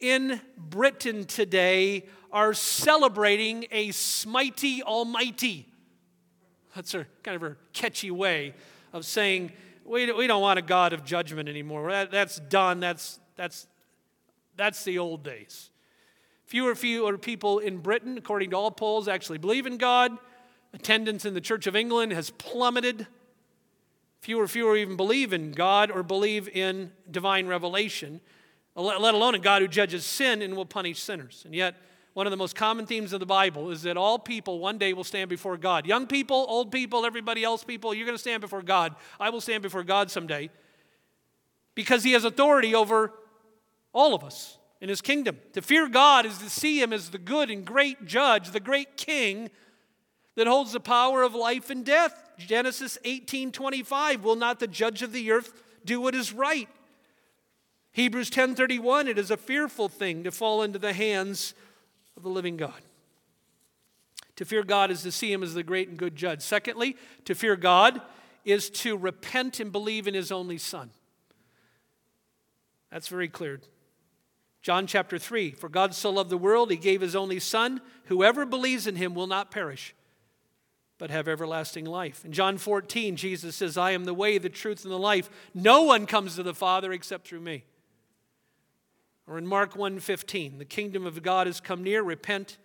in 0.00 0.40
Britain 0.56 1.26
today 1.26 2.06
are 2.32 2.54
celebrating 2.54 3.66
a 3.70 3.90
smitey 3.90 4.80
almighty. 4.80 5.68
That's 6.74 6.92
her 6.92 7.06
kind 7.22 7.34
of 7.34 7.42
her 7.42 7.58
catchy 7.74 8.10
way 8.10 8.54
of 8.94 9.04
saying, 9.04 9.52
we, 9.84 10.10
we 10.10 10.26
don't 10.26 10.40
want 10.40 10.58
a 10.58 10.62
God 10.62 10.94
of 10.94 11.04
judgment 11.04 11.46
anymore. 11.46 11.90
That, 11.90 12.10
that's 12.10 12.40
done. 12.40 12.80
That's, 12.80 13.20
that's, 13.36 13.66
that's 14.56 14.84
the 14.84 15.00
old 15.00 15.22
days. 15.22 15.68
Fewer, 16.46 16.74
fewer 16.74 17.18
people 17.18 17.58
in 17.58 17.76
Britain, 17.76 18.16
according 18.16 18.48
to 18.52 18.56
all 18.56 18.70
polls, 18.70 19.06
actually 19.06 19.36
believe 19.36 19.66
in 19.66 19.76
God. 19.76 20.16
Attendance 20.72 21.26
in 21.26 21.34
the 21.34 21.42
Church 21.42 21.66
of 21.66 21.76
England 21.76 22.12
has 22.12 22.30
plummeted. 22.30 23.06
Fewer, 24.24 24.40
and 24.40 24.50
fewer 24.50 24.74
even 24.74 24.96
believe 24.96 25.34
in 25.34 25.52
God 25.52 25.90
or 25.90 26.02
believe 26.02 26.48
in 26.48 26.90
divine 27.10 27.46
revelation, 27.46 28.22
let 28.74 29.12
alone 29.12 29.34
a 29.34 29.38
God 29.38 29.60
who 29.60 29.68
judges 29.68 30.06
sin 30.06 30.40
and 30.40 30.56
will 30.56 30.64
punish 30.64 30.98
sinners. 31.02 31.42
And 31.44 31.54
yet, 31.54 31.74
one 32.14 32.26
of 32.26 32.30
the 32.30 32.38
most 32.38 32.56
common 32.56 32.86
themes 32.86 33.12
of 33.12 33.20
the 33.20 33.26
Bible 33.26 33.70
is 33.70 33.82
that 33.82 33.98
all 33.98 34.18
people 34.18 34.60
one 34.60 34.78
day 34.78 34.94
will 34.94 35.04
stand 35.04 35.28
before 35.28 35.58
God. 35.58 35.86
Young 35.86 36.06
people, 36.06 36.46
old 36.48 36.72
people, 36.72 37.04
everybody 37.04 37.44
else 37.44 37.64
people, 37.64 37.92
you're 37.92 38.06
going 38.06 38.16
to 38.16 38.20
stand 38.20 38.40
before 38.40 38.62
God. 38.62 38.96
I 39.20 39.28
will 39.28 39.42
stand 39.42 39.62
before 39.62 39.84
God 39.84 40.10
someday 40.10 40.48
because 41.74 42.02
He 42.02 42.12
has 42.12 42.24
authority 42.24 42.74
over 42.74 43.12
all 43.92 44.14
of 44.14 44.24
us 44.24 44.56
in 44.80 44.88
His 44.88 45.02
kingdom. 45.02 45.36
To 45.52 45.60
fear 45.60 45.86
God 45.86 46.24
is 46.24 46.38
to 46.38 46.48
see 46.48 46.80
Him 46.80 46.94
as 46.94 47.10
the 47.10 47.18
good 47.18 47.50
and 47.50 47.62
great 47.62 48.06
judge, 48.06 48.52
the 48.52 48.58
great 48.58 48.96
king 48.96 49.50
that 50.36 50.46
holds 50.46 50.72
the 50.72 50.80
power 50.80 51.22
of 51.22 51.34
life 51.34 51.70
and 51.70 51.84
death. 51.84 52.20
Genesis 52.38 52.98
18:25 53.04 54.22
will 54.22 54.36
not 54.36 54.60
the 54.60 54.66
judge 54.66 55.02
of 55.02 55.12
the 55.12 55.30
earth 55.30 55.62
do 55.84 56.00
what 56.00 56.14
is 56.14 56.32
right. 56.32 56.68
Hebrews 57.92 58.30
10:31 58.30 59.06
it 59.06 59.18
is 59.18 59.30
a 59.30 59.36
fearful 59.36 59.88
thing 59.88 60.24
to 60.24 60.32
fall 60.32 60.62
into 60.62 60.78
the 60.78 60.92
hands 60.92 61.54
of 62.16 62.22
the 62.22 62.28
living 62.28 62.56
God. 62.56 62.82
To 64.36 64.44
fear 64.44 64.64
God 64.64 64.90
is 64.90 65.02
to 65.02 65.12
see 65.12 65.32
him 65.32 65.42
as 65.42 65.54
the 65.54 65.62
great 65.62 65.88
and 65.88 65.96
good 65.96 66.16
judge. 66.16 66.42
Secondly, 66.42 66.96
to 67.24 67.34
fear 67.34 67.54
God 67.54 68.02
is 68.44 68.68
to 68.68 68.96
repent 68.96 69.60
and 69.60 69.70
believe 69.70 70.08
in 70.08 70.14
his 70.14 70.32
only 70.32 70.58
son. 70.58 70.90
That's 72.90 73.08
very 73.08 73.28
clear. 73.28 73.60
John 74.60 74.86
chapter 74.86 75.18
3 75.18 75.52
For 75.52 75.68
God 75.68 75.94
so 75.94 76.10
loved 76.10 76.30
the 76.30 76.38
world, 76.38 76.70
he 76.70 76.76
gave 76.76 77.00
his 77.00 77.14
only 77.14 77.38
son. 77.38 77.80
Whoever 78.06 78.44
believes 78.44 78.86
in 78.86 78.96
him 78.96 79.14
will 79.14 79.26
not 79.26 79.50
perish, 79.50 79.94
but 80.98 81.10
have 81.10 81.28
everlasting 81.28 81.84
life. 81.84 82.24
In 82.24 82.32
John 82.32 82.56
14, 82.56 83.16
Jesus 83.16 83.56
says, 83.56 83.76
I 83.76 83.90
am 83.90 84.04
the 84.04 84.14
way, 84.14 84.38
the 84.38 84.48
truth, 84.48 84.84
and 84.84 84.92
the 84.92 84.98
life. 84.98 85.28
No 85.52 85.82
one 85.82 86.06
comes 86.06 86.36
to 86.36 86.42
the 86.42 86.54
Father 86.54 86.92
except 86.92 87.26
through 87.26 87.40
me. 87.40 87.64
Or 89.26 89.38
in 89.38 89.46
Mark 89.46 89.74
1:15, 89.74 90.58
the 90.58 90.64
kingdom 90.64 91.06
of 91.06 91.22
God 91.22 91.46
has 91.46 91.60
come 91.60 91.82
near, 91.82 92.02
repent 92.02 92.58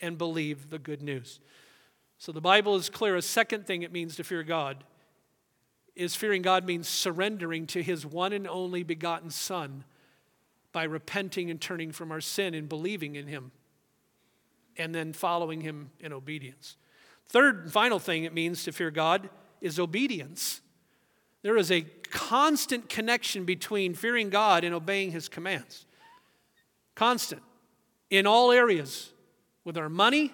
and 0.00 0.18
believe 0.18 0.70
the 0.70 0.78
good 0.78 1.02
news. 1.02 1.40
So 2.18 2.32
the 2.32 2.40
Bible 2.40 2.76
is 2.76 2.90
clear. 2.90 3.16
A 3.16 3.22
second 3.22 3.66
thing 3.66 3.82
it 3.82 3.92
means 3.92 4.16
to 4.16 4.24
fear 4.24 4.42
God 4.42 4.84
is 5.96 6.14
fearing 6.14 6.42
God 6.42 6.64
means 6.64 6.88
surrendering 6.88 7.66
to 7.68 7.82
his 7.82 8.06
one 8.06 8.32
and 8.32 8.46
only 8.46 8.82
begotten 8.82 9.30
Son 9.30 9.84
by 10.72 10.84
repenting 10.84 11.50
and 11.50 11.60
turning 11.60 11.92
from 11.92 12.12
our 12.12 12.20
sin 12.20 12.54
and 12.54 12.68
believing 12.68 13.16
in 13.16 13.26
him 13.26 13.50
and 14.76 14.94
then 14.94 15.12
following 15.12 15.60
him 15.60 15.90
in 15.98 16.12
obedience. 16.12 16.76
Third 17.30 17.62
and 17.62 17.72
final 17.72 18.00
thing 18.00 18.24
it 18.24 18.34
means 18.34 18.64
to 18.64 18.72
fear 18.72 18.90
God 18.90 19.30
is 19.60 19.78
obedience. 19.78 20.60
There 21.42 21.56
is 21.56 21.70
a 21.70 21.82
constant 22.10 22.88
connection 22.88 23.44
between 23.44 23.94
fearing 23.94 24.30
God 24.30 24.64
and 24.64 24.74
obeying 24.74 25.12
his 25.12 25.28
commands. 25.28 25.86
Constant. 26.96 27.40
In 28.10 28.26
all 28.26 28.50
areas, 28.50 29.12
with 29.64 29.78
our 29.78 29.88
money, 29.88 30.32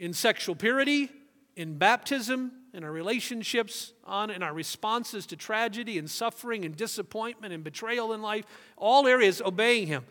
in 0.00 0.12
sexual 0.12 0.56
purity, 0.56 1.10
in 1.54 1.78
baptism, 1.78 2.50
in 2.74 2.82
our 2.82 2.90
relationships, 2.90 3.92
on 4.04 4.30
in 4.30 4.42
our 4.42 4.52
responses 4.52 5.26
to 5.26 5.36
tragedy 5.36 5.96
and 5.96 6.10
suffering 6.10 6.64
and 6.64 6.76
disappointment 6.76 7.54
and 7.54 7.62
betrayal 7.62 8.12
in 8.12 8.20
life, 8.20 8.46
all 8.76 9.06
areas 9.06 9.40
obeying 9.40 9.86
him. 9.86 10.04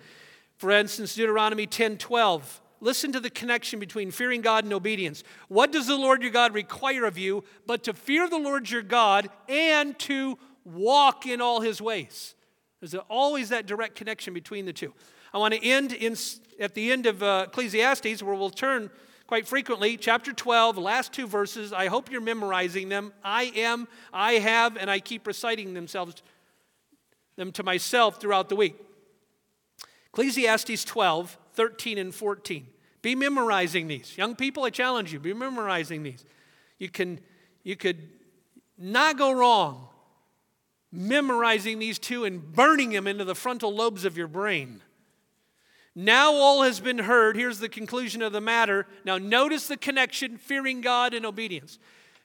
For 0.56 0.72
instance, 0.72 1.16
Deuteronomy 1.16 1.68
10 1.68 1.98
12 1.98 2.62
Listen 2.82 3.12
to 3.12 3.20
the 3.20 3.30
connection 3.30 3.80
between 3.80 4.12
fearing 4.12 4.42
God 4.42 4.64
and 4.64 4.74
obedience. 4.74 5.24
What 5.48 5.72
does 5.72 5.88
the 5.88 5.98
Lord 5.98 6.22
your 6.22 6.32
God 6.32 6.54
require 6.54 7.06
of 7.06 7.18
you 7.18 7.44
but 7.66 7.84
to 7.84 7.94
fear 7.94 8.30
the 8.30 8.38
Lord 8.38 8.70
your 8.70 8.82
God 8.82 9.30
and 9.48 9.98
to 10.00 10.38
walk 10.64 11.26
in 11.26 11.42
all 11.42 11.62
his 11.62 11.82
ways? 11.82 12.36
There's 12.80 12.96
always 13.10 13.50
that 13.50 13.66
direct 13.66 13.96
connection 13.96 14.34
between 14.34 14.66
the 14.66 14.74
two. 14.74 14.94
I 15.34 15.38
want 15.38 15.54
to 15.54 15.64
end 15.64 15.94
in, 15.94 16.16
at 16.60 16.74
the 16.74 16.92
end 16.92 17.06
of 17.06 17.22
uh, 17.22 17.46
Ecclesiastes, 17.48 18.24
where 18.24 18.36
we'll 18.36 18.50
turn 18.50 18.90
quite 19.28 19.48
frequently, 19.48 19.96
chapter 19.96 20.34
12, 20.34 20.78
last 20.78 21.14
two 21.14 21.28
verses. 21.28 21.72
I 21.72 21.88
hope 21.88 22.10
you're 22.10 22.22
memorizing 22.22 22.90
them. 22.90 23.14
I 23.24 23.52
am, 23.56 23.88
I 24.12 24.34
have, 24.34 24.76
and 24.76 24.90
I 24.90 25.00
keep 25.00 25.28
reciting 25.28 25.76
themselves, 25.76 26.24
them 27.36 27.52
to 27.52 27.64
myself 27.64 28.20
throughout 28.20 28.50
the 28.50 28.56
week. 28.56 28.76
Ecclesiastes 30.14 30.84
12, 30.84 31.38
13 31.54 31.98
and 31.98 32.14
14. 32.14 32.68
Be 33.02 33.16
memorizing 33.16 33.88
these. 33.88 34.18
Young 34.18 34.36
people, 34.36 34.64
I 34.66 34.70
challenge 34.70 35.14
you, 35.14 35.20
be 35.20 35.34
memorizing 35.34 36.04
these. 36.04 36.26
You 36.78 36.90
can 36.90 37.20
you 37.64 37.76
could 37.76 38.10
not 38.78 39.18
go 39.18 39.32
wrong 39.32 39.90
memorizing 40.92 41.80
these 41.80 42.00
two 42.00 42.26
and 42.26 42.52
burning 42.54 42.90
them 42.92 43.08
into 43.08 43.24
the 43.24 43.36
frontal 43.36 43.74
lobes 43.74 44.06
of 44.06 44.18
your 44.18 44.28
brain. 44.28 44.82
Now 45.96 46.34
all 46.34 46.64
has 46.64 46.80
been 46.80 47.00
heard. 47.00 47.36
Here's 47.36 47.60
the 47.60 47.70
conclusion 47.70 48.22
of 48.22 48.32
the 48.32 48.42
matter. 48.42 48.88
Now 49.06 49.18
notice 49.18 49.68
the 49.68 49.78
connection 49.78 50.38
fearing 50.38 50.82
God 50.82 51.14
and 51.14 51.26
obedience. 51.26 51.78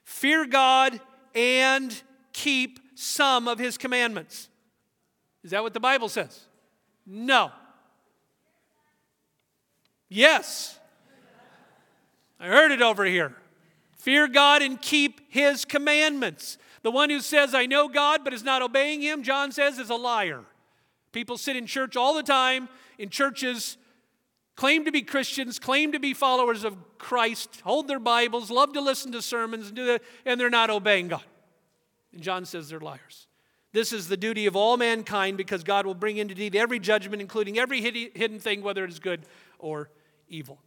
Fear 0.04 0.46
God 0.46 1.00
and 1.34 2.02
keep 2.32 2.80
some 2.94 3.48
of 3.48 3.58
his 3.58 3.76
commandments. 3.76 4.48
Is 5.42 5.50
that 5.50 5.62
what 5.62 5.74
the 5.74 5.80
Bible 5.80 6.08
says? 6.08 6.40
No. 7.06 7.50
Yes. 10.14 10.78
I 12.38 12.46
heard 12.46 12.70
it 12.70 12.80
over 12.80 13.04
here. 13.04 13.34
Fear 13.96 14.28
God 14.28 14.62
and 14.62 14.80
keep 14.80 15.20
his 15.28 15.64
commandments. 15.64 16.56
The 16.82 16.92
one 16.92 17.10
who 17.10 17.18
says, 17.18 17.52
I 17.52 17.66
know 17.66 17.88
God, 17.88 18.22
but 18.22 18.32
is 18.32 18.44
not 18.44 18.62
obeying 18.62 19.02
him, 19.02 19.24
John 19.24 19.50
says, 19.50 19.80
is 19.80 19.90
a 19.90 19.96
liar. 19.96 20.44
People 21.10 21.36
sit 21.36 21.56
in 21.56 21.66
church 21.66 21.96
all 21.96 22.14
the 22.14 22.22
time, 22.22 22.68
in 22.96 23.08
churches, 23.08 23.76
claim 24.54 24.84
to 24.84 24.92
be 24.92 25.02
Christians, 25.02 25.58
claim 25.58 25.90
to 25.90 25.98
be 25.98 26.14
followers 26.14 26.62
of 26.62 26.76
Christ, 26.96 27.62
hold 27.64 27.88
their 27.88 27.98
Bibles, 27.98 28.52
love 28.52 28.72
to 28.74 28.80
listen 28.80 29.10
to 29.12 29.22
sermons, 29.22 29.66
and, 29.66 29.74
do 29.74 29.86
that, 29.86 30.02
and 30.24 30.40
they're 30.40 30.48
not 30.48 30.70
obeying 30.70 31.08
God. 31.08 31.24
And 32.12 32.22
John 32.22 32.44
says 32.44 32.68
they're 32.68 32.78
liars. 32.78 33.26
This 33.72 33.92
is 33.92 34.06
the 34.06 34.16
duty 34.16 34.46
of 34.46 34.54
all 34.54 34.76
mankind 34.76 35.36
because 35.36 35.64
God 35.64 35.86
will 35.86 35.94
bring 35.94 36.18
into 36.18 36.36
deed 36.36 36.54
every 36.54 36.78
judgment, 36.78 37.20
including 37.20 37.58
every 37.58 37.80
hidden 37.80 38.38
thing, 38.38 38.62
whether 38.62 38.84
it 38.84 38.90
is 38.90 39.00
good 39.00 39.26
or 39.58 39.90
evil. 40.28 40.58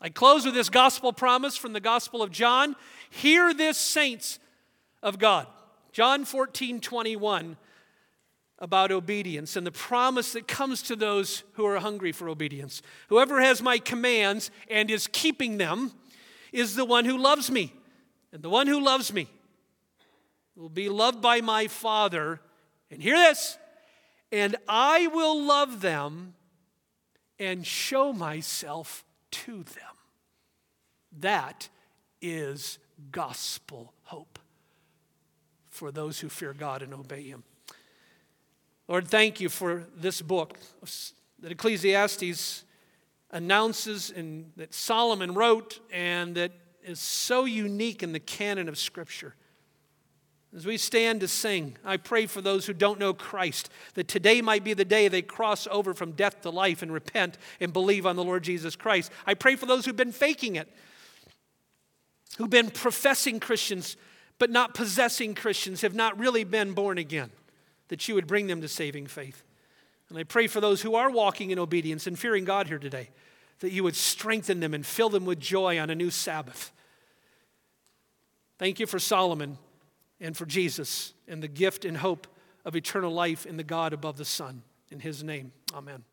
I 0.00 0.08
close 0.08 0.44
with 0.44 0.54
this 0.54 0.70
gospel 0.70 1.12
promise 1.12 1.56
from 1.56 1.72
the 1.72 1.80
Gospel 1.80 2.22
of 2.22 2.30
John. 2.30 2.74
Hear 3.10 3.52
this, 3.52 3.76
saints 3.76 4.38
of 5.02 5.18
God. 5.18 5.46
John 5.92 6.24
14, 6.24 6.80
21, 6.80 7.56
about 8.58 8.92
obedience 8.92 9.56
and 9.56 9.66
the 9.66 9.72
promise 9.72 10.32
that 10.32 10.46
comes 10.46 10.82
to 10.82 10.96
those 10.96 11.42
who 11.54 11.66
are 11.66 11.78
hungry 11.78 12.12
for 12.12 12.28
obedience. 12.28 12.82
Whoever 13.08 13.40
has 13.40 13.60
my 13.60 13.78
commands 13.78 14.50
and 14.68 14.90
is 14.90 15.06
keeping 15.06 15.58
them 15.58 15.92
is 16.52 16.76
the 16.76 16.84
one 16.84 17.04
who 17.04 17.18
loves 17.18 17.50
me. 17.50 17.72
And 18.32 18.42
the 18.42 18.50
one 18.50 18.68
who 18.68 18.80
loves 18.80 19.12
me 19.12 19.28
will 20.54 20.68
be 20.68 20.88
loved 20.88 21.20
by 21.20 21.40
my 21.40 21.66
Father. 21.66 22.40
And 22.90 23.02
hear 23.02 23.16
this 23.16 23.58
and 24.32 24.56
I 24.68 25.08
will 25.08 25.42
love 25.42 25.80
them 25.80 26.34
and 27.40 27.66
show 27.66 28.12
myself 28.12 29.04
to 29.30 29.64
them. 29.64 29.96
That 31.18 31.68
is 32.20 32.78
gospel 33.10 33.94
hope 34.04 34.38
for 35.70 35.90
those 35.90 36.20
who 36.20 36.28
fear 36.28 36.52
God 36.52 36.82
and 36.82 36.92
obey 36.92 37.22
Him. 37.22 37.42
Lord, 38.86 39.08
thank 39.08 39.40
you 39.40 39.48
for 39.48 39.86
this 39.96 40.20
book 40.20 40.58
that 41.40 41.50
Ecclesiastes 41.50 42.64
announces 43.30 44.10
and 44.10 44.52
that 44.56 44.74
Solomon 44.74 45.32
wrote 45.32 45.80
and 45.90 46.34
that 46.34 46.52
is 46.84 47.00
so 47.00 47.46
unique 47.46 48.02
in 48.02 48.12
the 48.12 48.20
canon 48.20 48.68
of 48.68 48.76
Scripture. 48.78 49.34
As 50.54 50.66
we 50.66 50.78
stand 50.78 51.20
to 51.20 51.28
sing, 51.28 51.76
I 51.84 51.96
pray 51.96 52.26
for 52.26 52.40
those 52.40 52.66
who 52.66 52.72
don't 52.72 52.98
know 52.98 53.14
Christ 53.14 53.70
that 53.94 54.08
today 54.08 54.42
might 54.42 54.64
be 54.64 54.74
the 54.74 54.84
day 54.84 55.06
they 55.06 55.22
cross 55.22 55.68
over 55.70 55.94
from 55.94 56.12
death 56.12 56.40
to 56.42 56.50
life 56.50 56.82
and 56.82 56.92
repent 56.92 57.38
and 57.60 57.72
believe 57.72 58.04
on 58.04 58.16
the 58.16 58.24
Lord 58.24 58.42
Jesus 58.42 58.74
Christ. 58.74 59.12
I 59.26 59.34
pray 59.34 59.54
for 59.54 59.66
those 59.66 59.84
who've 59.84 59.94
been 59.94 60.10
faking 60.10 60.56
it, 60.56 60.68
who've 62.36 62.50
been 62.50 62.70
professing 62.70 63.38
Christians 63.38 63.96
but 64.40 64.50
not 64.50 64.74
possessing 64.74 65.34
Christians, 65.34 65.82
have 65.82 65.94
not 65.94 66.18
really 66.18 66.44
been 66.44 66.72
born 66.72 66.96
again, 66.96 67.30
that 67.88 68.08
you 68.08 68.14
would 68.14 68.26
bring 68.26 68.46
them 68.46 68.62
to 68.62 68.68
saving 68.68 69.06
faith. 69.06 69.44
And 70.08 70.16
I 70.16 70.24
pray 70.24 70.46
for 70.46 70.62
those 70.62 70.80
who 70.80 70.94
are 70.94 71.10
walking 71.10 71.50
in 71.50 71.58
obedience 71.58 72.06
and 72.06 72.18
fearing 72.18 72.46
God 72.46 72.66
here 72.66 72.78
today, 72.78 73.10
that 73.58 73.70
you 73.70 73.84
would 73.84 73.94
strengthen 73.94 74.60
them 74.60 74.72
and 74.72 74.84
fill 74.84 75.10
them 75.10 75.26
with 75.26 75.38
joy 75.38 75.78
on 75.78 75.90
a 75.90 75.94
new 75.94 76.10
Sabbath. 76.10 76.72
Thank 78.58 78.80
you 78.80 78.86
for 78.86 78.98
Solomon 78.98 79.58
and 80.20 80.36
for 80.36 80.46
Jesus 80.46 81.14
and 81.26 81.42
the 81.42 81.48
gift 81.48 81.84
and 81.84 81.96
hope 81.96 82.26
of 82.64 82.76
eternal 82.76 83.12
life 83.12 83.46
in 83.46 83.56
the 83.56 83.64
God 83.64 83.92
above 83.92 84.16
the 84.16 84.24
sun. 84.24 84.62
In 84.90 85.00
his 85.00 85.22
name, 85.24 85.52
amen. 85.74 86.04